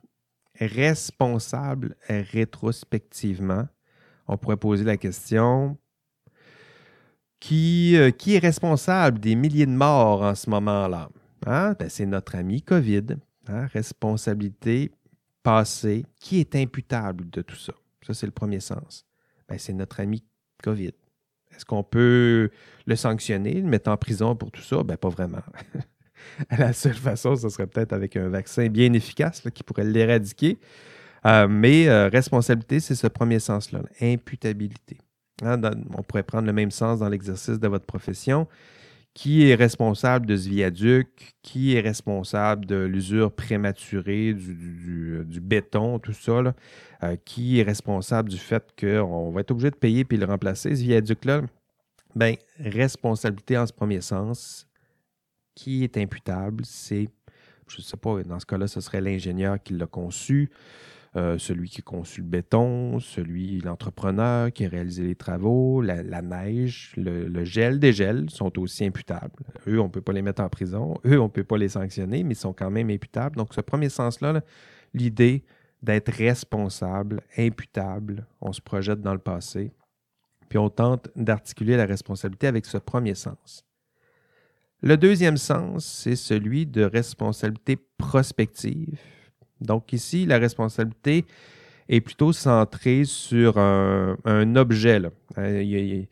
Responsable 0.60 1.96
rétrospectivement. 2.08 3.66
On 4.28 4.36
pourrait 4.36 4.56
poser 4.56 4.84
la 4.84 4.96
question 4.96 5.76
qui, 7.40 7.96
euh, 7.96 8.10
qui 8.10 8.34
est 8.34 8.38
responsable 8.38 9.18
des 9.18 9.34
milliers 9.34 9.66
de 9.66 9.72
morts 9.72 10.22
en 10.22 10.34
ce 10.34 10.48
moment-là? 10.50 11.08
Hein? 11.46 11.74
Ben, 11.78 11.88
c'est 11.88 12.06
notre 12.06 12.36
ami 12.36 12.62
COVID. 12.62 13.16
Hein? 13.48 13.66
Responsabilité 13.72 14.92
passée. 15.42 16.04
Qui 16.20 16.38
est 16.40 16.54
imputable 16.54 17.30
de 17.30 17.42
tout 17.42 17.56
ça? 17.56 17.72
Ça, 18.06 18.14
c'est 18.14 18.26
le 18.26 18.32
premier 18.32 18.60
sens. 18.60 19.06
Ben, 19.48 19.58
c'est 19.58 19.72
notre 19.72 20.00
ami 20.00 20.22
COVID. 20.62 20.92
Est-ce 21.50 21.64
qu'on 21.64 21.82
peut 21.82 22.50
le 22.86 22.96
sanctionner, 22.96 23.54
le 23.54 23.66
mettre 23.66 23.90
en 23.90 23.96
prison 23.96 24.36
pour 24.36 24.52
tout 24.52 24.62
ça? 24.62 24.82
Ben, 24.84 24.96
pas 24.96 25.08
vraiment. 25.08 25.42
La 26.58 26.72
seule 26.72 26.94
façon, 26.94 27.36
ce 27.36 27.48
serait 27.48 27.66
peut-être 27.66 27.92
avec 27.92 28.16
un 28.16 28.28
vaccin 28.28 28.66
bien 28.68 28.92
efficace 28.92 29.42
qui 29.54 29.62
pourrait 29.62 29.84
l'éradiquer. 29.84 30.58
Euh, 31.26 31.48
mais 31.48 31.88
euh, 31.88 32.08
responsabilité, 32.08 32.80
c'est 32.80 32.94
ce 32.94 33.06
premier 33.06 33.40
sens-là, 33.40 33.82
imputabilité. 34.00 34.98
Hein, 35.42 35.60
on 35.96 36.02
pourrait 36.02 36.22
prendre 36.22 36.46
le 36.46 36.52
même 36.52 36.70
sens 36.70 37.00
dans 37.00 37.08
l'exercice 37.08 37.58
de 37.58 37.68
votre 37.68 37.86
profession. 37.86 38.46
Qui 39.12 39.50
est 39.50 39.56
responsable 39.56 40.24
de 40.26 40.36
ce 40.36 40.48
viaduc? 40.48 41.34
Qui 41.42 41.74
est 41.74 41.80
responsable 41.80 42.64
de 42.64 42.76
l'usure 42.76 43.32
prématurée 43.32 44.34
du, 44.34 45.40
béton, 45.42 45.98
tout 45.98 46.12
ça? 46.12 46.54
Euh, 47.02 47.16
qui 47.24 47.58
est 47.58 47.64
responsable 47.64 48.28
du 48.28 48.38
fait 48.38 48.64
qu'on 48.78 49.30
va 49.32 49.40
être 49.40 49.50
obligé 49.50 49.70
de 49.70 49.76
payer 49.76 50.04
puis 50.04 50.16
le 50.16 50.26
remplacer, 50.26 50.76
ce 50.76 50.82
viaduc-là? 50.82 51.42
Bien, 52.14 52.34
responsabilité 52.58 53.58
en 53.58 53.66
ce 53.66 53.72
premier 53.72 54.00
sens. 54.00 54.66
Qui 55.60 55.84
est 55.84 55.98
imputable? 55.98 56.64
C'est, 56.64 57.10
je 57.68 57.76
ne 57.76 57.82
sais 57.82 57.98
pas, 57.98 58.22
dans 58.22 58.40
ce 58.40 58.46
cas-là, 58.46 58.66
ce 58.66 58.80
serait 58.80 59.02
l'ingénieur 59.02 59.62
qui 59.62 59.74
l'a 59.74 59.86
conçu. 59.86 60.48
Euh, 61.16 61.36
celui 61.36 61.68
qui 61.68 61.82
conçu 61.82 62.22
le 62.22 62.26
béton, 62.26 62.98
celui, 62.98 63.60
l'entrepreneur 63.60 64.50
qui 64.52 64.64
a 64.64 64.70
réalisé 64.70 65.02
les 65.02 65.16
travaux, 65.16 65.82
la, 65.82 66.22
neige, 66.22 66.94
le, 66.96 67.44
gel 67.44 67.78
des 67.78 67.92
gels 67.92 68.30
sont 68.30 68.58
aussi 68.58 68.86
imputables. 68.86 69.44
Eux, 69.66 69.78
on 69.78 69.84
ne 69.84 69.90
peut 69.90 70.00
pas 70.00 70.14
les 70.14 70.22
mettre 70.22 70.40
en 70.40 70.48
prison. 70.48 70.94
Eux, 71.04 71.20
on 71.20 71.24
ne 71.24 71.28
peut 71.28 71.44
pas 71.44 71.58
les 71.58 71.68
sanctionner, 71.68 72.24
mais 72.24 72.32
ils 72.32 72.38
sont 72.38 72.54
quand 72.54 72.70
même 72.70 72.88
imputables. 72.88 73.36
Donc, 73.36 73.52
ce 73.52 73.60
premier 73.60 73.90
sens-là, 73.90 74.40
l'idée 74.94 75.44
d'être 75.82 76.10
responsable, 76.10 77.20
imputable, 77.36 78.26
on 78.40 78.54
se 78.54 78.62
projette 78.62 79.02
dans 79.02 79.12
le 79.12 79.18
passé, 79.18 79.74
puis 80.48 80.56
on 80.56 80.70
tente 80.70 81.10
d'articuler 81.16 81.76
la 81.76 81.84
responsabilité 81.84 82.46
avec 82.46 82.64
ce 82.64 82.78
premier 82.78 83.14
sens. 83.14 83.66
Le 84.82 84.96
deuxième 84.96 85.36
sens, 85.36 85.84
c'est 85.84 86.16
celui 86.16 86.66
de 86.66 86.82
responsabilité 86.82 87.76
prospective 87.98 88.98
donc 89.60 89.92
ici, 89.92 90.26
la 90.26 90.38
responsabilité 90.38 91.26
est 91.88 92.00
plutôt 92.00 92.32
centrée 92.32 93.04
sur 93.04 93.58
un, 93.58 94.56
objet. 94.56 95.00
Euh, 95.38 96.04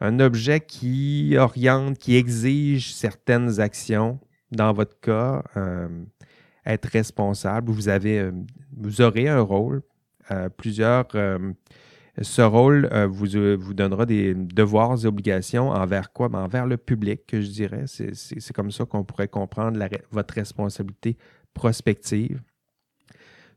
un 0.00 0.20
objet 0.20 0.60
qui 0.60 1.36
oriente, 1.36 1.98
qui 1.98 2.16
exige 2.16 2.94
certaines 2.94 3.60
actions. 3.60 4.18
Dans 4.52 4.72
votre 4.72 4.98
cas, 5.00 5.42
euh, 5.56 5.88
être 6.64 6.86
responsable, 6.86 7.72
euh, 7.88 8.32
vous 8.76 9.00
aurez 9.00 9.28
un 9.28 9.40
rôle. 9.40 9.82
plusieurs, 10.56 11.06
ce 12.22 12.42
rôle 12.42 12.88
vous, 13.10 13.26
vous 13.58 13.74
donnera 13.74 14.06
des 14.06 14.34
devoirs 14.34 15.04
et 15.04 15.06
obligations 15.06 15.70
envers 15.70 16.12
quoi? 16.12 16.28
Ben, 16.28 16.40
envers 16.40 16.66
le 16.66 16.76
public, 16.76 17.26
que 17.26 17.40
je 17.40 17.50
dirais. 17.50 17.84
C'est 17.86 18.52
comme 18.52 18.70
ça 18.70 18.84
qu'on 18.84 19.04
pourrait 19.04 19.28
comprendre 19.28 19.78
votre 20.10 20.34
responsabilité 20.34 21.16
prospective 21.52 22.40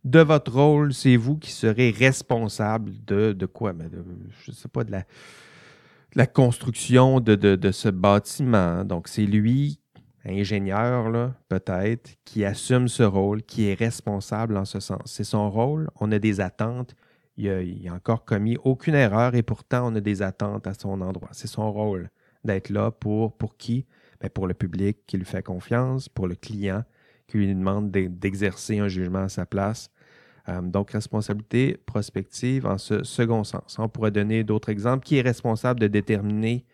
de 0.04 0.20
votre 0.20 0.54
rôle, 0.54 0.94
c'est 0.94 1.18
vous 1.18 1.38
qui 1.38 1.52
serez 1.52 1.92
responsable 1.92 2.94
de, 3.06 3.46
quoi? 3.46 3.74
Mais 3.74 3.86
je 4.44 4.52
ne 4.52 4.56
sais 4.56 4.70
pas, 4.70 4.84
de 4.84 4.92
la, 6.16 6.28
construction 6.28 7.20
de, 7.20 7.72
ce 7.72 7.90
bâtiment. 7.90 8.86
Donc, 8.86 9.08
c'est 9.08 9.26
lui, 9.26 9.80
ingénieur, 10.26 11.34
peut-être, 11.50 12.12
qui 12.24 12.46
assume 12.46 12.88
ce 12.88 13.04
rôle, 13.04 13.44
qui 13.44 13.68
est 13.68 13.74
responsable 13.74 14.58
en 14.58 14.66
ce 14.66 14.80
sens. 14.80 15.02
C'est 15.06 15.24
son 15.24 15.50
rôle, 15.50 15.90
on 16.00 16.12
a 16.12 16.20
des 16.20 16.40
attentes. 16.40 16.96
Il 17.40 17.82
n'a 17.84 17.94
encore 17.94 18.26
commis 18.26 18.58
aucune 18.64 18.96
erreur 18.96 19.34
et 19.34 19.44
pourtant 19.44 19.92
on 19.92 19.96
a 19.96 20.02
des 20.02 20.22
attentes 20.22 20.68
à 20.68 20.74
son 20.74 21.00
endroit. 21.02 21.30
C'est 21.32 21.48
son 21.48 21.72
rôle 21.72 22.10
d'être 22.44 22.70
là 22.70 22.92
pour, 22.92 23.38
pour 23.38 23.56
qui? 23.58 23.86
Ben, 24.20 24.30
pour 24.30 24.48
le 24.48 24.54
public 24.54 24.98
qui 25.08 25.18
lui 25.18 25.26
fait 25.26 25.44
confiance, 25.44 26.10
pour 26.10 26.28
le 26.28 26.36
client 26.36 26.84
qui 27.30 27.38
lui 27.38 27.48
demande 27.48 27.92
d'exercer 27.92 28.80
un 28.80 28.88
jugement 28.88 29.24
à 29.24 29.30
sa 29.30 29.46
place. 29.46 29.90
Euh, 30.50 30.62
donc, 30.62 30.92
responsabilité 30.92 31.78
prospective 31.86 32.66
en 32.66 32.78
ce 32.78 33.04
second 33.04 33.44
sens. 33.44 33.78
On 33.80 33.88
pourrait 33.88 34.12
donner 34.12 34.44
d'autres 34.44 34.70
exemples. 34.70 35.06
Qui 35.06 35.18
est 35.18 35.22
responsable 35.22 35.80
de 35.80 35.88
déterminer 35.88 36.66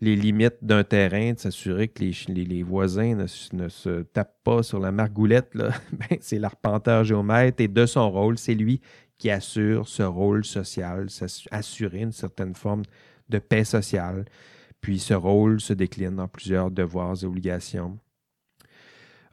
les 0.00 0.16
limites 0.16 0.58
d'un 0.62 0.84
terrain, 0.84 1.32
de 1.32 1.38
s'assurer 1.38 1.88
que 1.88 2.02
les, 2.02 2.62
voisins 2.62 3.14
ne, 3.52 3.68
se 3.68 4.02
tapent 4.02 4.42
pas 4.42 4.62
sur 4.62 4.80
la 4.80 4.90
margoulette? 4.90 5.52
Ben, 5.92 6.18
c'est 6.20 6.38
l'arpenteur 6.38 7.04
géomètre 7.04 7.62
et 7.62 7.68
de 7.68 7.86
son 7.86 8.10
rôle, 8.10 8.36
c'est 8.36 8.54
lui 8.54 8.80
qui 9.18 9.30
assure 9.30 9.88
ce 9.88 10.02
rôle 10.02 10.44
social, 10.44 11.08
assurer 11.50 12.00
une 12.00 12.12
certaine 12.12 12.54
forme 12.54 12.82
de 13.28 13.38
paix 13.38 13.64
sociale. 13.64 14.24
Puis 14.80 15.00
ce 15.00 15.14
rôle 15.14 15.60
se 15.60 15.72
décline 15.72 16.20
en 16.20 16.28
plusieurs 16.28 16.70
devoirs 16.70 17.16
et 17.22 17.26
obligations. 17.26 17.98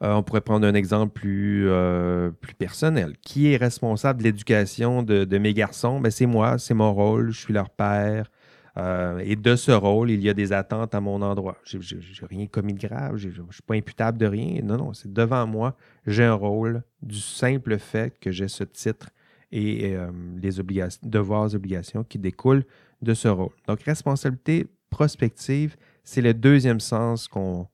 Euh, 0.02 0.12
on 0.12 0.22
pourrait 0.22 0.42
prendre 0.42 0.66
un 0.66 0.74
exemple 0.74 1.12
plus, 1.12 1.68
euh, 1.68 2.30
plus 2.30 2.54
personnel. 2.54 3.14
Qui 3.22 3.52
est 3.52 3.56
responsable 3.56 4.18
de 4.18 4.24
l'éducation 4.24 5.02
de, 5.02 5.38
mes 5.38 5.54
garçons? 5.54 6.00
Ben, 6.00 6.10
c'est 6.10 6.26
moi, 6.26 6.58
c'est 6.58 6.74
mon 6.74 6.92
rôle, 6.92 7.30
je 7.30 7.40
suis 7.40 7.54
leur 7.54 7.70
père. 7.70 8.30
Euh, 8.78 9.18
et 9.24 9.36
de 9.36 9.56
ce 9.56 9.72
rôle, 9.72 10.10
il 10.10 10.22
y 10.22 10.28
a 10.28 10.34
des 10.34 10.52
attentes 10.52 10.94
à 10.94 11.00
mon 11.00 11.22
endroit. 11.22 11.56
Je 11.64 11.78
n'ai 11.78 12.26
rien 12.28 12.46
commis 12.46 12.74
de 12.74 12.86
grave, 12.86 13.16
je 13.16 13.28
ne 13.28 13.50
suis 13.50 13.62
pas 13.66 13.74
imputable 13.74 14.18
de 14.18 14.26
rien. 14.26 14.60
Non, 14.62 14.76
non, 14.76 14.92
c'est 14.92 15.10
devant 15.10 15.46
moi, 15.46 15.76
j'ai 16.06 16.24
un 16.24 16.34
rôle 16.34 16.82
du 17.00 17.18
simple 17.18 17.78
fait 17.78 18.18
que 18.18 18.30
j'ai 18.30 18.48
ce 18.48 18.64
titre 18.64 19.08
et 19.52 19.96
les 20.40 20.60
obligations, 20.60 21.00
devoirs 21.04 21.54
obligations 21.54 22.04
qui 22.04 22.18
découlent 22.18 22.64
de 23.02 23.14
ce 23.14 23.28
rôle. 23.28 23.52
Donc, 23.68 23.82
responsabilité 23.82 24.66
prospective, 24.90 25.76
c'est 26.02 26.22
le 26.22 26.34
deuxième 26.34 26.80
sens 26.80 27.28
qu'on 27.28 27.68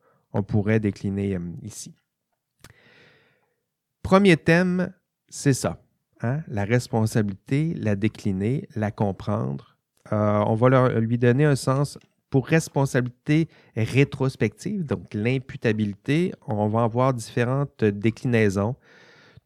pourrait 0.46 0.80
décliner 0.80 1.38
ici. 1.62 1.94
Premier 4.02 4.36
thème, 4.36 4.92
c'est 5.28 5.54
ça. 5.54 5.80
Hein? 6.20 6.40
La 6.48 6.64
responsabilité, 6.64 7.74
la 7.74 7.96
décliner, 7.96 8.68
la 8.74 8.90
comprendre. 8.90 9.76
Euh, 10.12 10.42
on 10.46 10.54
va 10.54 11.00
lui 11.00 11.18
donner 11.18 11.44
un 11.44 11.56
sens 11.56 11.98
pour 12.28 12.46
responsabilité 12.46 13.48
rétrospective, 13.76 14.84
donc 14.84 15.12
l'imputabilité. 15.14 16.32
On 16.46 16.68
va 16.68 16.82
avoir 16.84 17.14
différentes 17.14 17.84
déclinaisons. 17.84 18.74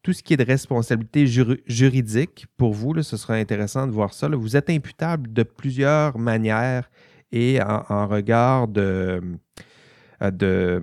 Tout 0.07 0.13
ce 0.13 0.23
qui 0.23 0.35
est 0.35 0.37
de 0.37 0.45
responsabilité 0.45 1.27
juridique, 1.27 2.45
pour 2.55 2.71
vous, 2.71 2.93
là, 2.93 3.03
ce 3.03 3.17
sera 3.17 3.33
intéressant 3.33 3.87
de 3.87 3.91
voir 3.91 4.13
ça. 4.13 4.29
Vous 4.29 4.55
êtes 4.55 4.69
imputable 4.69 5.33
de 5.33 5.43
plusieurs 5.43 6.17
manières 6.17 6.89
et 7.33 7.59
en 7.61 8.07
regard 8.07 8.69
de, 8.69 9.21
euh, 10.23 10.31
de, 10.31 10.81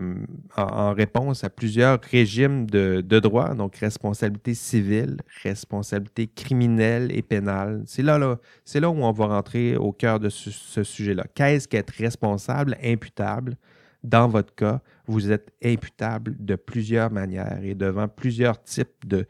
en, 0.58 0.92
réponse 0.92 1.42
à 1.42 1.48
plusieurs 1.48 1.98
régimes 2.02 2.66
de, 2.66 3.00
droit, 3.18 3.54
donc 3.54 3.76
responsabilité 3.76 4.52
civile, 4.52 5.16
responsabilité 5.42 6.26
criminelle 6.26 7.10
et 7.10 7.22
pénale. 7.22 7.82
C'est 7.86 8.02
là, 8.02 8.18
là, 8.18 8.36
c'est 8.66 8.78
là 8.78 8.90
où 8.90 9.02
on 9.02 9.12
va 9.12 9.26
rentrer 9.26 9.74
au 9.76 9.92
cœur 9.92 10.20
de 10.20 10.28
ce, 10.28 10.82
sujet-là. 10.82 11.24
Qu'est-ce 11.34 11.66
qu'être 11.66 11.94
responsable, 11.96 12.76
imputable? 12.84 13.56
Dans 14.02 14.28
votre 14.28 14.54
cas, 14.54 14.82
vous 15.06 15.30
êtes 15.30 15.52
imputable 15.62 16.36
de 16.38 16.56
plusieurs 16.56 17.10
manières 17.10 17.62
et 17.62 17.74
devant 17.74 18.08
plusieurs 18.08 18.62
types 18.62 19.06
de, 19.06 19.26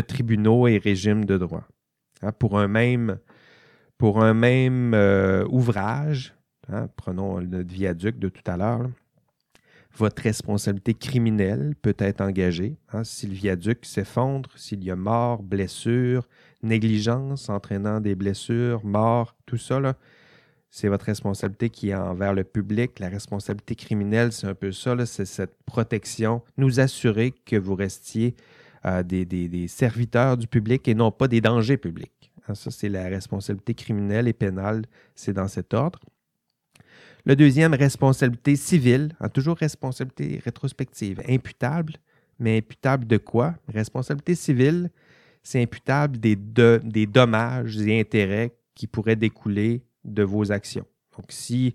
tribunaux 0.00 0.66
et 0.66 0.78
régimes 0.78 1.24
de 1.24 1.36
droit. 1.36 1.66
Hein, 2.22 2.32
pour 2.32 2.58
un 2.58 2.68
même, 2.68 3.18
euh, 4.94 5.44
ouvrage, 5.48 6.34
hein, 6.68 6.88
prenons 6.96 7.38
le 7.38 7.62
viaduc 7.62 8.18
de 8.18 8.28
tout 8.28 8.42
à 8.46 8.56
l'heure, 8.56 8.88
votre 9.96 10.22
responsabilité 10.22 10.94
criminelle 10.94 11.74
peut 11.82 11.96
être 11.98 12.20
engagée. 12.20 12.76
Hein, 12.92 13.04
si 13.04 13.26
le 13.26 13.34
viaduc 13.34 13.84
s'effondre, 13.84 14.50
s'il 14.56 14.84
y 14.84 14.90
a 14.90 14.96
mort, 14.96 15.42
blessure, 15.42 16.28
négligence 16.62 17.48
entraînant 17.48 18.00
des 18.00 18.14
blessures, 18.14 18.84
mort, 18.84 19.36
tout 19.46 19.56
ça, 19.56 19.80
c'est 20.70 20.88
votre 20.88 21.06
responsabilité 21.06 21.68
qui 21.68 21.90
est 21.90 21.94
envers 21.94 22.32
le 22.32 22.44
public. 22.44 22.98
La 23.00 23.08
responsabilité 23.08 23.74
criminelle, 23.74 24.32
c'est 24.32 24.46
un 24.46 24.54
peu 24.54 24.70
ça, 24.72 24.94
c'est 25.04 25.24
cette 25.24 25.56
protection, 25.66 26.42
nous 26.56 26.78
assurer 26.78 27.32
que 27.44 27.56
vous 27.56 27.74
restiez 27.74 28.36
euh, 28.86 29.02
des, 29.02 29.66
serviteurs 29.68 30.36
du 30.36 30.46
public 30.46 30.86
et 30.86 30.94
non 30.94 31.10
pas 31.10 31.28
des 31.28 31.40
dangers 31.40 31.76
publics. 31.76 32.32
Hein, 32.48 32.54
ça, 32.54 32.70
c'est 32.70 32.88
la 32.88 33.04
responsabilité 33.08 33.74
criminelle 33.74 34.28
et 34.28 34.32
pénale, 34.32 34.82
c'est 35.16 35.32
dans 35.32 35.48
cet 35.48 35.74
ordre. 35.74 35.98
Le 37.26 37.36
deuxième, 37.36 37.74
responsabilité 37.74 38.56
civile, 38.56 39.14
hein, 39.20 39.28
toujours 39.28 39.56
responsabilité 39.56 40.40
rétrospective, 40.42 41.20
imputable, 41.28 41.94
mais 42.38 42.58
imputable 42.58 43.06
de 43.06 43.18
quoi? 43.18 43.54
Responsabilité 43.68 44.34
civile, 44.34 44.90
c'est 45.42 45.60
imputable 45.60 46.18
des, 46.18 46.36
des 46.36 47.06
dommages 47.06 47.76
et 47.76 48.00
intérêts 48.00 48.52
qui 48.74 48.86
pourraient 48.86 49.16
découler 49.16 49.82
de 50.04 50.22
vos 50.22 50.52
actions. 50.52 50.86
Donc, 51.16 51.26
si 51.30 51.74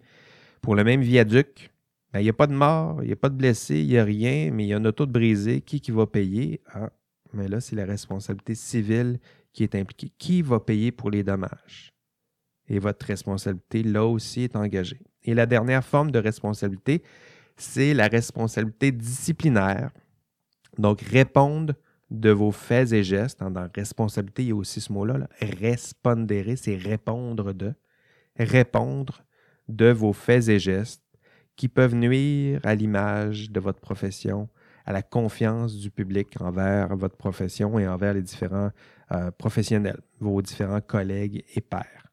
pour 0.62 0.76
le 0.76 0.84
même 0.84 1.02
viaduc, 1.02 1.72
ben, 2.12 2.20
il 2.22 2.24
n'y 2.24 2.30
a 2.30 2.34
pas 2.34 2.48
de 2.48 2.54
mort, 2.54 3.04
il 3.04 3.08
n'y 3.08 3.14
a 3.14 3.18
pas 3.18 3.30
de 3.30 3.36
blessé, 3.36 3.80
il 3.80 3.88
n'y 3.88 3.98
a 3.98 4.04
rien, 4.04 4.52
mais 4.52 4.64
il 4.66 4.68
y 4.68 4.74
a 4.74 4.78
un 4.78 4.86
auto 4.86 5.06
brisé, 5.06 5.62
qui, 5.62 5.82
qui 5.82 5.92
va 5.92 6.08
payer? 6.08 6.62
Ah, 6.74 6.90
mais 7.34 7.48
là, 7.48 7.60
c'est 7.60 7.76
la 7.76 7.86
responsabilité 7.86 8.56
civile 8.56 9.20
qui 9.52 9.64
est 9.64 9.76
impliquée. 9.76 10.12
Qui 10.18 10.42
va 10.42 10.60
payer 10.60 10.92
pour 10.92 11.12
les 11.12 11.24
dommages? 11.24 11.94
Et 12.68 12.80
votre 12.80 13.06
responsabilité, 13.06 13.84
là 13.84 14.06
aussi, 14.06 14.44
est 14.44 14.56
engagée. 14.56 15.02
Et 15.24 15.34
la 15.34 15.46
dernière 15.46 15.84
forme 15.84 16.12
de 16.12 16.20
responsabilité, 16.20 17.04
c'est 17.58 17.94
la 17.94 18.08
responsabilité 18.08 18.92
disciplinaire. 18.92 19.92
Donc, 20.78 21.02
répondre 21.02 21.74
de 22.10 22.30
vos 22.30 22.52
faits 22.52 22.92
et 22.92 23.04
gestes. 23.04 23.40
Dans 23.40 23.70
responsabilité, 23.76 24.44
il 24.44 24.50
y 24.50 24.52
a 24.52 24.56
aussi 24.56 24.82
ce 24.82 24.92
mot-là. 24.92 25.18
Là. 25.18 25.30
Respondere, 25.42 26.58
c'est 26.58 26.76
répondre 26.76 27.54
de. 27.54 27.74
Répondre 28.38 29.24
de 29.67 29.91
vos 29.91 30.13
faits 30.13 30.50
et 30.50 30.60
gestes 30.60 31.02
qui 31.56 31.67
peuvent 31.67 31.95
nuire 31.95 32.60
à 32.63 32.76
l'image 32.76 33.50
de 33.50 33.60
votre 33.60 33.80
profession, 33.80 34.50
à 34.86 34.93
la 34.93 35.02
confiance 35.02 35.76
du 35.78 35.89
public 35.89 36.30
envers 36.39 36.95
votre 36.95 37.15
profession 37.15 37.80
et 37.80 37.88
envers 37.88 38.13
les 38.13 38.21
différents 38.21 38.71
euh, 39.12 39.32
professionnels, 39.32 40.02
vos 40.19 40.41
différents 40.41 40.82
collègues 40.82 41.43
et 41.56 41.62
pairs. 41.62 42.12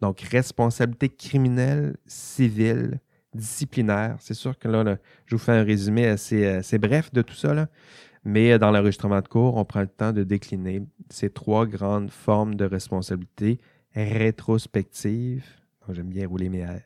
Donc, 0.00 0.20
responsabilité 0.20 1.08
criminelle, 1.08 1.96
civile, 2.06 3.00
disciplinaire. 3.34 4.16
C'est 4.20 4.34
sûr 4.34 4.58
que 4.58 4.68
là, 4.68 4.98
je 5.26 5.34
vous 5.34 5.40
fais 5.40 5.52
un 5.52 5.64
résumé 5.64 6.06
assez, 6.06 6.62
bref 6.78 7.12
de 7.12 7.22
tout 7.22 7.34
ça, 7.34 7.68
mais 8.24 8.58
dans 8.58 8.70
l'enregistrement 8.70 9.20
de 9.20 9.28
cours, 9.28 9.56
on 9.56 9.64
prend 9.64 9.80
le 9.80 9.88
temps 9.88 10.12
de 10.12 10.24
décliner 10.24 10.82
ces 11.10 11.30
trois 11.30 11.66
grandes 11.66 12.10
formes 12.10 12.54
de 12.54 12.64
responsabilité 12.64 13.60
rétrospective. 13.94 15.44
J'aime 15.92 16.08
bien 16.08 16.26
rouler 16.26 16.48
mes 16.48 16.60
airs. 16.60 16.82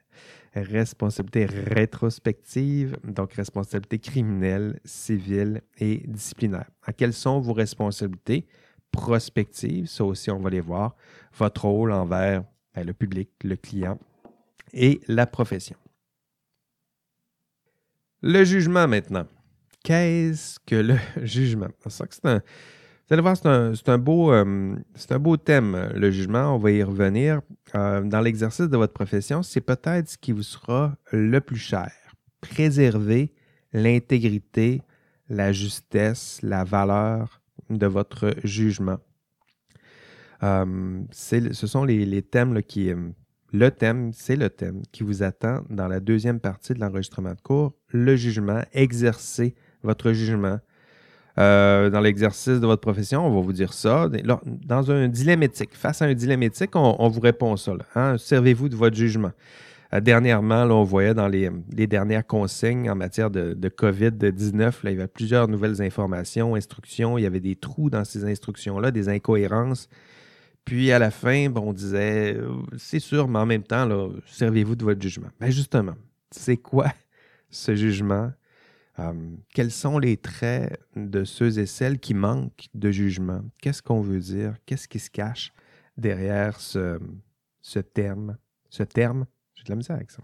Responsabilité 0.54 1.46
rétrospective, 1.46 2.96
donc 3.04 3.32
responsabilité 3.32 3.98
criminelle, 3.98 4.78
civile 4.84 5.62
et 5.78 6.02
disciplinaire. 6.06 6.68
À 6.84 6.92
quelles 6.92 7.14
sont 7.14 7.40
vos 7.40 7.54
responsabilités 7.54 8.46
prospectives? 8.90 9.86
Ça 9.86 10.04
aussi, 10.04 10.30
on 10.30 10.40
va 10.40 10.50
les 10.50 10.60
voir. 10.60 10.94
Votre 11.38 11.64
rôle 11.64 11.92
envers 11.92 12.44
ben, 12.74 12.86
le 12.86 12.92
public, 12.92 13.30
le 13.44 13.56
client 13.56 13.98
et 14.74 15.00
la 15.08 15.26
profession. 15.26 15.76
Le 18.20 18.44
jugement 18.44 18.86
maintenant. 18.86 19.26
Qu'est-ce 19.82 20.60
que 20.60 20.76
le 20.76 20.96
jugement? 21.22 21.68
Que 21.82 22.28
un, 22.28 22.40
vous 23.12 23.16
allez 23.16 23.22
voir, 23.22 23.74
c'est 23.76 23.90
un, 23.90 23.98
beau, 23.98 24.32
euh, 24.32 24.74
un 25.10 25.18
beau 25.18 25.36
thème, 25.36 25.90
le 25.94 26.10
jugement. 26.10 26.54
On 26.54 26.58
va 26.58 26.70
y 26.70 26.82
revenir. 26.82 27.42
Euh, 27.74 28.00
dans 28.00 28.22
l'exercice 28.22 28.70
de 28.70 28.76
votre 28.78 28.94
profession, 28.94 29.42
c'est 29.42 29.60
peut-être 29.60 30.08
ce 30.08 30.16
qui 30.16 30.32
vous 30.32 30.42
sera 30.42 30.96
le 31.10 31.38
plus 31.42 31.58
cher. 31.58 31.92
Préserver 32.40 33.34
l'intégrité, 33.74 34.80
la 35.28 35.52
justesse, 35.52 36.38
la 36.42 36.64
valeur 36.64 37.42
de 37.68 37.86
votre 37.86 38.34
jugement. 38.44 38.96
Euh, 40.42 41.02
ce 41.10 41.66
sont 41.66 41.84
les, 41.84 42.22
thèmes 42.22 42.62
qui. 42.62 42.90
Le 43.52 43.70
thème, 43.70 44.12
c'est 44.14 44.36
le 44.36 44.48
thème 44.48 44.80
qui 44.90 45.02
vous 45.02 45.22
attend 45.22 45.60
dans 45.68 45.86
la 45.86 46.00
deuxième 46.00 46.40
partie 46.40 46.72
de 46.72 46.80
l'enregistrement 46.80 47.34
de 47.34 47.40
cours, 47.42 47.74
le 47.88 48.16
jugement, 48.16 48.62
exercer 48.72 49.54
votre 49.82 50.12
jugement. 50.12 50.60
Euh, 51.38 51.88
dans 51.88 52.00
l'exercice 52.00 52.60
de 52.60 52.66
votre 52.66 52.82
profession, 52.82 53.26
on 53.26 53.34
va 53.34 53.40
vous 53.40 53.52
dire 53.52 53.72
ça. 53.72 54.08
Dans 54.44 54.90
un 54.90 55.08
dilemme 55.08 55.42
éthique, 55.42 55.70
face 55.72 56.02
à 56.02 56.06
un 56.06 56.14
dilemme 56.14 56.42
éthique, 56.42 56.74
on, 56.74 57.08
vous 57.08 57.20
répond 57.20 57.56
ça. 57.56 57.72
Hein. 57.94 58.18
Servez-vous 58.18 58.68
de 58.68 58.76
votre 58.76 58.96
jugement. 58.96 59.32
dernièrement, 60.02 60.64
on 60.64 60.84
voyait 60.84 61.14
dans 61.14 61.28
les, 61.28 61.50
dernières 61.86 62.26
consignes 62.26 62.90
en 62.90 62.96
matière 62.96 63.30
de, 63.30 63.54
de 63.54 63.68
COVID-19, 63.70 64.72
il 64.84 64.90
y 64.90 64.92
avait 64.92 65.06
plusieurs 65.06 65.48
nouvelles 65.48 65.80
informations, 65.80 66.54
instructions. 66.54 67.16
Il 67.16 67.22
y 67.22 67.26
avait 67.26 67.40
des 67.40 67.56
trous 67.56 67.88
dans 67.88 68.04
ces 68.04 68.24
instructions-là, 68.24 68.90
des 68.90 69.08
incohérences. 69.08 69.88
Puis 70.64 70.92
à 70.92 70.98
la 70.98 71.10
fin, 71.10 71.52
on 71.56 71.72
disait, 71.72 72.36
euh, 72.36 72.48
c'est 72.76 73.00
sûr, 73.00 73.28
mais 73.28 73.38
en 73.38 73.46
même 73.46 73.64
temps, 73.64 74.10
servez-vous 74.26 74.76
de 74.76 74.84
votre 74.84 75.00
jugement. 75.00 75.28
Mais 75.40 75.48
ben, 75.48 75.52
justement, 75.52 75.94
c'est 76.30 76.56
quoi 76.56 76.92
ce 77.50 77.74
jugement? 77.74 78.32
Hum, 78.98 79.38
quels 79.54 79.70
sont 79.70 79.98
les 79.98 80.18
traits 80.18 80.78
de 80.96 81.24
ceux 81.24 81.58
et 81.58 81.66
celles 81.66 81.98
qui 81.98 82.12
manquent 82.12 82.68
de 82.74 82.90
jugement? 82.90 83.42
Qu'est-ce 83.62 83.82
qu'on 83.82 84.02
veut 84.02 84.20
dire? 84.20 84.56
Qu'est-ce 84.66 84.86
qui 84.86 84.98
se 84.98 85.10
cache 85.10 85.52
derrière 85.96 86.60
ce, 86.60 87.00
ce 87.62 87.78
terme? 87.78 88.36
Ce 88.68 88.82
terme, 88.82 89.26
j'ai 89.54 89.64
de 89.64 89.70
la 89.70 89.76
misère 89.76 89.96
avec 89.96 90.10
ça. 90.10 90.22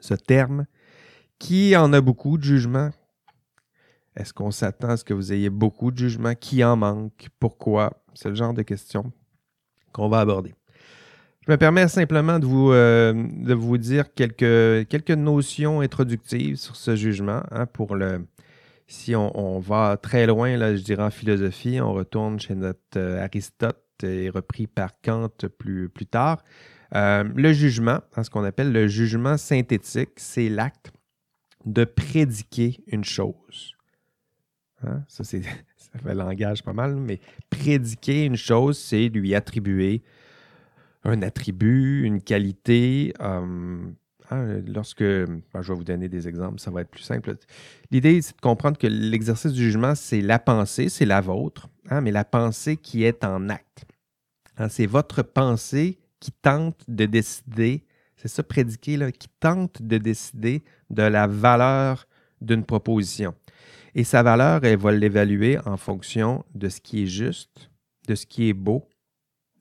Ce 0.00 0.14
terme, 0.14 0.66
qui 1.38 1.76
en 1.76 1.92
a 1.92 2.00
beaucoup 2.00 2.38
de 2.38 2.42
jugement? 2.42 2.90
Est-ce 4.16 4.34
qu'on 4.34 4.50
s'attend 4.50 4.90
à 4.90 4.96
ce 4.96 5.04
que 5.04 5.14
vous 5.14 5.32
ayez 5.32 5.48
beaucoup 5.48 5.90
de 5.90 5.98
jugement? 5.98 6.34
Qui 6.34 6.64
en 6.64 6.76
manque? 6.76 7.28
Pourquoi? 7.38 8.04
C'est 8.14 8.28
le 8.28 8.34
genre 8.34 8.52
de 8.52 8.62
questions 8.62 9.12
qu'on 9.92 10.08
va 10.08 10.20
aborder. 10.20 10.54
Je 11.46 11.50
me 11.50 11.56
permets 11.56 11.88
simplement 11.88 12.38
de 12.38 12.46
vous, 12.46 12.70
euh, 12.70 13.12
de 13.12 13.52
vous 13.52 13.76
dire 13.76 14.14
quelques, 14.14 14.86
quelques 14.88 15.10
notions 15.10 15.80
introductives 15.80 16.54
sur 16.54 16.76
ce 16.76 16.94
jugement. 16.94 17.42
Hein, 17.50 17.66
pour 17.66 17.96
le, 17.96 18.24
si 18.86 19.16
on, 19.16 19.58
va 19.58 19.96
très 19.96 20.26
loin, 20.26 20.56
là, 20.56 20.76
je 20.76 20.82
dirais 20.82 21.02
en 21.02 21.10
philosophie, 21.10 21.80
on 21.80 21.92
retourne 21.94 22.38
chez 22.38 22.54
notre 22.54 22.78
euh, 22.96 23.24
Aristote 23.24 23.76
et 24.04 24.30
repris 24.30 24.68
par 24.68 24.92
Kant 25.02 25.30
plus, 25.58 25.88
plus 25.88 26.06
tard. 26.06 26.44
Euh, 26.94 27.24
le 27.34 27.52
jugement, 27.52 27.98
hein, 28.14 28.22
ce 28.22 28.30
qu'on 28.30 28.44
appelle 28.44 28.70
le 28.70 28.86
jugement 28.86 29.36
synthétique, 29.36 30.12
c'est 30.18 30.48
l'acte 30.48 30.92
de 31.64 31.84
prédiquer 31.84 32.84
une 32.86 33.04
chose. 33.04 33.72
Hein, 34.84 35.02
ça, 35.08 35.24
ça 35.24 35.40
fait 36.04 36.14
langage 36.14 36.62
pas 36.62 36.72
mal, 36.72 36.94
mais 36.94 37.18
prédiquer 37.50 38.26
une 38.26 38.36
chose, 38.36 38.78
c'est 38.78 39.08
lui 39.08 39.34
attribuer 39.34 40.04
un 41.04 41.22
attribut, 41.22 42.04
une 42.04 42.20
qualité. 42.20 43.12
Euh, 43.20 43.84
hein, 44.30 44.46
lorsque, 44.66 45.02
ben, 45.02 45.42
je 45.60 45.72
vais 45.72 45.78
vous 45.78 45.84
donner 45.84 46.08
des 46.08 46.28
exemples, 46.28 46.60
ça 46.60 46.70
va 46.70 46.82
être 46.82 46.90
plus 46.90 47.02
simple. 47.02 47.36
L'idée, 47.90 48.22
c'est 48.22 48.36
de 48.36 48.40
comprendre 48.40 48.78
que 48.78 48.86
l'exercice 48.86 49.52
du 49.52 49.62
jugement, 49.62 49.94
c'est 49.94 50.20
la 50.20 50.38
pensée, 50.38 50.88
c'est 50.88 51.06
la 51.06 51.20
vôtre, 51.20 51.68
hein, 51.90 52.00
mais 52.00 52.10
la 52.10 52.24
pensée 52.24 52.76
qui 52.76 53.04
est 53.04 53.24
en 53.24 53.48
acte. 53.48 53.84
Hein, 54.58 54.68
c'est 54.68 54.86
votre 54.86 55.22
pensée 55.22 55.98
qui 56.20 56.30
tente 56.30 56.84
de 56.88 57.06
décider, 57.06 57.84
c'est 58.16 58.28
ça 58.28 58.42
prédiquer, 58.42 58.96
là, 58.96 59.10
qui 59.10 59.28
tente 59.40 59.82
de 59.82 59.98
décider 59.98 60.62
de 60.90 61.02
la 61.02 61.26
valeur 61.26 62.06
d'une 62.40 62.64
proposition. 62.64 63.34
Et 63.94 64.04
sa 64.04 64.22
valeur, 64.22 64.64
elle 64.64 64.78
va 64.78 64.92
l'évaluer 64.92 65.58
en 65.66 65.76
fonction 65.76 66.44
de 66.54 66.68
ce 66.68 66.80
qui 66.80 67.02
est 67.02 67.06
juste, 67.06 67.70
de 68.08 68.14
ce 68.14 68.24
qui 68.24 68.48
est 68.48 68.54
beau, 68.54 68.88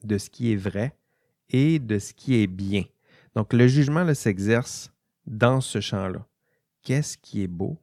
de 0.04 0.18
ce 0.18 0.30
qui 0.30 0.54
est 0.54 0.56
vrai 0.56 0.96
et 1.52 1.78
de 1.78 2.00
ce 2.00 2.14
qui 2.14 2.42
est 2.42 2.48
bien. 2.48 2.84
Donc, 3.36 3.54
le 3.54 3.68
jugement 3.68 4.12
s'exerce 4.14 4.92
dans 5.28 5.62
ce 5.62 5.80
champ-là. 5.80 6.26
Qu'est-ce 6.82 7.18
qui 7.18 7.44
est 7.44 7.48
beau? 7.48 7.78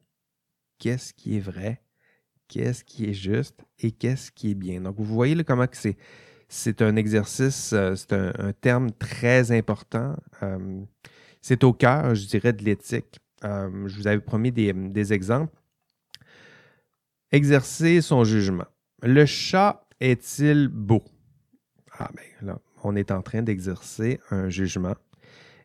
Qu'est-ce 0.78 1.14
qui 1.14 1.36
est 1.36 1.40
vrai? 1.40 1.80
Qu'est-ce 2.48 2.82
qui 2.82 3.04
est 3.04 3.14
juste? 3.14 3.64
Et 3.78 3.92
qu'est-ce 3.92 4.32
qui 4.32 4.50
est 4.50 4.54
bien? 4.54 4.80
Donc, 4.80 4.96
vous 4.98 5.04
voyez 5.04 5.42
comment 5.44 5.66
c'est, 5.70 5.96
c'est 6.48 6.82
un 6.82 6.96
exercice, 6.96 7.72
euh, 7.72 7.94
c'est 7.94 8.12
un, 8.12 8.52
terme 8.60 8.90
très 8.90 9.52
important. 9.52 10.16
Euh, 10.42 10.80
c'est 11.40 11.62
au 11.62 11.72
cœur, 11.72 12.14
je 12.14 12.26
dirais, 12.26 12.52
de 12.52 12.64
l'éthique. 12.64 13.20
Euh, 13.44 13.86
je 13.86 13.96
vous 13.96 14.08
avais 14.08 14.20
promis 14.20 14.50
des 14.50 15.12
exemples 15.12 15.54
exercer 17.32 18.00
son 18.00 18.24
jugement. 18.24 18.66
Le 19.02 19.26
chat 19.26 19.86
est-il 20.00 20.68
beau? 20.68 21.04
Ah 21.98 22.10
ben 22.14 22.46
là, 22.48 22.58
on 22.88 22.96
est 22.96 23.10
en 23.10 23.22
train 23.22 23.42
d'exercer 23.42 24.20
un 24.30 24.48
jugement. 24.48 24.94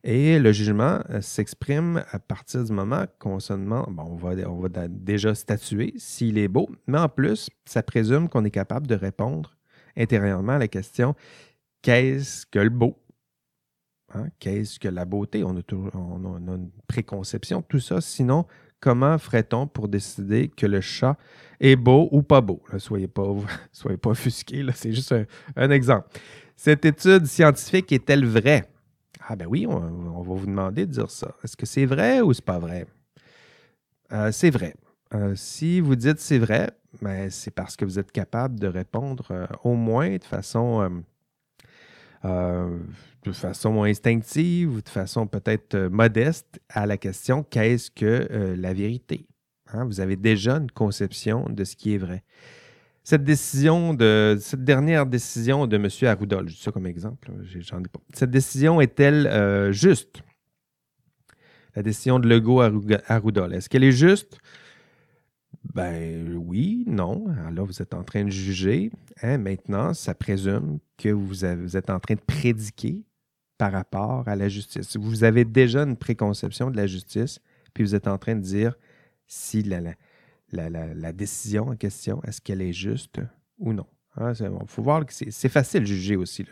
Et 0.04 0.38
le 0.38 0.52
jugement 0.52 1.00
euh, 1.10 1.22
s'exprime 1.22 2.04
à 2.12 2.20
partir 2.20 2.64
du 2.66 2.74
moment 2.74 3.06
qu'on 3.20 3.40
se 3.40 3.54
demande, 3.54 3.88
bon, 3.96 4.04
on 4.04 4.16
va, 4.16 4.32
on 4.50 4.60
va 4.60 4.88
déjà 4.90 5.34
statuer 5.34 5.94
s'il 5.98 6.38
est 6.38 6.50
beau, 6.50 6.70
mais 6.88 6.98
en 6.98 7.08
plus, 7.08 7.50
ça 7.66 7.84
présume 7.84 8.28
qu'on 8.28 8.44
est 8.44 8.52
capable 8.52 8.86
de 8.86 8.96
répondre 8.96 9.56
intérieurement 9.96 10.54
à 10.54 10.60
la 10.60 10.68
question 10.68 11.16
qu'est-ce 11.82 12.46
que 12.46 12.60
le 12.60 12.70
beau? 12.70 12.98
Hein? 14.14 14.28
Qu'est-ce 14.40 14.80
que 14.80 14.88
la 14.88 15.06
beauté? 15.06 15.44
On 15.44 15.56
a, 15.56 15.62
on 15.94 16.38
une 16.56 16.72
préconception, 16.88 17.62
tout 17.62 17.80
ça. 17.80 18.02
Sinon, 18.02 18.46
comment 18.80 19.18
ferait-on 19.18 19.68
pour 19.68 19.88
décider 19.88 20.50
que 20.50 20.66
le 20.66 20.82
chat 20.82 21.18
est 21.60 21.76
beau 21.76 22.10
ou 22.12 22.24
pas 22.24 22.42
beau? 22.42 22.62
soyez 22.78 23.08
pas, 23.08 23.24
soyez 23.72 23.98
pas 23.98 24.10
offusqués, 24.10 24.66
c'est 24.74 24.92
juste 24.92 25.16
un, 25.56 25.70
exemple. 25.70 26.08
Cette 26.56 26.86
étude 26.86 27.26
scientifique 27.26 27.92
est-elle 27.92 28.26
vraie? 28.26 28.70
Ah 29.28 29.36
ben 29.36 29.48
oui, 29.48 29.66
on, 29.68 29.80
va 30.22 30.34
vous 30.34 30.46
demander 30.46 30.86
de 30.86 30.92
dire 30.92 31.10
ça. 31.10 31.34
Est-ce 31.44 31.56
que 31.56 31.66
c'est 31.66 31.86
vrai 31.86 32.22
ou 32.22 32.34
c'est 32.34 32.44
pas 32.44 32.60
vrai? 32.60 32.86
Euh, 34.12 34.32
c'est 34.32 34.50
vrai. 34.50 34.76
Euh, 35.13 35.34
si 35.36 35.80
vous 35.80 35.96
dites 35.96 36.20
c'est 36.20 36.39
vrai, 36.39 36.72
ben, 37.02 37.30
c'est 37.30 37.52
parce 37.52 37.76
que 37.76 37.86
vous 37.86 38.00
êtes 38.00 38.12
capable 38.12 38.60
de 38.60 38.68
répondre 38.68 39.26
euh, 39.32 39.48
au 39.63 39.76
moins 39.76 40.18
de 40.18 40.24
façon, 40.24 41.04
de 42.24 43.88
instinctive 43.89 44.76
ou 44.76 44.82
de 44.82 44.89
façon 44.89 45.28
peut-être 45.28 45.78
modeste 45.78 46.60
à 46.70 46.86
la 46.86 46.98
question 46.98 47.44
qu'est-ce 47.44 47.92
que 47.92 48.56
la 48.58 48.74
vérité? 48.74 49.28
Hein? 49.68 49.86
Vous 49.86 50.00
avez 50.00 50.16
déjà 50.16 50.58
une 50.58 50.72
conception 50.72 51.48
de 51.50 51.63
ce 51.63 51.76
qui 51.76 51.96
est 51.96 51.98
vrai. 51.98 52.24
Cette 53.04 53.26
décision 53.26 53.94
de 53.94 54.38
cette 54.39 54.63
dernière 54.63 55.06
décision 55.06 55.68
de 55.68 55.76
M. 55.76 55.89
Arruda, 56.04 56.39
je 56.46 56.54
dis 56.54 56.62
ça 56.62 56.72
comme 56.72 56.88
exemple, 56.88 57.30
pas. 57.92 58.00
Cette 58.13 58.32
décision 58.32 58.80
est-elle 58.80 59.28
euh, 59.28 59.74
juste? 59.74 60.24
La 61.76 61.84
décision 61.84 62.20
de 62.20 62.30
Legault 62.30 62.62
Arruda, 62.62 63.48
est-ce 63.52 63.68
qu'elle 63.68 63.84
est 63.84 63.92
juste? 63.92 64.38
Ben 65.74 66.38
oui, 66.38 66.86
non. 66.88 67.26
Alors 67.48 67.66
vous 67.66 67.82
êtes 67.82 67.94
en 67.94 68.04
train 68.04 68.24
de 68.24 68.30
juger. 68.30 68.92
Hein, 69.22 69.38
maintenant, 69.38 69.94
ça 69.94 70.13
présume 70.13 70.80
que 70.98 71.10
vous, 71.10 71.28
vous, 71.28 71.78
êtes 71.78 71.89
en 71.89 72.00
train 72.00 72.16
de 72.16 72.22
prédiquer 72.22 73.04
par 73.58 73.74
rapport 73.74 74.28
à 74.28 74.36
la 74.36 74.48
justice. 74.48 74.96
Vous 74.96 75.26
avez 75.26 75.44
déjà 75.44 75.84
une 75.84 75.98
préconception 75.98 76.72
de 76.72 76.78
la 76.78 76.88
justice, 76.88 77.39
puis 77.74 77.84
vous 77.84 77.96
êtes 77.96 78.08
en 78.08 78.18
train 78.18 78.36
de 78.36 78.42
dire 78.42 78.78
si 79.28 79.63
la, 79.63 79.82
la 79.82 79.94
la, 80.54 81.13
décision 81.13 81.70
en 81.70 81.76
question, 81.76 82.22
est-ce 82.24 82.42
qu'elle 82.42 82.62
est 82.62 82.74
juste 82.74 83.20
ou 83.58 83.74
non? 83.74 83.86
Il 84.18 84.24
hein, 84.24 84.34
faut 84.68 84.84
voir 84.84 85.06
que 85.06 85.13
c'est 85.13 85.50
facile 85.50 85.82
de 85.82 85.88
juger 85.88 86.16
aussi. 86.16 86.46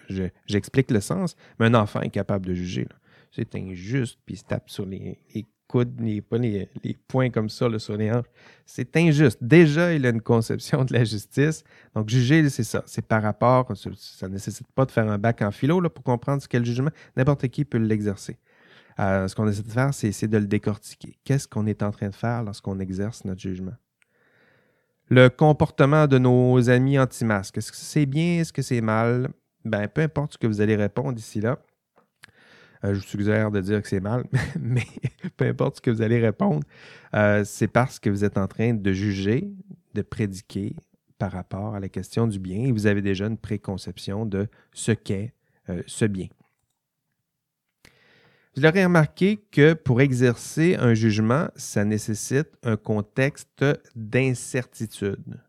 J'explique 0.47 0.89
le 0.89 0.99
sens, 0.99 1.35
mais 1.59 1.67
un 1.67 1.75
enfant 1.75 2.01
est 2.01 2.09
capable 2.09 2.47
de 2.47 2.53
juger. 2.53 2.87
C'est 3.31 3.55
injuste, 3.55 4.19
puis 4.25 4.35
il 4.35 4.37
se 4.37 4.43
tape 4.43 4.69
sur 4.69 4.85
les, 4.85 5.19
coudes, 5.67 6.01
les, 6.01 6.21
pas 6.21 6.37
les, 6.37 6.67
points 7.07 7.29
comme 7.29 7.49
ça 7.49 7.67
sur 7.79 7.95
les 7.95 8.11
hanches. 8.11 8.25
C'est 8.65 8.97
injuste. 8.97 9.37
Déjà, 9.41 9.93
il 9.93 10.05
a 10.05 10.09
une 10.09 10.21
conception 10.21 10.83
de 10.83 10.93
la 10.93 11.03
justice. 11.03 11.63
Donc, 11.95 12.09
juger, 12.09 12.49
c'est 12.49 12.63
ça. 12.63 12.83
C'est 12.87 13.05
par 13.05 13.21
rapport, 13.21 13.71
ça 13.95 14.27
ne 14.27 14.33
nécessite 14.33 14.67
pas 14.73 14.85
de 14.85 14.91
faire 14.91 15.09
un 15.09 15.17
bac 15.17 15.41
en 15.41 15.51
philo 15.51 15.79
là, 15.79 15.89
pour 15.89 16.03
comprendre 16.03 16.41
ce 16.41 16.47
qu'est 16.47 16.59
le 16.59 16.65
jugement. 16.65 16.91
N'importe 17.15 17.47
qui 17.47 17.63
peut 17.63 17.77
l'exercer. 17.77 18.37
Euh, 18.99 19.27
ce 19.27 19.35
qu'on 19.35 19.47
essaie 19.47 19.63
de 19.63 19.71
faire, 19.71 19.93
c'est 19.93 20.27
de 20.27 20.37
le 20.37 20.47
décortiquer. 20.47 21.17
Qu'est-ce 21.23 21.47
qu'on 21.47 21.65
est 21.65 21.83
en 21.83 21.91
train 21.91 22.09
de 22.09 22.15
faire 22.15 22.43
lorsqu'on 22.43 22.79
exerce 22.79 23.23
notre 23.23 23.39
jugement? 23.39 23.75
Le 25.11 25.27
comportement 25.27 26.07
de 26.07 26.17
nos 26.17 26.69
amis 26.69 26.97
anti-masques. 26.97 27.57
Est-ce 27.57 27.71
que 27.71 27.77
c'est 27.77 28.05
bien, 28.05 28.39
est-ce 28.39 28.53
que 28.53 28.61
c'est 28.61 28.79
mal? 28.79 29.27
Ben, 29.65 29.87
peu 29.89 30.01
importe 30.01 30.33
ce 30.33 30.37
que 30.37 30.47
vous 30.47 30.61
allez 30.61 30.77
répondre 30.77 31.19
ici 31.19 31.41
là. 31.41 31.59
Euh, 32.85 32.93
je 32.93 33.01
vous 33.01 33.05
suggère 33.05 33.51
de 33.51 33.59
dire 33.59 33.81
que 33.81 33.89
c'est 33.89 33.99
mal, 33.99 34.23
mais 34.59 34.85
peu 35.35 35.45
importe 35.45 35.75
ce 35.75 35.81
que 35.81 35.91
vous 35.91 36.01
allez 36.01 36.19
répondre, 36.19 36.63
euh, 37.13 37.43
c'est 37.43 37.67
parce 37.67 37.99
que 37.99 38.09
vous 38.09 38.23
êtes 38.23 38.37
en 38.37 38.47
train 38.47 38.73
de 38.73 38.91
juger, 38.93 39.51
de 39.93 40.01
prédiquer 40.01 40.77
par 41.19 41.33
rapport 41.33 41.75
à 41.75 41.81
la 41.81 41.89
question 41.89 42.25
du 42.25 42.39
bien 42.39 42.63
et 42.63 42.71
vous 42.71 42.87
avez 42.87 43.01
déjà 43.01 43.27
une 43.27 43.37
préconception 43.37 44.25
de 44.25 44.47
ce 44.73 44.93
qu'est 44.93 45.33
euh, 45.69 45.83
ce 45.87 46.05
bien. 46.05 46.27
Vous 48.57 48.65
aurez 48.65 48.83
remarqué 48.83 49.37
que 49.37 49.73
pour 49.73 50.01
exercer 50.01 50.75
un 50.75 50.93
jugement, 50.93 51.47
ça 51.55 51.85
nécessite 51.85 52.49
un 52.63 52.75
contexte 52.75 53.63
d'incertitude. 53.95 55.39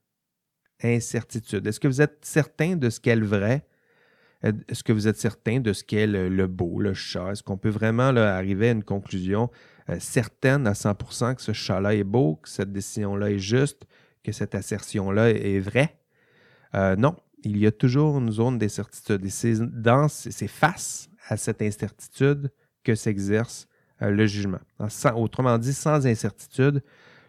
Incertitude. 0.81 1.67
Est-ce 1.67 1.81
que 1.81 1.89
vous 1.89 2.01
êtes 2.01 2.25
certain 2.25 2.77
de 2.77 2.91
ce 2.91 3.01
qu'est 3.01 3.17
le 3.17 3.27
vrai? 3.27 3.67
Est-ce 4.45 4.85
que 4.85 4.93
vous 4.93 5.09
êtes 5.09 5.17
certain 5.17 5.59
de 5.59 5.73
ce 5.73 5.83
qu'est 5.83 6.07
le, 6.07 6.47
beau, 6.47 6.79
le 6.79 6.95
chat? 6.95 7.33
Est-ce 7.33 7.43
qu'on 7.43 7.57
peut 7.57 7.71
vraiment 7.71 8.05
arriver 8.05 8.69
à 8.69 8.73
une 8.73 8.85
conclusion 8.85 9.51
euh, 9.89 9.97
certaine 9.99 10.69
à 10.69 10.73
100% 10.73 11.35
que 11.35 11.43
ce 11.43 11.53
chat-là 11.53 11.95
est 11.95 12.05
beau, 12.05 12.37
que 12.37 12.49
cette 12.49 12.73
décision-là 12.73 13.31
est 13.31 13.39
juste, 13.39 13.85
que 14.23 14.31
cette 14.31 14.55
assertion-là 14.55 15.31
est 15.31 15.59
vraie? 15.59 15.99
Euh, 16.75 16.95
non, 16.95 17.17
il 17.43 17.57
y 17.57 17.67
a 17.67 17.73
toujours 17.73 18.19
une 18.19 18.31
zone 18.31 18.59
d'incertitude. 18.59 19.25
Et 19.25 19.31
c'est 19.31 20.49
face 20.49 21.09
à 21.29 21.37
cette 21.37 21.63
incertitude 21.63 22.51
que 22.85 22.95
s'exerce 22.95 23.67
euh, 24.03 24.11
le 24.11 24.27
jugement. 24.27 24.61
autrement 25.17 25.59
dit, 25.59 25.73
sans 25.73 26.07
incertitude, 26.07 26.83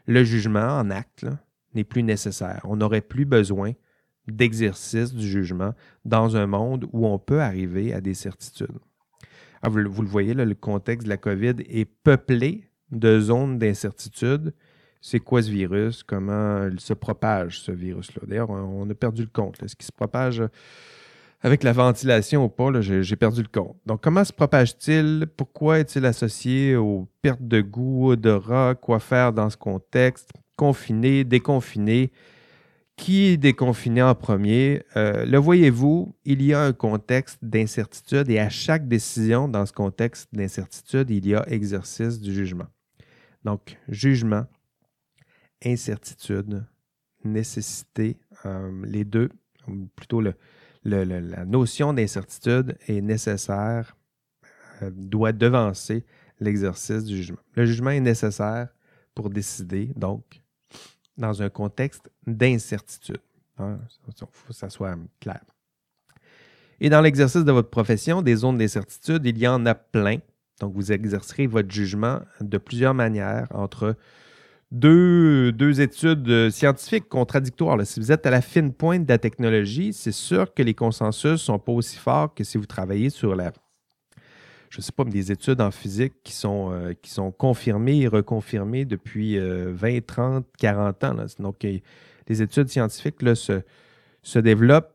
le 0.08 0.24
jugement 0.24 0.80
en 0.80 0.90
acte 0.90 1.26
n'est 1.74 1.84
plus 1.84 2.04
nécessaire. 2.04 2.62
On 2.66 2.76
n'aurait 2.76 3.02
plus 3.02 3.26
besoin 3.26 3.74
d'exercice 4.28 5.14
du 5.14 5.28
jugement 5.28 5.74
dans 6.06 6.38
un 6.38 6.48
monde 6.48 6.88
où 6.94 7.08
on 7.08 7.20
peut 7.20 7.42
arriver 7.42 7.94
à 7.94 8.02
des 8.02 8.14
certitudes. 8.14 8.80
Ah, 9.62 9.70
vous, 9.70 9.78
le 9.78 9.90
voyez, 9.90 10.34
le 10.34 10.56
contexte 10.56 11.06
de 11.06 11.10
la 11.10 11.18
COVID 11.18 11.56
est 11.70 11.86
peuplé 11.86 12.70
de 12.92 13.20
zones 13.20 13.58
d'incertitude. 13.58 14.54
C'est 15.02 15.20
quoi 15.20 15.42
ce 15.42 15.50
virus? 15.50 16.04
Comment 16.04 16.68
il 16.68 16.80
se 16.80 16.94
propage, 16.94 17.60
ce 17.60 17.72
virus-là? 17.72 18.24
D'ailleurs, 18.28 18.50
on 18.50 18.90
a 18.90 18.94
perdu 18.94 19.24
le 19.24 19.30
compte. 19.30 19.62
Est-ce 19.64 19.76
qu'il 19.76 19.86
se 19.86 19.92
propage 19.92 20.42
avec 21.44 21.64
la 21.64 21.74
ventilation 21.74 22.46
ou 22.46 22.50
pas, 22.50 22.80
j'ai 22.80 23.16
perdu 23.18 23.42
le 23.42 23.50
compte. 23.50 23.76
Donc, 23.86 24.02
comment 24.02 24.24
se 24.24 24.32
propage-t-il? 24.32 25.28
Pourquoi 25.36 25.80
est-il 25.80 26.06
associé 26.06 26.78
aux 26.78 27.10
pertes 27.22 27.46
de 27.46 27.60
goût, 27.60 28.12
odorat? 28.12 28.76
Quoi 28.76 29.02
faire 29.02 29.34
dans 29.34 29.50
ce 29.50 29.58
contexte? 29.58 30.32
Confiné, 30.56 31.26
déconfiné? 31.26 32.14
Qui 32.96 33.26
est 33.26 33.38
déconfiné 33.38 34.02
en 34.02 34.16
premier? 34.16 34.84
Euh, 34.96 35.26
le 35.26 35.38
voyez-vous, 35.38 36.16
il 36.24 36.42
y 36.42 36.54
a 36.54 36.62
un 36.62 36.72
contexte 36.72 37.40
d'incertitude 37.44 38.30
et 38.30 38.40
à 38.40 38.50
chaque 38.50 38.88
décision 38.88 39.50
dans 39.50 39.66
ce 39.66 39.74
contexte 39.74 40.30
d'incertitude, 40.34 41.10
il 41.10 41.28
y 41.28 41.36
a 41.36 41.44
exercice 41.50 42.22
du 42.22 42.34
jugement. 42.34 42.68
Donc, 43.44 43.78
jugement, 43.90 44.46
incertitude, 45.66 46.64
nécessité, 47.26 48.18
euh, 48.46 48.72
les 48.86 49.04
deux, 49.04 49.30
plutôt 49.98 50.22
le, 50.22 50.36
la 50.86 51.46
notion 51.46 51.94
d'incertitude 51.94 52.78
est 52.88 53.02
nécessaire, 53.02 53.96
euh, 54.82 54.92
doit 54.92 55.32
devancer 55.32 56.06
l'exercice 56.40 57.04
du 57.04 57.18
jugement. 57.18 57.40
Le 57.56 57.66
jugement 57.66 57.92
est 57.92 58.00
nécessaire 58.00 58.70
pour 59.16 59.30
décider, 59.30 59.92
donc, 59.96 60.42
dans 61.18 61.42
un 61.42 61.50
contexte 61.50 62.10
d'incertitude. 62.26 63.22
Il 63.60 63.64
hein, 63.64 63.80
faut 64.18 64.48
que 64.48 64.54
ça 64.54 64.70
soit 64.70 64.98
clair. 65.20 65.42
Et 66.80 66.90
dans 66.90 67.02
l'exercice 67.02 67.46
de 67.46 67.52
votre 67.52 67.70
profession, 67.70 68.22
des 68.22 68.36
zones 68.36 68.58
d'incertitude, 68.58 69.26
il 69.26 69.38
y 69.38 69.48
en 69.48 69.66
a 69.66 69.76
plein. 69.76 70.18
Donc, 70.60 70.74
vous 70.74 70.92
exercerez 70.92 71.48
votre 71.48 71.72
jugement 71.72 72.22
de 72.42 72.58
plusieurs 72.58 72.94
manières 72.94 73.48
entre 73.52 73.96
deux, 74.74 75.82
études 75.82 76.28
euh, 76.30 76.50
scientifiques 76.50 77.08
contradictoires. 77.08 77.78
Si 77.86 78.00
vous 78.00 78.12
êtes 78.12 78.26
à 78.26 78.32
la 78.32 78.42
fine 78.42 78.74
pointe 78.74 79.06
de 79.06 79.10
la 79.10 79.20
technologie, 79.20 79.94
c'est 79.94 80.12
sûr 80.12 80.52
que 80.54 80.64
les 80.64 80.74
consensus 80.74 81.32
ne 81.32 81.38
sont 81.38 81.60
pas 81.60 81.72
aussi 81.72 81.98
forts 81.98 82.34
que 82.34 82.44
si 82.44 82.58
vous 82.58 82.66
travaillez 82.66 83.12
sur 83.12 83.36
la, 83.36 83.52
je 84.72 84.80
ne 84.80 84.82
sais 84.82 84.92
pas, 84.92 85.04
des 85.04 85.32
études 85.32 85.62
en 85.62 85.70
physique 85.70 86.14
qui 86.24 86.34
sont, 86.34 86.72
euh, 86.72 86.94
confirmées 87.38 88.02
et 88.02 88.08
reconfirmées 88.08 88.86
depuis 88.86 89.38
20, 89.38 90.06
30, 90.06 90.46
40 90.58 91.04
ans. 91.04 91.16
Donc, 91.38 91.64
les 92.28 92.42
études 92.42 92.68
scientifiques 92.68 93.20
se 93.36 94.40
développent, 94.40 94.93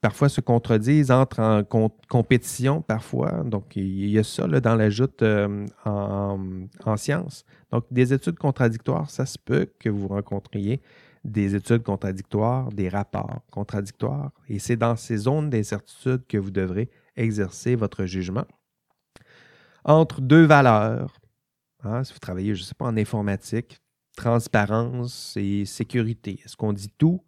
parfois 0.00 0.28
se 0.28 0.40
contredisent, 0.40 1.10
entrent 1.10 1.40
en 1.40 1.90
compétition 2.08 2.82
parfois. 2.82 3.42
Donc, 3.44 3.76
il 3.76 4.08
y 4.08 4.18
a 4.18 4.24
ça 4.24 4.46
dans 4.46 4.74
l'ajout 4.74 5.22
euh, 5.22 5.66
en, 5.84 6.38
en, 6.84 6.96
sciences. 6.96 7.44
Donc, 7.70 7.84
des 7.90 8.12
études 8.12 8.38
contradictoires, 8.38 9.10
ça 9.10 9.26
se 9.26 9.38
peut 9.38 9.68
que 9.78 9.88
vous 9.88 10.08
rencontriez 10.08 10.80
des 11.24 11.54
études 11.54 11.82
contradictoires, 11.82 12.70
des 12.70 12.88
rapports 12.88 13.40
contradictoires. 13.50 14.32
Et 14.48 14.58
c'est 14.58 14.76
dans 14.76 14.96
ces 14.96 15.18
zones 15.18 15.50
d'incertitude 15.50 16.22
que 16.26 16.38
vous 16.38 16.50
devrez 16.50 16.88
exercer 17.16 17.76
votre 17.76 18.06
jugement 18.06 18.46
entre 19.84 20.20
deux 20.20 20.44
valeurs. 20.44 21.12
Hein, 21.82 22.04
si 22.04 22.12
vous 22.12 22.18
travaillez, 22.18 22.54
je 22.54 22.62
ne 22.62 22.66
sais 22.66 22.74
pas, 22.74 22.86
en 22.86 22.96
informatique, 22.96 23.80
transparence 24.16 25.34
et 25.36 25.64
sécurité. 25.64 26.40
Est-ce 26.44 26.56
qu'on 26.56 26.72
dit 26.72 26.92
tout? 26.98 27.22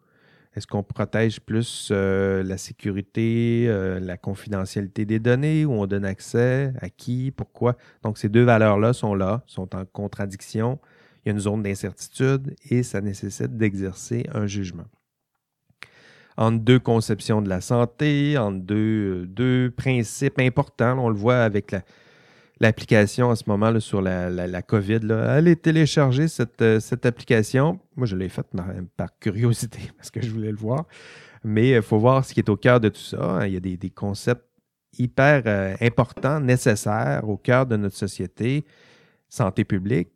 Est-ce 0.55 0.67
qu'on 0.67 0.83
protège 0.83 1.41
plus 1.41 1.89
euh, 1.91 2.43
la 2.43 2.59
sécurité, 2.59 3.67
euh, 3.69 3.99
la 4.01 4.19
confidentialité 4.19 5.07
des 5.07 5.19
données, 5.19 5.65
où 5.65 5.73
on 5.73 5.87
donne 5.87 6.05
accès, 6.05 6.73
à 6.81 6.91
qui, 6.91 7.31
pourquoi? 7.31 7.77
Donc, 8.03 8.19
ces 8.19 8.29
deux 8.29 8.45
valeurs-là 8.45 8.93
sont 8.93 9.15
là, 9.15 9.43
sont 9.47 9.75
en 9.75 9.85
contradiction. 9.87 10.79
Il 11.25 11.29
y 11.29 11.31
a 11.31 11.33
une 11.33 11.41
zone 11.41 11.63
d'incertitude 11.63 12.55
et 12.69 12.83
ça 12.83 13.01
nécessite 13.01 13.57
d'exercer 13.57 14.27
un 14.35 14.47
jugement. 14.47 14.87
Entre 16.37 16.59
deux 16.59 16.79
conceptions 16.79 17.41
de 17.41 17.49
la 17.49 17.61
santé, 17.61 18.37
entre 18.37 18.59
deux, 18.59 19.27
deux 19.27 19.73
principes 19.75 20.39
importants, 20.39 20.99
on 20.99 21.09
le 21.09 21.15
voit 21.15 21.43
avec 21.43 21.71
la, 21.71 21.83
l'application 22.63 23.27
en 23.27 23.35
ce 23.35 23.43
moment 23.47 23.79
sur 23.81 24.01
la, 24.01 24.63
COVID. 24.63 25.01
Là. 25.01 25.33
Allez 25.33 25.57
télécharger 25.57 26.29
cette, 26.29 26.63
euh, 26.63 26.81
cette 26.81 27.05
application. 27.05 27.81
Moi, 27.97 28.07
je 28.07 28.17
l'ai 28.17 28.29
faite 28.29 28.47
par, 28.97 29.19
curiosité 29.19 29.91
parce 29.97 30.11
que 30.11 30.23
je 30.23 30.31
voulais 30.31 30.53
le 30.53 30.57
voir. 30.57 30.87
Mais 31.45 31.71
il 31.71 31.83
faut 31.83 31.99
voir 31.99 32.25
ce 32.25 32.33
qui 32.33 32.41
est 32.41 32.49
au 32.49 32.57
cœur 32.57 32.79
de 32.79 32.89
tout 32.89 33.01
ça. 33.01 33.47
Il 33.47 33.53
y 33.53 33.57
a 33.57 33.61
des, 33.61 33.91
concepts 33.91 34.47
hyper 34.97 35.43
euh, 35.47 35.75
importants, 35.81 36.39
nécessaires 36.39 37.29
au 37.29 37.37
cœur 37.37 37.67
de 37.67 37.77
notre 37.77 37.97
société. 37.97 38.65
Santé 39.29 39.65
publique, 39.65 40.11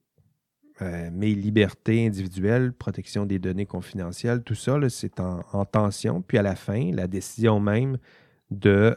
euh, 0.83 1.09
mais 1.13 1.31
liberté 1.31 2.07
individuelle, 2.07 2.73
protection 2.73 3.25
des 3.25 3.39
données 3.39 3.65
confidentielles, 3.65 4.43
tout 4.43 4.55
ça, 4.55 4.79
c'est 4.91 5.19
en, 5.21 5.65
tension. 5.65 6.21
Puis 6.21 6.37
à 6.37 6.43
la 6.43 6.55
fin, 6.55 6.93
la 6.93 7.07
décision 7.07 7.59
même 7.59 7.97
de, 8.51 8.95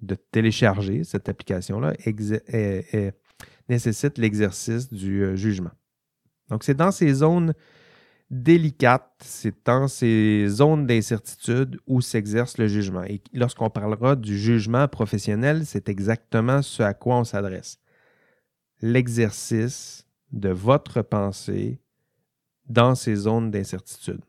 de 0.00 0.14
télécharger 0.14 1.04
cette 1.04 1.28
application-là 1.28 1.94
nécessite 3.68 4.18
l'exercice 4.18 4.92
du 4.92 5.22
euh, 5.22 5.36
jugement. 5.36 5.70
Donc, 6.48 6.64
c'est 6.64 6.74
dans 6.74 6.90
ces 6.90 7.12
zones 7.12 7.54
délicates, 8.30 9.22
c'est 9.22 9.54
dans 9.64 9.88
ces 9.88 10.46
zones 10.48 10.86
d'incertitude 10.86 11.78
où 11.86 12.00
s'exerce 12.00 12.58
le 12.58 12.68
jugement. 12.68 13.04
Et 13.04 13.22
lorsqu'on 13.32 13.70
parlera 13.70 14.16
du 14.16 14.38
jugement 14.38 14.86
professionnel, 14.88 15.64
c'est 15.66 15.88
exactement 15.88 16.62
ce 16.62 16.82
à 16.82 16.94
quoi 16.94 17.16
on 17.16 17.24
s'adresse. 17.24 17.78
L'exercice 18.80 20.06
de 20.30 20.50
votre 20.50 21.02
pensée 21.02 21.80
dans 22.66 22.94
ces 22.94 23.14
zones 23.14 23.50
d'incertitude. 23.50 24.20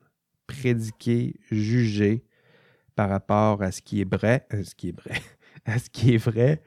Prédiquer, 0.48 1.36
juger 1.52 2.24
par 2.96 3.10
rapport 3.10 3.62
à 3.62 3.72
ce 3.72 3.82
qui 3.82 4.02
est 4.02 4.12
vrai, 4.12 4.48
euh, 4.54 4.64
ce 4.64 4.76
qui 4.76 4.90
est 4.90 5.00
vrai, 5.00 5.22
ce 5.78 5.90
qui 5.90 6.16
est 6.16 6.18
vrai, 6.18 6.62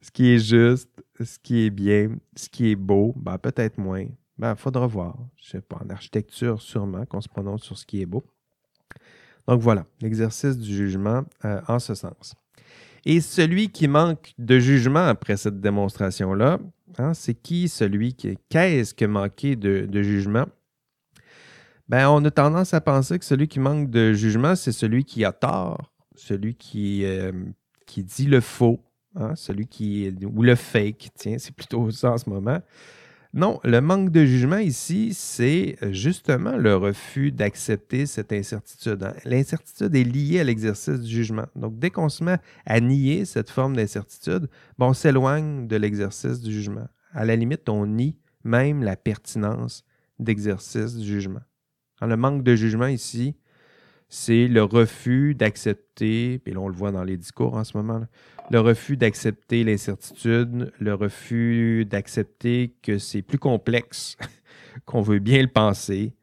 ce 0.00 0.10
qui 0.10 0.30
est 0.30 0.38
juste, 0.38 0.90
ce 1.20 1.38
qui 1.38 1.66
est 1.66 1.70
bien, 1.70 2.16
ce 2.36 2.48
qui 2.48 2.70
est 2.70 2.76
beau, 2.76 3.14
ben, 3.16 3.38
peut-être 3.38 3.78
moins. 3.78 4.06
Ben, 4.38 4.54
faudra 4.54 4.86
voir. 4.86 5.16
Je 5.36 5.50
sais 5.50 5.60
pas, 5.60 5.78
en 5.84 5.90
architecture, 5.90 6.62
sûrement 6.62 7.04
qu'on 7.06 7.20
se 7.20 7.28
prononce 7.28 7.62
sur 7.62 7.76
ce 7.76 7.84
qui 7.84 8.00
est 8.00 8.06
beau. 8.06 8.24
Donc 9.46 9.60
voilà, 9.60 9.86
l'exercice 10.00 10.58
du 10.58 10.74
jugement 10.74 11.24
euh, 11.44 11.60
en 11.68 11.78
ce 11.78 11.94
sens. 11.94 12.34
Et 13.04 13.20
celui 13.20 13.70
qui 13.70 13.88
manque 13.88 14.34
de 14.38 14.58
jugement 14.58 15.06
après 15.06 15.36
cette 15.36 15.60
démonstration-là, 15.60 16.58
hein, 16.98 17.14
c'est 17.14 17.34
qui 17.34 17.68
celui 17.68 18.14
qui. 18.14 18.36
Qu'est-ce 18.50 18.92
que 18.92 19.06
manquer 19.06 19.56
de, 19.56 20.02
jugement? 20.02 20.46
Ben, 21.88 22.08
on 22.10 22.22
a 22.24 22.30
tendance 22.30 22.74
à 22.74 22.82
penser 22.82 23.18
que 23.18 23.24
celui 23.24 23.48
qui 23.48 23.60
manque 23.60 23.90
de 23.90 24.12
jugement, 24.12 24.54
c'est 24.54 24.72
celui 24.72 25.04
qui 25.04 25.24
a 25.24 25.32
tort, 25.32 25.90
celui 26.14 26.54
qui 26.54 27.04
euh, 27.06 27.32
qui 27.88 28.04
dit 28.04 28.26
le 28.26 28.40
faux, 28.40 28.80
hein, 29.16 29.34
celui 29.34 29.66
qui 29.66 30.14
ou 30.22 30.42
le 30.42 30.54
fake, 30.54 31.10
tiens, 31.16 31.38
c'est 31.38 31.54
plutôt 31.54 31.90
ça 31.90 32.12
en 32.12 32.18
ce 32.18 32.30
moment. 32.30 32.60
Non, 33.34 33.60
le 33.62 33.80
manque 33.80 34.10
de 34.10 34.24
jugement 34.24 34.56
ici, 34.56 35.12
c'est 35.12 35.76
justement 35.90 36.56
le 36.56 36.76
refus 36.76 37.30
d'accepter 37.30 38.06
cette 38.06 38.32
incertitude. 38.32 39.02
Hein. 39.02 39.14
L'incertitude 39.24 39.94
est 39.94 40.04
liée 40.04 40.40
à 40.40 40.44
l'exercice 40.44 41.00
du 41.00 41.14
jugement. 41.14 41.44
Donc, 41.54 41.78
dès 41.78 41.90
qu'on 41.90 42.08
se 42.08 42.24
met 42.24 42.38
à 42.64 42.80
nier 42.80 43.26
cette 43.26 43.50
forme 43.50 43.76
d'incertitude, 43.76 44.48
on 44.78 44.94
s'éloigne 44.94 45.66
de 45.66 45.76
l'exercice 45.76 46.40
du 46.40 46.52
jugement. 46.52 46.88
À 47.12 47.26
la 47.26 47.36
limite, 47.36 47.68
on 47.68 47.86
nie 47.86 48.16
même 48.44 48.82
la 48.82 48.96
pertinence 48.96 49.84
d'exercice 50.18 50.96
du 50.96 51.06
jugement. 51.06 51.42
le 52.00 52.16
manque 52.16 52.42
de 52.42 52.56
jugement 52.56 52.86
ici, 52.86 53.36
c'est 54.08 54.48
le 54.48 54.62
refus 54.62 55.34
d'accepter, 55.34 56.40
et 56.44 56.52
là 56.52 56.60
on 56.60 56.68
le 56.68 56.74
voit 56.74 56.92
dans 56.92 57.04
les 57.04 57.16
discours 57.16 57.54
en 57.54 57.64
ce 57.64 57.76
moment, 57.76 58.02
le 58.50 58.60
refus 58.60 58.96
d'accepter 58.96 59.64
l'incertitude, 59.64 60.72
le 60.78 60.94
refus 60.94 61.84
d'accepter 61.84 62.74
que 62.82 62.98
c'est 62.98 63.22
plus 63.22 63.38
complexe 63.38 64.16
qu'on 64.86 65.02
veut 65.02 65.18
bien 65.18 65.42
le 65.42 65.48
penser, 65.48 66.14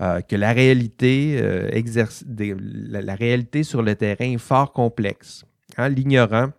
euh, 0.00 0.20
que 0.22 0.34
la 0.34 0.52
réalité, 0.52 1.38
euh, 1.40 1.68
exerce, 1.70 2.24
la, 2.26 3.14
réalité 3.14 3.62
sur 3.62 3.82
le 3.82 3.94
terrain 3.94 4.32
est 4.32 4.38
fort 4.38 4.72
complexe. 4.72 5.44
Hein, 5.76 5.88
l'ignorant 5.88 6.50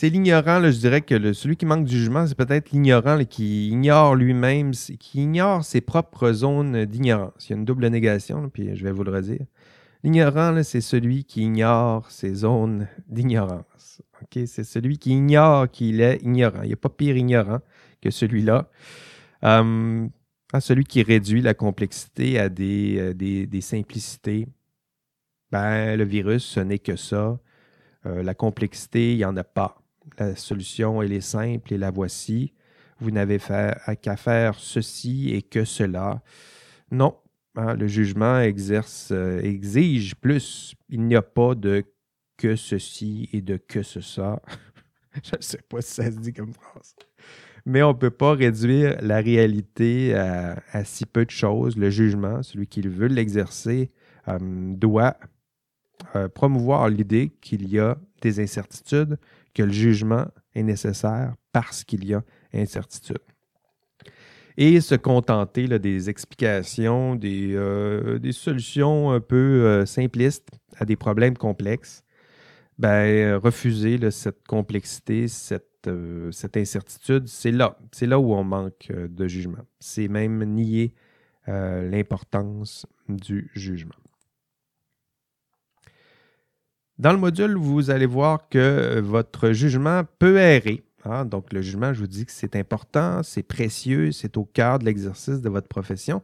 c'est 0.00 0.08
l'ignorant, 0.08 0.62
je 0.62 0.78
dirais 0.78 1.02
que 1.02 1.34
celui 1.34 1.58
qui 1.58 1.66
manque 1.66 1.84
de 1.84 1.90
jugement, 1.90 2.26
c'est 2.26 2.34
peut-être 2.34 2.70
l'ignorant 2.70 3.22
qui 3.26 3.68
ignore 3.68 4.14
lui-même, 4.14 4.70
qui 4.70 5.20
ignore 5.20 5.62
ses 5.62 5.82
propres 5.82 6.32
zones 6.32 6.86
d'ignorance. 6.86 7.34
Il 7.46 7.50
y 7.50 7.52
a 7.52 7.58
une 7.58 7.66
double 7.66 7.86
négation, 7.88 8.48
puis 8.48 8.74
je 8.74 8.82
vais 8.82 8.92
vous 8.92 9.04
le 9.04 9.12
redire. 9.12 9.44
L'ignorant, 10.02 10.62
c'est 10.62 10.80
celui 10.80 11.24
qui 11.24 11.42
ignore 11.42 12.10
ses 12.10 12.32
zones 12.32 12.88
d'ignorance. 13.08 14.00
C'est 14.32 14.64
celui 14.64 14.96
qui 14.96 15.10
ignore 15.10 15.70
qu'il 15.70 16.00
est 16.00 16.22
ignorant. 16.22 16.62
Il 16.62 16.68
n'y 16.68 16.72
a 16.72 16.76
pas 16.76 16.88
pire 16.88 17.18
ignorant 17.18 17.60
que 18.00 18.10
celui-là. 18.10 18.70
Hum, 19.42 20.08
celui 20.60 20.84
qui 20.84 21.02
réduit 21.02 21.42
la 21.42 21.52
complexité 21.52 22.38
à 22.38 22.48
des, 22.48 22.96
euh, 22.98 23.12
des, 23.12 23.60
simplicités. 23.60 24.48
Ben, 25.52 25.94
le 25.94 26.04
virus, 26.04 26.42
ce 26.42 26.60
n'est 26.60 26.78
que 26.78 26.96
ça. 26.96 27.38
Euh, 28.06 28.22
la 28.22 28.32
complexité, 28.32 29.12
il 29.12 29.18
n'y 29.18 29.26
en 29.26 29.36
a 29.36 29.44
pas 29.44 29.79
la 30.18 30.36
solution, 30.36 31.02
elle 31.02 31.12
est 31.12 31.20
simple 31.20 31.72
et 31.72 31.78
la 31.78 31.90
voici. 31.90 32.52
Vous 33.00 33.10
n'avez 33.10 33.38
qu'à 33.38 34.16
faire 34.16 34.54
ceci 34.56 35.30
et 35.30 35.42
que 35.42 35.64
cela. 35.64 36.22
Non, 36.90 37.16
hein, 37.56 37.74
le 37.74 37.86
jugement 37.86 38.40
exerce, 38.40 39.10
euh, 39.12 39.40
exige 39.40 40.16
plus. 40.16 40.74
Il 40.88 41.06
n'y 41.06 41.16
a 41.16 41.22
pas 41.22 41.54
de 41.54 41.84
que 42.36 42.56
ceci 42.56 43.28
et 43.32 43.40
de 43.40 43.56
que 43.56 43.82
ce. 43.82 44.00
Je 45.22 45.36
ne 45.36 45.42
sais 45.42 45.60
pas 45.68 45.80
si 45.80 45.94
ça 45.94 46.10
se 46.10 46.18
dit 46.18 46.32
comme 46.32 46.52
phrase. 46.52 46.94
Mais 47.66 47.82
on 47.82 47.88
ne 47.88 47.98
peut 47.98 48.10
pas 48.10 48.34
réduire 48.34 48.96
la 49.02 49.20
réalité 49.20 50.14
à, 50.14 50.84
si 50.84 51.04
peu 51.04 51.24
de 51.24 51.30
choses. 51.30 51.76
Le 51.76 51.90
jugement, 51.90 52.42
celui 52.42 52.66
qui 52.66 52.80
veut 52.80 53.08
l'exercer, 53.08 53.90
euh, 54.28 54.38
doit 54.40 55.16
euh, 56.16 56.28
promouvoir 56.28 56.88
l'idée 56.88 57.32
qu'il 57.40 57.68
y 57.68 57.78
a 57.78 57.98
des 58.22 58.40
incertitudes, 58.40 59.18
que 59.54 59.62
le 59.62 59.72
jugement 59.72 60.26
est 60.54 60.62
nécessaire 60.62 61.34
parce 61.52 61.84
qu'il 61.84 62.04
y 62.04 62.14
a 62.14 62.22
incertitude. 62.52 63.18
Et 64.56 64.80
se 64.80 64.94
contenter 64.94 65.66
des 65.78 66.10
explications, 66.10 67.14
des, 67.14 67.54
euh, 67.54 68.18
des, 68.18 68.32
solutions 68.32 69.10
un 69.10 69.20
peu 69.20 69.36
euh, 69.36 69.86
simplistes 69.86 70.50
à 70.76 70.84
des 70.84 70.96
problèmes 70.96 71.36
complexes, 71.36 72.04
ben, 72.78 73.36
refuser 73.36 74.10
cette 74.10 74.46
complexité, 74.46 75.28
cette, 75.28 75.86
euh, 75.86 76.30
cette 76.30 76.56
incertitude, 76.56 77.26
c'est 77.28 77.52
là. 77.52 77.78
C'est 77.92 78.06
là 78.06 78.18
où 78.18 78.32
on 78.34 78.44
manque 78.44 78.90
de 78.92 79.28
jugement. 79.28 79.64
C'est 79.78 80.08
même 80.08 80.44
nier 80.44 80.94
l'importance 81.46 82.86
du 83.08 83.50
jugement. 83.54 83.99
Dans 87.00 87.12
le 87.12 87.18
module, 87.18 87.56
vous 87.56 87.88
allez 87.88 88.04
voir 88.04 88.46
que 88.50 88.58
euh, 88.58 89.00
votre 89.00 89.52
jugement 89.52 90.02
peut 90.18 90.36
errer. 90.36 90.82
Hein. 91.06 91.24
Donc, 91.24 91.50
le 91.50 91.62
jugement, 91.62 91.94
je 91.94 92.00
vous 92.00 92.06
dis 92.06 92.26
que 92.26 92.30
c'est 92.30 92.56
important, 92.56 93.22
c'est 93.22 93.42
précieux, 93.42 94.12
c'est 94.12 94.36
au 94.36 94.44
cœur 94.44 94.78
de 94.78 94.84
l'exercice 94.84 95.40
de 95.40 95.48
votre 95.48 95.66
profession. 95.66 96.20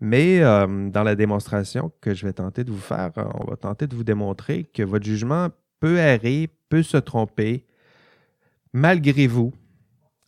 Mais 0.00 0.38
euh, 0.38 0.90
dans 0.90 1.02
la 1.02 1.16
démonstration 1.16 1.90
que 2.00 2.14
je 2.14 2.24
vais 2.24 2.34
tenter 2.34 2.62
de 2.62 2.70
vous 2.70 2.78
faire, 2.78 3.10
euh, 3.18 3.24
on 3.34 3.50
va 3.50 3.56
tenter 3.56 3.88
de 3.88 3.96
vous 3.96 4.04
démontrer 4.04 4.62
que 4.62 4.84
votre 4.84 5.04
jugement 5.04 5.48
peut 5.80 5.96
errer, 5.96 6.48
peut 6.68 6.84
se 6.84 6.98
tromper, 6.98 7.66
malgré 8.72 9.26
vous. 9.26 9.52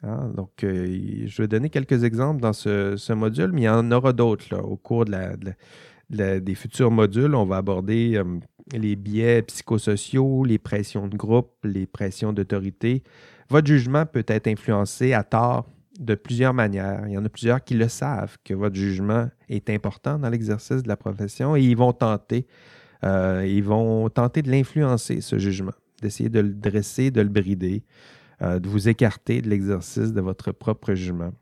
Hein. 0.02 0.32
Donc, 0.34 0.50
je 0.62 1.40
vais 1.40 1.46
donner 1.46 1.70
quelques 1.70 2.02
exemples 2.02 2.40
dans 2.40 2.52
ce, 2.52 3.12
module, 3.12 3.52
mais 3.52 3.60
il 3.60 3.66
y 3.66 3.68
en 3.68 3.92
aura 3.92 4.12
d'autres 4.12 4.56
au 4.58 4.74
cours 4.74 5.04
des 6.10 6.54
futurs 6.54 6.90
modules. 6.90 7.34
On 7.34 7.44
va 7.44 7.56
aborder 7.56 8.22
les 8.72 8.96
biais 8.96 9.42
psychosociaux, 9.42 10.44
les 10.44 10.58
pressions 10.58 11.08
de 11.08 11.16
groupe, 11.16 11.52
les 11.64 11.86
pressions 11.86 12.32
d'autorité. 12.32 13.02
Votre 13.50 13.66
jugement 13.66 14.06
peut 14.06 14.24
être 14.26 14.46
influencé 14.46 15.12
à 15.12 15.22
tort 15.22 15.66
de 16.00 16.14
plusieurs 16.14 16.54
manières. 16.54 17.04
Il 17.06 17.12
y 17.12 17.18
en 17.18 17.24
a 17.24 17.28
plusieurs 17.28 17.62
qui 17.62 17.74
le 17.74 17.88
savent 17.88 18.36
que 18.44 18.54
votre 18.54 18.74
jugement 18.74 19.28
est 19.48 19.70
important 19.70 20.18
dans 20.18 20.28
l'exercice 20.28 20.82
de 20.82 20.88
la 20.88 20.96
profession 20.96 21.56
et 21.56 21.62
ils 21.62 21.76
vont 21.76 21.92
tenter, 21.92 22.46
euh, 23.04 23.44
ils 23.46 23.62
vont 23.62 24.08
tenter 24.08 24.42
de 24.42 24.50
l'influencer, 24.50 25.20
ce 25.20 25.38
jugement, 25.38 25.74
d'essayer 26.02 26.30
de 26.30 26.40
le 26.40 26.52
dresser, 26.52 27.10
de 27.10 27.20
le 27.20 27.28
brider, 27.28 27.84
euh, 28.42 28.58
de 28.58 28.68
vous 28.68 28.88
écarter 28.88 29.40
de 29.40 29.48
l'exercice 29.48 30.12
de 30.12 30.20
votre 30.20 30.52
propre 30.52 30.94
jugement. 30.94 31.32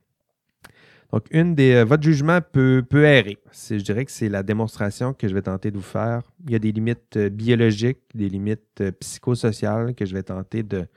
Donc, 1.12 1.26
une 1.30 1.54
des, 1.54 1.74
euh, 1.74 1.84
votre 1.84 2.02
jugement 2.02 2.38
peut, 2.40 2.84
errer. 2.94 3.38
Je 3.52 3.76
dirais 3.76 4.06
que 4.06 4.10
c'est 4.10 4.30
la 4.30 4.42
démonstration 4.42 5.12
que 5.12 5.28
je 5.28 5.34
vais 5.34 5.42
tenter 5.42 5.70
de 5.70 5.76
vous 5.76 5.82
faire. 5.82 6.22
Il 6.46 6.52
y 6.52 6.54
a 6.54 6.58
des 6.58 6.72
limites 6.72 7.16
euh, 7.18 7.28
biologiques, 7.28 8.00
des 8.14 8.30
limites 8.30 8.80
euh, 8.80 8.92
psychosociales 8.92 9.94
que 9.94 10.06
je 10.06 10.14
vais 10.14 10.22
tenter 10.22 10.62
de, 10.62 10.88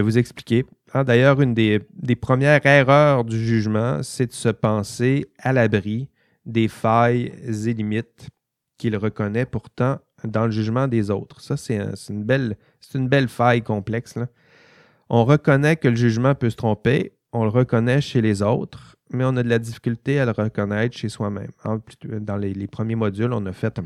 vous 0.00 0.18
expliquer. 0.18 0.64
Ah, 0.92 1.02
d'ailleurs, 1.02 1.40
une 1.40 1.52
des, 1.52 1.80
des, 1.90 2.14
premières 2.14 2.64
erreurs 2.64 3.24
du 3.24 3.44
jugement, 3.44 4.04
c'est 4.04 4.26
de 4.26 4.32
se 4.32 4.50
penser 4.50 5.26
à 5.38 5.52
l'abri 5.52 6.08
des 6.46 6.68
failles 6.68 7.32
et 7.44 7.74
limites 7.74 8.28
qu'il 8.78 8.96
reconnaît 8.96 9.46
pourtant 9.46 9.98
dans 10.22 10.44
le 10.44 10.52
jugement 10.52 10.86
des 10.86 11.10
autres. 11.10 11.40
Ça, 11.40 11.56
c'est 11.56 11.80
une, 12.08 12.22
belle, 12.22 12.56
une 12.94 13.08
belle 13.08 13.28
faille 13.28 13.62
complexe. 13.62 14.16
On 15.08 15.24
reconnaît 15.24 15.74
que 15.74 15.88
le 15.88 15.96
jugement 15.96 16.36
peut 16.36 16.50
se 16.50 16.56
tromper, 16.56 17.12
on 17.34 17.42
le 17.42 17.50
reconnaît 17.50 18.00
chez 18.00 18.22
les 18.22 18.42
autres, 18.42 18.96
mais 19.10 19.24
on 19.24 19.36
a 19.36 19.42
de 19.42 19.48
la 19.48 19.58
difficulté 19.58 20.20
à 20.20 20.24
le 20.24 20.30
reconnaître 20.30 20.96
chez 20.96 21.08
soi-même. 21.08 21.50
Dans 22.04 22.36
les, 22.36 22.66
premiers 22.68 22.94
modules, 22.94 23.32
on 23.32 23.44
a 23.46 23.52
fait 23.52 23.80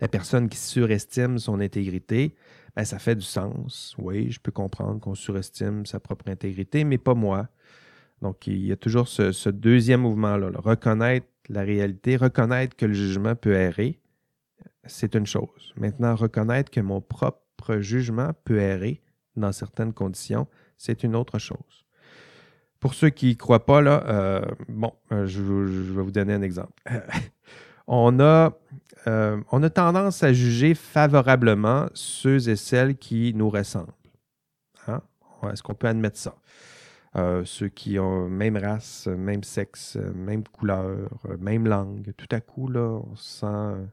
la 0.00 0.08
personne 0.08 0.50
qui 0.50 0.58
surestime 0.58 1.38
son 1.38 1.60
intégrité. 1.60 2.36
Ben, 2.76 2.84
ça 2.84 2.98
fait 2.98 3.16
du 3.16 3.24
sens. 3.24 3.94
Oui, 3.98 4.30
je 4.30 4.38
peux 4.38 4.52
comprendre 4.52 5.00
qu'on 5.00 5.14
surestime 5.14 5.86
sa 5.86 5.98
propre 5.98 6.30
intégrité, 6.30 6.84
mais 6.84 6.98
pas 6.98 7.14
moi. 7.14 7.48
Donc, 8.20 8.46
il 8.46 8.66
y 8.66 8.72
a 8.72 8.76
toujours 8.76 9.08
ce, 9.08 9.48
deuxième 9.48 10.02
mouvement-là. 10.02 10.50
Reconnaître 10.56 11.26
la 11.48 11.62
réalité, 11.62 12.16
reconnaître 12.16 12.76
que 12.76 12.84
le 12.84 12.92
jugement 12.92 13.34
peut 13.34 13.54
errer, 13.54 13.98
c'est 14.84 15.14
une 15.14 15.26
chose. 15.26 15.72
Maintenant, 15.76 16.14
reconnaître 16.14 16.70
que 16.70 16.80
mon 16.80 17.00
propre 17.00 17.78
jugement 17.78 18.32
peut 18.44 18.58
errer 18.58 19.00
dans 19.36 19.52
certaines 19.52 19.94
conditions, 19.94 20.46
c'est 20.76 21.02
une 21.02 21.16
autre 21.16 21.38
chose. 21.38 21.81
Pour 22.82 22.94
ceux 22.94 23.10
qui 23.10 23.28
ne 23.28 23.34
croient 23.34 23.64
pas, 23.64 23.80
là, 23.80 24.02
euh, 24.08 24.44
bon, 24.68 24.92
euh, 25.12 25.24
je, 25.24 25.40
vais 25.40 26.02
vous 26.02 26.10
donner 26.10 26.34
un 26.34 26.42
exemple. 26.42 26.72
on, 27.86 28.18
a, 28.18 28.58
euh, 29.06 29.40
on 29.52 29.62
a 29.62 29.70
tendance 29.70 30.24
à 30.24 30.32
juger 30.32 30.74
favorablement 30.74 31.86
ceux 31.94 32.48
et 32.48 32.56
celles 32.56 32.96
qui 32.96 33.34
nous 33.36 33.50
ressemblent. 33.50 33.92
Hein? 34.88 35.00
Est-ce 35.48 35.62
qu'on 35.62 35.74
peut 35.74 35.86
admettre 35.86 36.18
ça? 36.18 36.34
ceux 37.44 37.68
qui 37.68 37.98
ont 37.98 38.26
même 38.30 38.56
race, 38.56 39.06
même 39.06 39.44
sexe, 39.44 39.98
même 40.14 40.42
couleur, 40.44 41.10
même 41.38 41.68
langue, 41.68 42.10
tout 42.16 42.26
à 42.30 42.40
coup, 42.40 42.68
là, 42.68 42.80
on 42.80 43.14
sent 43.16 43.86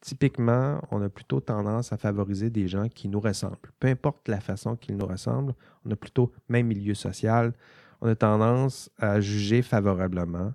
typiquement, 0.00 0.80
on 0.90 1.02
a 1.02 1.10
plutôt 1.10 1.40
tendance 1.40 1.92
à 1.92 1.98
favoriser 1.98 2.48
des 2.48 2.66
gens 2.66 2.88
qui 2.88 3.08
nous 3.08 3.20
ressemblent. 3.20 3.72
Peu 3.78 3.88
importe 3.88 4.26
la 4.28 4.40
façon 4.40 4.74
qu'ils 4.74 4.96
nous 4.96 5.04
ressemblent, 5.04 5.52
on 5.84 5.90
a 5.90 5.96
plutôt 5.96 6.32
même 6.48 6.68
milieu 6.68 6.94
social, 6.94 7.52
on 8.00 8.08
a 8.08 8.14
tendance 8.14 8.90
à 8.98 9.20
juger 9.20 9.62
favorablement 9.62 10.52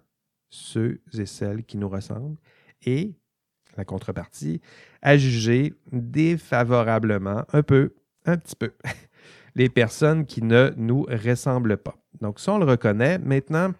ceux 0.50 1.02
et 1.18 1.26
celles 1.26 1.64
qui 1.64 1.78
nous 1.78 1.90
ressemblent 1.90 2.38
et, 2.86 3.16
la 3.78 3.86
contrepartie, 3.86 4.62
à 5.02 5.18
juger 5.18 5.74
défavorablement, 5.92 7.46
un 7.54 7.64
peu, 7.64 7.94
un 8.26 8.38
petit 8.38 8.56
peu, 8.56 8.74
les 9.56 9.70
personnes 9.70 10.26
qui 10.26 10.44
ne 10.44 10.72
nous 10.76 11.04
ressemblent 11.04 11.78
pas. 11.78 11.96
Donc, 12.20 12.40
ça, 12.40 12.54
on 12.54 12.58
le 12.58 12.66
reconnaît. 12.66 13.18
Maintenant, 13.18 13.74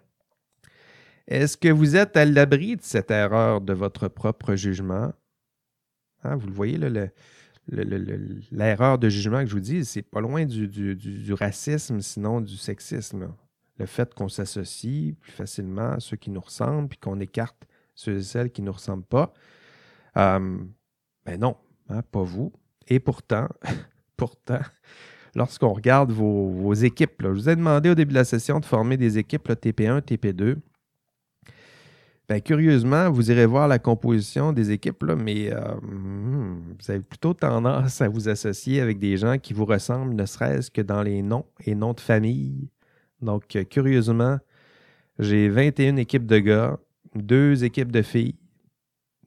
est-ce 1.26 1.56
que 1.56 1.68
vous 1.68 1.96
êtes 1.96 2.16
à 2.16 2.24
l'abri 2.24 2.76
de 2.76 2.82
cette 2.82 3.10
erreur 3.10 3.60
de 3.60 3.72
votre 3.72 4.08
propre 4.08 4.54
jugement? 4.54 5.12
Hein, 6.24 6.36
vous 6.36 6.46
le 6.46 6.52
voyez, 6.52 6.78
l'erreur 8.50 8.98
de 8.98 9.08
jugement 9.08 9.40
que 9.40 9.46
je 9.46 9.54
vous 9.54 9.60
dis, 9.60 9.84
c'est 9.84 10.02
pas 10.02 10.20
loin 10.20 10.44
du, 10.44 11.32
racisme, 11.32 12.00
sinon 12.00 12.40
du 12.40 12.56
sexisme 12.56 13.28
le 13.78 13.86
fait 13.86 14.12
qu'on 14.14 14.28
s'associe 14.28 15.14
plus 15.20 15.32
facilement 15.32 15.92
à 15.92 16.00
ceux 16.00 16.16
qui 16.16 16.30
nous 16.30 16.40
ressemblent, 16.40 16.88
puis 16.88 16.98
qu'on 16.98 17.20
écarte 17.20 17.66
ceux 17.94 18.18
et 18.18 18.22
celles 18.22 18.50
qui 18.50 18.62
ne 18.62 18.66
nous 18.66 18.72
ressemblent 18.72 19.04
pas. 19.04 19.32
Euh, 20.16 20.58
ben 21.24 21.40
non, 21.40 21.56
hein, 21.88 22.02
pas 22.10 22.22
vous. 22.22 22.52
Et 22.88 23.00
pourtant, 23.00 23.48
pourtant, 24.16 24.60
lorsqu'on 25.34 25.72
regarde 25.72 26.10
vos, 26.10 26.74
équipes, 26.74 27.22
je 27.22 27.28
vous 27.28 27.48
ai 27.48 27.56
demandé 27.56 27.90
au 27.90 27.94
début 27.94 28.10
de 28.10 28.18
la 28.18 28.24
session 28.24 28.60
de 28.60 28.64
former 28.64 28.96
des 28.96 29.18
équipes 29.18 29.48
TP1, 29.48 30.00
TP2. 30.00 30.56
Ben, 32.28 32.40
curieusement, 32.40 33.10
vous 33.10 33.30
irez 33.30 33.46
voir 33.46 33.68
la 33.68 33.78
composition 33.78 34.52
des 34.52 34.70
équipes, 34.70 35.04
mais 35.04 35.52
euh, 35.52 35.74
hmm, 35.82 36.76
vous 36.78 36.90
avez 36.90 37.00
plutôt 37.00 37.34
tendance 37.34 38.00
à 38.00 38.08
vous 38.08 38.28
associer 38.28 38.80
avec 38.80 38.98
des 38.98 39.16
gens 39.16 39.38
qui 39.38 39.52
vous 39.52 39.64
ressemblent, 39.64 40.14
ne 40.14 40.24
serait-ce 40.24 40.70
que 40.70 40.80
dans 40.80 41.02
les 41.02 41.20
noms 41.20 41.46
et 41.66 41.74
noms 41.74 41.92
de 41.92 42.00
famille, 42.00 42.70
donc, 43.22 43.54
euh, 43.56 43.64
curieusement, 43.64 44.38
j'ai 45.18 45.48
21 45.48 45.96
équipes 45.96 46.26
de 46.26 46.38
gars, 46.38 46.78
deux 47.14 47.64
équipes 47.64 47.92
de 47.92 48.02
filles, 48.02 48.34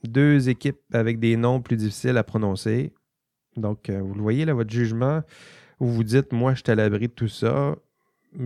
deux 0.03 0.49
équipes 0.49 0.79
avec 0.93 1.19
des 1.19 1.37
noms 1.37 1.61
plus 1.61 1.77
difficiles 1.77 2.17
à 2.17 2.23
prononcer. 2.23 2.93
Donc, 3.55 3.89
euh, 3.89 4.01
vous 4.01 4.13
le 4.13 4.21
voyez, 4.21 4.45
là, 4.45 4.53
votre 4.53 4.71
jugement, 4.71 5.23
vous 5.79 5.91
vous 5.91 6.03
dites, 6.03 6.33
moi, 6.33 6.53
je 6.53 6.61
suis 6.61 6.71
à 6.71 6.75
l'abri 6.75 7.07
de 7.07 7.13
tout 7.13 7.29
ça. 7.29 7.75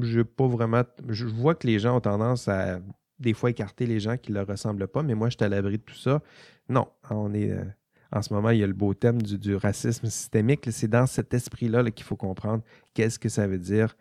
Je 0.01 0.21
pas 0.21 0.47
vraiment. 0.47 0.83
Je 1.07 1.25
vois 1.25 1.55
que 1.55 1.65
les 1.65 1.79
gens 1.79 1.97
ont 1.97 2.01
tendance 2.01 2.47
à 2.47 2.79
des 3.17 3.33
fois 3.33 3.49
écarter 3.49 3.87
les 3.87 3.99
gens 3.99 4.17
qui 4.17 4.31
ne 4.31 4.37
leur 4.37 4.47
ressemblent 4.47 4.87
pas, 4.87 5.01
mais 5.01 5.15
moi, 5.15 5.29
je 5.29 5.35
suis 5.35 5.43
à 5.43 5.49
l'abri 5.49 5.77
de 5.77 5.83
tout 5.83 5.95
ça. 5.95 6.21
Non, 6.69 6.87
on 7.09 7.33
est. 7.33 7.51
Euh, 7.51 7.63
en 8.11 8.21
ce 8.21 8.33
moment, 8.33 8.49
il 8.49 8.59
y 8.59 8.63
a 8.63 8.67
le 8.67 8.73
beau 8.73 8.93
thème 8.93 9.21
du, 9.21 9.55
racisme 9.55 10.07
systémique. 10.07 10.67
C'est 10.71 10.87
dans 10.87 11.05
cet 11.05 11.33
esprit-là 11.33 11.89
qu'il 11.91 12.05
faut 12.05 12.15
comprendre 12.15 12.63
qu'est-ce 12.95 13.19
que 13.19 13.29
ça 13.29 13.45
veut 13.45 13.59
dire. 13.59 13.95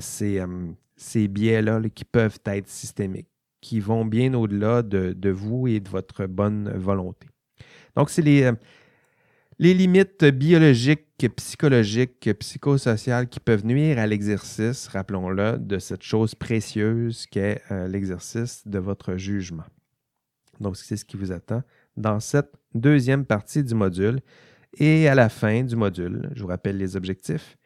c'est 0.00 0.40
ces 0.96 1.28
biais-là 1.28 1.80
qui 1.94 2.04
peuvent 2.04 2.38
être 2.46 2.68
systémiques, 2.68 3.28
qui 3.60 3.80
vont 3.80 4.04
bien 4.04 4.34
au-delà 4.34 4.82
de, 4.82 5.30
vous 5.30 5.68
et 5.68 5.80
de 5.80 5.88
votre 5.88 6.26
bonne 6.26 6.70
volonté. 6.70 7.28
Donc, 7.94 8.10
c'est 8.10 8.22
les, 8.22 8.44
euh, 8.44 8.52
les 9.58 9.74
limites 9.74 10.24
biologiques, 10.24 11.26
psychologiques, 11.36 12.30
psychosociales 12.38 13.28
qui 13.28 13.40
peuvent 13.40 13.64
nuire 13.64 13.98
à 13.98 14.06
l'exercice, 14.06 14.88
rappelons-le, 14.88 15.58
de 15.58 15.78
cette 15.78 16.02
chose 16.02 16.34
précieuse 16.34 17.26
qu'est 17.26 17.62
euh, 17.70 17.88
l'exercice 17.88 18.66
de 18.66 18.78
votre 18.78 19.16
jugement. 19.16 19.64
Donc, 20.60 20.76
c'est 20.76 20.96
ce 20.96 21.04
qui 21.04 21.16
vous 21.16 21.32
attend 21.32 21.62
dans 21.96 22.20
cette 22.20 22.52
deuxième 22.74 23.24
partie 23.24 23.64
du 23.64 23.74
module. 23.74 24.20
Et 24.78 25.08
à 25.08 25.14
la 25.14 25.28
fin 25.28 25.62
du 25.62 25.76
module, 25.76 26.30
je 26.34 26.42
vous 26.42 26.48
rappelle 26.48 26.76
les 26.76 26.96
objectifs. 26.96 27.56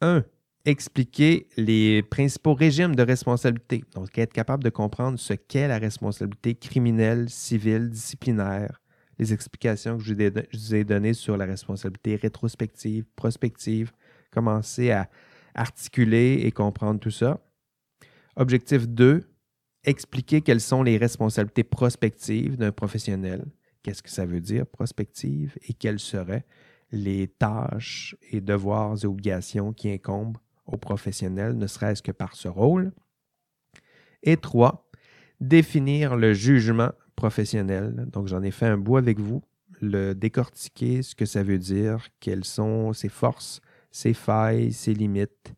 1 0.00 0.24
expliquer 0.66 1.46
les 1.56 2.02
principaux 2.02 2.54
régimes 2.54 2.96
de 2.96 3.02
responsabilité. 3.02 3.84
Donc, 3.94 4.18
être 4.18 4.32
capable 4.32 4.64
de 4.64 4.68
comprendre 4.68 5.18
ce 5.18 5.32
qu'est 5.32 5.68
la 5.68 5.78
responsabilité 5.78 6.56
criminelle, 6.56 7.30
civile, 7.30 7.88
disciplinaire, 7.88 8.82
les 9.18 9.32
explications 9.32 9.96
que 9.96 10.02
je 10.02 10.12
vous 10.12 10.74
ai 10.74 10.84
données 10.84 11.14
sur 11.14 11.36
la 11.36 11.46
responsabilité 11.46 12.16
rétrospective, 12.16 13.04
prospective, 13.14 13.92
commencer 14.32 14.90
à 14.90 15.08
articuler 15.54 16.42
et 16.44 16.50
comprendre 16.50 16.98
tout 16.98 17.12
ça. 17.12 17.40
Objectif 18.34 18.88
2, 18.88 19.24
expliquer 19.84 20.42
quelles 20.42 20.60
sont 20.60 20.82
les 20.82 20.98
responsabilités 20.98 21.64
prospectives 21.64 22.56
d'un 22.56 22.72
professionnel. 22.72 23.46
Qu'est-ce 23.82 24.02
que 24.02 24.10
ça 24.10 24.26
veut 24.26 24.40
dire, 24.40 24.66
prospective, 24.66 25.56
et 25.68 25.72
quelles 25.72 26.00
seraient 26.00 26.44
les 26.90 27.28
tâches 27.28 28.16
et 28.30 28.40
devoirs 28.40 28.96
et 29.02 29.06
obligations 29.06 29.72
qui 29.72 29.90
incombent 29.90 30.38
aux 30.66 30.76
professionnels, 30.76 31.56
ne 31.56 31.66
serait-ce 31.66 32.02
que 32.02 32.12
par 32.12 32.34
ce 32.34 32.48
rôle. 32.48 32.92
Et 34.22 34.36
trois, 34.36 34.88
définir 35.40 36.16
le 36.16 36.32
jugement 36.32 36.90
professionnel. 37.14 38.06
Donc, 38.12 38.26
j'en 38.26 38.42
ai 38.42 38.50
fait 38.50 38.66
un 38.66 38.78
bout 38.78 38.96
avec 38.96 39.18
vous, 39.18 39.42
le 39.80 40.14
décortiquer, 40.14 41.02
ce 41.02 41.14
que 41.14 41.24
ça 41.26 41.42
veut 41.42 41.58
dire, 41.58 42.08
quelles 42.20 42.44
sont 42.44 42.92
ses 42.92 43.08
forces, 43.08 43.60
ses 43.90 44.14
failles, 44.14 44.72
ses 44.72 44.94
limites, 44.94 45.54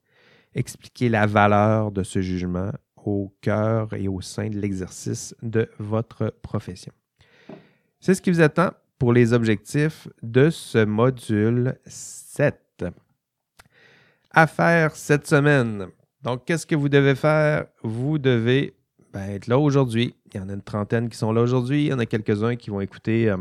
expliquer 0.55 1.09
la 1.09 1.27
valeur 1.27 1.93
de 1.93 2.03
ce 2.03 2.21
jugement 2.21 2.71
au 2.97 3.35
cœur 3.41 3.95
et 3.95 4.09
au 4.09 4.21
sein 4.21 4.49
de 4.49 4.59
l'exercice 4.59 5.35
de 5.43 5.69
votre 5.79 6.35
profession. 6.43 6.93
C'est 8.01 8.15
ce 8.15 8.23
qui 8.23 8.31
vous 8.31 8.41
attend 8.41 8.71
pour 8.99 9.13
les 9.13 9.33
objectifs 9.33 10.09
de 10.23 10.51
ce 10.51 10.85
module 10.85 11.79
7 11.87 12.68
à 14.31 14.47
faire 14.47 14.95
cette 14.97 15.27
semaine. 15.27 15.89
Donc, 16.23 16.45
qu'est-ce 16.45 16.67
que 16.67 16.75
vous 16.75 16.89
devez 16.89 17.15
faire? 17.15 17.67
Vous 17.83 18.19
devez 18.19 18.75
ben, 19.13 19.31
être 19.31 19.47
là 19.47 19.59
aujourd'hui. 19.59 20.15
Il 20.33 20.41
y 20.41 20.43
en 20.43 20.49
a 20.49 20.53
une 20.53 20.63
trentaine 20.63 21.09
qui 21.09 21.17
sont 21.17 21.33
là 21.33 21.41
aujourd'hui. 21.41 21.85
Il 21.85 21.89
y 21.89 21.93
en 21.93 21.99
a 21.99 22.07
quelques-uns 22.07 22.57
qui 22.57 22.71
vont 22.71 22.81
écouter 22.81 23.31
euh, 23.31 23.37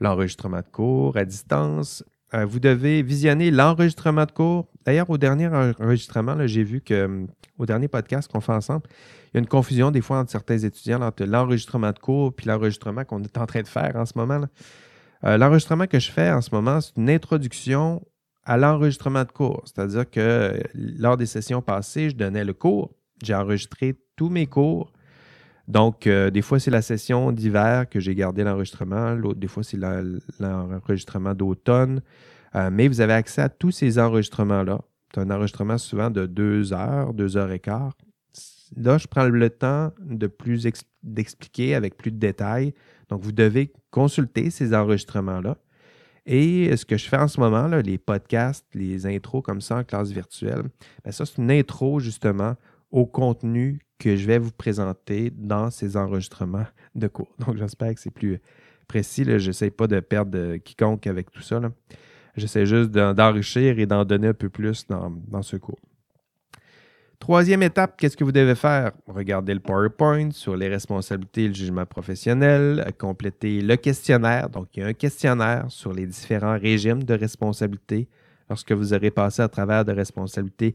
l'enregistrement 0.00 0.58
de 0.58 0.68
cours 0.70 1.16
à 1.16 1.24
distance. 1.24 2.04
Euh, 2.34 2.46
vous 2.46 2.60
devez 2.60 3.02
visionner 3.02 3.50
l'enregistrement 3.50 4.24
de 4.24 4.30
cours. 4.30 4.68
D'ailleurs, 4.86 5.10
au 5.10 5.18
dernier 5.18 5.48
enregistrement, 5.48 6.36
j'ai 6.46 6.64
vu 6.64 6.80
que 6.80 6.94
euh, 6.94 7.26
au 7.58 7.66
dernier 7.66 7.88
podcast 7.88 8.30
qu'on 8.30 8.40
fait 8.40 8.52
ensemble, 8.52 8.84
il 9.26 9.36
y 9.36 9.38
a 9.38 9.40
une 9.40 9.46
confusion 9.46 9.90
des 9.90 10.00
fois 10.00 10.18
entre 10.18 10.30
certains 10.30 10.58
étudiants 10.58 11.02
entre 11.02 11.24
l'enregistrement 11.24 11.90
de 11.90 11.98
cours 11.98 12.32
et 12.42 12.46
l'enregistrement 12.46 13.04
qu'on 13.04 13.22
est 13.22 13.36
en 13.36 13.46
train 13.46 13.62
de 13.62 13.68
faire 13.68 13.96
en 13.96 14.06
ce 14.06 14.12
moment. 14.16 14.40
l'enregistrement 15.22 15.86
que 15.86 15.98
je 15.98 16.10
fais 16.10 16.30
en 16.30 16.40
ce 16.40 16.50
moment, 16.52 16.80
c'est 16.80 16.96
une 16.96 17.10
introduction 17.10 18.02
à 18.44 18.56
l'enregistrement 18.56 19.24
de 19.24 19.30
cours. 19.30 19.62
C'est-à-dire 19.64 20.08
que 20.08 20.60
lors 20.74 21.16
des 21.16 21.26
sessions 21.26 21.62
passées, 21.62 22.10
je 22.10 22.16
donnais 22.16 22.44
le 22.44 22.52
cours 22.52 22.90
J'ai 23.22 23.34
enregistré 23.34 23.94
tous 24.16 24.28
mes 24.28 24.46
cours. 24.46 24.92
Donc, 25.68 26.06
euh, 26.06 26.30
des 26.30 26.42
fois, 26.42 26.58
c'est 26.58 26.70
la 26.70 26.82
session 26.82 27.30
d'hiver 27.30 27.88
que 27.88 28.00
j'ai 28.00 28.14
gardé 28.14 28.42
l'enregistrement. 28.42 29.16
Des 29.36 29.46
fois, 29.46 29.62
c'est 29.62 29.78
l'enregistrement 30.40 31.34
d'automne. 31.34 32.02
Euh, 32.54 32.68
mais 32.70 32.88
vous 32.88 33.00
avez 33.00 33.12
accès 33.12 33.42
à 33.42 33.48
tous 33.48 33.70
ces 33.70 33.98
enregistrements-là. 33.98 34.80
C'est 35.14 35.20
un 35.20 35.30
enregistrement 35.30 35.78
souvent 35.78 36.10
de 36.10 36.26
deux 36.26 36.72
heures, 36.72 37.14
deux 37.14 37.36
heures 37.36 37.52
et 37.52 37.60
quart. 37.60 37.92
Là, 38.76 38.98
je 38.98 39.06
prends 39.06 39.24
le 39.24 39.50
temps 39.50 39.92
de 40.00 40.26
plus 40.26 40.66
d'expliquer 41.02 41.74
avec 41.74 41.96
plus 41.96 42.10
de 42.10 42.18
détails. 42.18 42.74
Donc, 43.08 43.22
vous 43.22 43.32
devez 43.32 43.72
consulter 43.90 44.50
ces 44.50 44.74
enregistrements-là. 44.74 45.56
Et 46.24 46.76
ce 46.76 46.84
que 46.84 46.96
je 46.96 47.08
fais 47.08 47.16
en 47.16 47.26
ce 47.28 47.40
moment, 47.40 47.66
les 47.66 47.98
podcasts, 47.98 48.66
les 48.74 49.06
intros 49.06 49.42
comme 49.42 49.60
ça 49.60 49.78
en 49.78 49.84
classe 49.84 50.10
virtuelle, 50.10 50.62
bien, 51.02 51.12
ça, 51.12 51.26
c'est 51.26 51.38
une 51.38 51.50
intro 51.50 51.98
justement 51.98 52.54
au 52.90 53.06
contenu 53.06 53.80
que 53.98 54.16
je 54.16 54.26
vais 54.26 54.38
vous 54.38 54.52
présenter 54.52 55.32
dans 55.34 55.70
ces 55.70 55.96
enregistrements 55.96 56.66
de 56.94 57.08
cours. 57.08 57.34
Donc, 57.38 57.56
j'espère 57.56 57.94
que 57.94 58.00
c'est 58.00 58.10
plus 58.10 58.40
précis. 58.86 59.24
Je 59.24 59.46
n'essaie 59.46 59.70
pas 59.70 59.86
de 59.86 59.98
perdre 60.00 60.56
quiconque 60.58 61.06
avec 61.06 61.30
tout 61.30 61.42
ça. 61.42 61.60
J'essaie 62.36 62.66
juste 62.66 62.90
d'enrichir 62.90 63.78
et 63.78 63.86
d'en 63.86 64.04
donner 64.04 64.28
un 64.28 64.34
peu 64.34 64.48
plus 64.48 64.86
dans 64.86 65.42
ce 65.42 65.56
cours. 65.56 65.80
Troisième 67.22 67.62
étape, 67.62 67.94
qu'est-ce 67.96 68.16
que 68.16 68.24
vous 68.24 68.32
devez 68.32 68.56
faire? 68.56 68.90
Regardez 69.06 69.54
le 69.54 69.60
PowerPoint 69.60 70.32
sur 70.32 70.56
les 70.56 70.66
responsabilités 70.66 71.44
et 71.44 71.48
le 71.48 71.54
jugement 71.54 71.86
professionnel, 71.86 72.84
compléter 72.98 73.60
le 73.60 73.76
questionnaire. 73.76 74.50
Donc, 74.50 74.66
il 74.74 74.80
y 74.80 74.82
a 74.82 74.88
un 74.88 74.92
questionnaire 74.92 75.66
sur 75.68 75.92
les 75.92 76.04
différents 76.04 76.58
régimes 76.58 77.04
de 77.04 77.14
responsabilité 77.14 78.08
lorsque 78.48 78.72
vous 78.72 78.92
aurez 78.92 79.12
passé 79.12 79.40
à 79.40 79.48
travers 79.48 79.84
de 79.84 79.92
responsabilités 79.92 80.74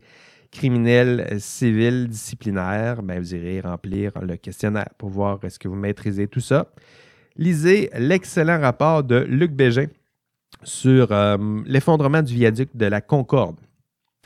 criminelles, 0.49 1.35
civiles, 1.37 2.07
disciplinaires. 2.07 3.03
Bien, 3.03 3.19
vous 3.19 3.35
irez 3.35 3.59
remplir 3.59 4.13
le 4.21 4.37
questionnaire 4.37 4.87
pour 4.97 5.09
voir 5.09 5.43
est-ce 5.43 5.59
que 5.59 5.67
vous 5.67 5.75
maîtrisez 5.75 6.29
tout 6.29 6.39
ça. 6.39 6.71
Lisez 7.35 7.89
l'excellent 7.97 8.61
rapport 8.61 9.03
de 9.03 9.17
Luc 9.17 9.51
Bégin 9.51 9.87
sur 10.63 11.11
euh, 11.11 11.37
l'effondrement 11.65 12.21
du 12.21 12.35
viaduc 12.35 12.69
de 12.73 12.85
la 12.85 13.01
Concorde. 13.01 13.57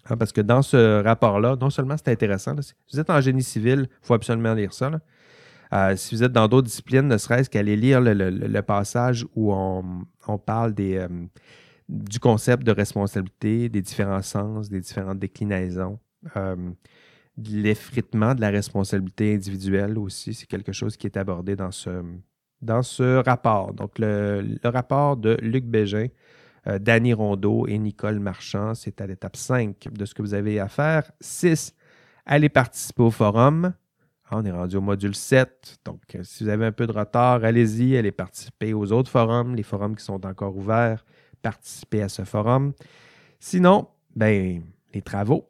Hein, 0.10 0.18
parce 0.18 0.32
que 0.32 0.42
dans 0.42 0.62
ce 0.62 1.04
rapport-là, 1.04 1.56
non 1.60 1.70
seulement 1.70 1.96
c'est 1.98 2.12
intéressant, 2.12 2.60
si 2.62 2.74
vous 2.92 3.00
êtes 3.00 3.10
en 3.10 3.22
génie 3.22 3.44
civil, 3.44 3.88
il 3.90 4.06
faut 4.06 4.14
absolument 4.14 4.54
lire 4.54 4.74
ça. 4.74 4.92
Euh, 5.74 5.96
si 5.96 6.16
vous 6.16 6.24
êtes 6.24 6.32
dans 6.32 6.48
d'autres 6.48 6.68
disciplines, 6.68 7.08
ne 7.08 7.18
serait-ce 7.18 7.50
qu'aller 7.50 7.78
lire 7.78 8.02
le, 8.02 8.62
passage 8.62 9.26
où 9.36 9.54
on, 9.54 10.38
parle 10.46 10.74
euh, 10.80 11.08
du 11.88 12.20
concept 12.20 12.64
de 12.64 12.72
responsabilité, 12.72 13.70
des 13.70 13.82
différents 13.82 14.22
sens, 14.22 14.70
des 14.70 14.82
différentes 14.82 15.20
déclinaisons, 15.20 16.00
euh, 16.36 16.56
de 17.38 17.50
l'effritement 17.50 18.36
de 18.36 18.42
la 18.42 18.50
responsabilité 18.50 19.36
individuelle 19.36 19.98
aussi, 19.98 20.34
c'est 20.34 20.46
quelque 20.46 20.74
chose 20.74 20.98
qui 20.98 21.08
est 21.08 21.16
abordé 21.16 21.56
dans 21.56 21.72
ce, 21.72 22.04
dans 22.62 22.82
ce 22.82 23.24
rapport. 23.24 23.74
Donc, 23.74 23.98
le 23.98 24.58
rapport 24.66 25.16
de 25.16 25.38
Luc 25.42 25.64
Bégin, 25.64 26.08
euh, 26.68 26.80
Danny 26.80 27.14
Rondeau 27.14 27.68
et 27.68 27.78
Nicole 27.78 28.20
Marchand. 28.20 28.76
C'est 28.76 29.02
à 29.02 29.08
l'étape 29.08 29.36
5 29.36 29.90
de 29.92 30.06
ce 30.06 30.14
que 30.14 30.22
vous 30.22 30.34
avez 30.34 30.60
à 30.60 30.68
faire. 30.68 31.12
6. 31.20 31.74
Allez 32.26 32.50
participer 32.50 33.04
au 33.04 33.12
forum. 33.12 33.74
Ah, 34.26 34.38
on 34.38 34.46
est 34.46 34.52
rendu 34.52 34.78
au 34.78 34.82
module 34.82 35.16
7. 35.16 35.80
Donc, 35.84 36.02
euh, 36.16 36.24
si 36.24 36.44
vous 36.44 36.50
avez 36.50 36.66
un 36.66 36.72
peu 36.72 36.88
de 36.88 36.92
retard, 36.92 37.44
allez-y, 37.44 37.98
allez 37.98 38.12
participer 38.12 38.74
aux 38.74 38.92
autres 38.92 39.10
forums, 39.10 39.56
les 39.56 39.64
forums 39.64 39.96
qui 39.96 40.04
sont 40.04 40.26
encore 40.26 40.56
ouverts. 40.56 41.04
Participez 41.42 42.04
à 42.04 42.10
ce 42.10 42.24
forum. 42.24 42.74
Sinon, 43.40 43.88
ben, 44.16 44.62
les 44.94 45.02
travaux, 45.02 45.48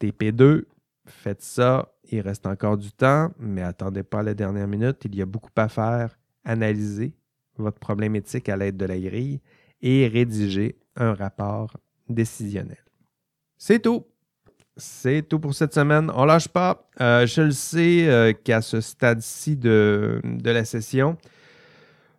TP2, 0.00 0.64
faites 1.06 1.42
ça. 1.42 1.92
Il 2.10 2.20
reste 2.20 2.46
encore 2.46 2.76
du 2.76 2.90
temps, 2.90 3.30
mais 3.38 3.62
attendez 3.62 4.02
pas 4.02 4.22
la 4.22 4.34
dernière 4.34 4.66
minute. 4.66 4.98
Il 5.04 5.14
y 5.14 5.22
a 5.22 5.26
beaucoup 5.26 5.50
à 5.56 5.68
faire. 5.68 6.18
Analysez 6.44 7.14
votre 7.56 7.78
problème 7.78 8.16
éthique 8.16 8.48
à 8.48 8.56
l'aide 8.56 8.76
de 8.76 8.86
la 8.86 8.98
grille 8.98 9.40
et 9.82 10.08
rédiger 10.08 10.76
un 10.96 11.14
rapport 11.14 11.76
décisionnel. 12.08 12.84
C'est 13.58 13.80
tout. 13.80 14.04
C'est 14.76 15.22
tout 15.28 15.38
pour 15.38 15.54
cette 15.54 15.74
semaine. 15.74 16.10
On 16.14 16.24
lâche 16.24 16.48
pas. 16.48 16.88
Euh, 17.00 17.26
je 17.26 17.42
le 17.42 17.50
sais 17.50 18.08
euh, 18.08 18.32
qu'à 18.32 18.62
ce 18.62 18.80
stade-ci 18.80 19.56
de, 19.56 20.20
la 20.42 20.64
session, 20.64 21.18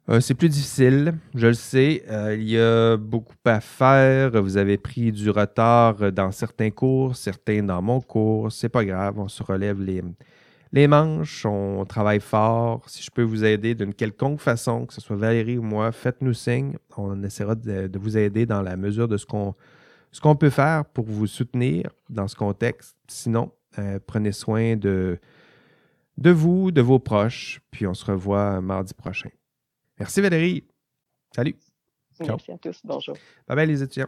euh, 0.10 0.20
c'est 0.20 0.36
plus 0.36 0.50
difficile. 0.50 1.16
Je 1.34 1.48
le 1.48 1.54
sais. 1.54 2.04
il 2.38 2.50
y 2.50 2.60
a 2.60 2.98
beaucoup 2.98 3.36
à 3.46 3.62
faire. 3.62 4.42
Vous 4.42 4.58
avez 4.58 4.78
pris 4.78 5.12
du 5.12 5.30
retard 5.30 6.12
dans 6.12 6.32
certains 6.32 6.70
cours, 6.70 7.16
certains 7.16 7.64
dans 7.64 7.82
mon 7.82 8.02
cours. 8.02 8.52
C'est 8.52 8.70
pas 8.70 8.86
grave. 8.86 9.18
On 9.18 9.28
se 9.28 9.42
relève 9.42 9.82
les, 9.82 10.04
les 10.74 10.88
manches, 10.88 11.46
on 11.46 11.86
travaille 11.86 12.22
fort. 12.22 12.90
Si 12.90 13.04
je 13.04 13.12
peux 13.12 13.24
vous 13.24 13.44
aider 13.44 13.76
d'une 13.76 13.94
quelconque 13.94 14.40
façon, 14.40 14.86
que 14.86 14.94
ce 14.94 15.02
soit 15.02 15.18
Valérie 15.18 15.58
ou 15.58 15.64
moi, 15.64 15.92
faites-nous 15.92 16.34
signe. 16.34 16.78
On 16.96 17.22
essaiera 17.24 17.56
de, 17.56 17.90
vous 18.00 18.18
aider 18.18 18.46
dans 18.46 18.62
la 18.62 18.78
mesure 18.78 19.08
de 19.08 19.18
ce 19.18 19.26
qu'on 19.26 20.36
peut 20.36 20.50
faire 20.50 20.86
pour 20.86 21.06
vous 21.06 21.28
soutenir 21.28 21.90
dans 22.10 22.28
ce 22.28 22.36
contexte. 22.36 22.96
Sinon, 23.08 23.52
euh, 23.80 24.00
prenez 24.06 24.32
soin 24.32 24.78
de, 24.78 25.20
de 26.18 26.30
vous, 26.32 26.72
de 26.72 26.82
vos 26.82 27.00
proches, 27.00 27.60
puis 27.72 27.86
on 27.86 27.94
se 27.94 28.06
revoit 28.06 28.62
mardi 28.62 28.94
prochain. 28.94 29.30
Merci 30.00 30.22
Valérie. 30.22 30.64
Salut. 31.36 31.56
Merci 32.20 32.52
à 32.52 32.58
tous. 32.58 32.80
Bonjour. 32.84 33.16
Bye 33.48 33.56
bye 33.56 33.68
les 33.68 33.84
étudiants. 33.84 34.08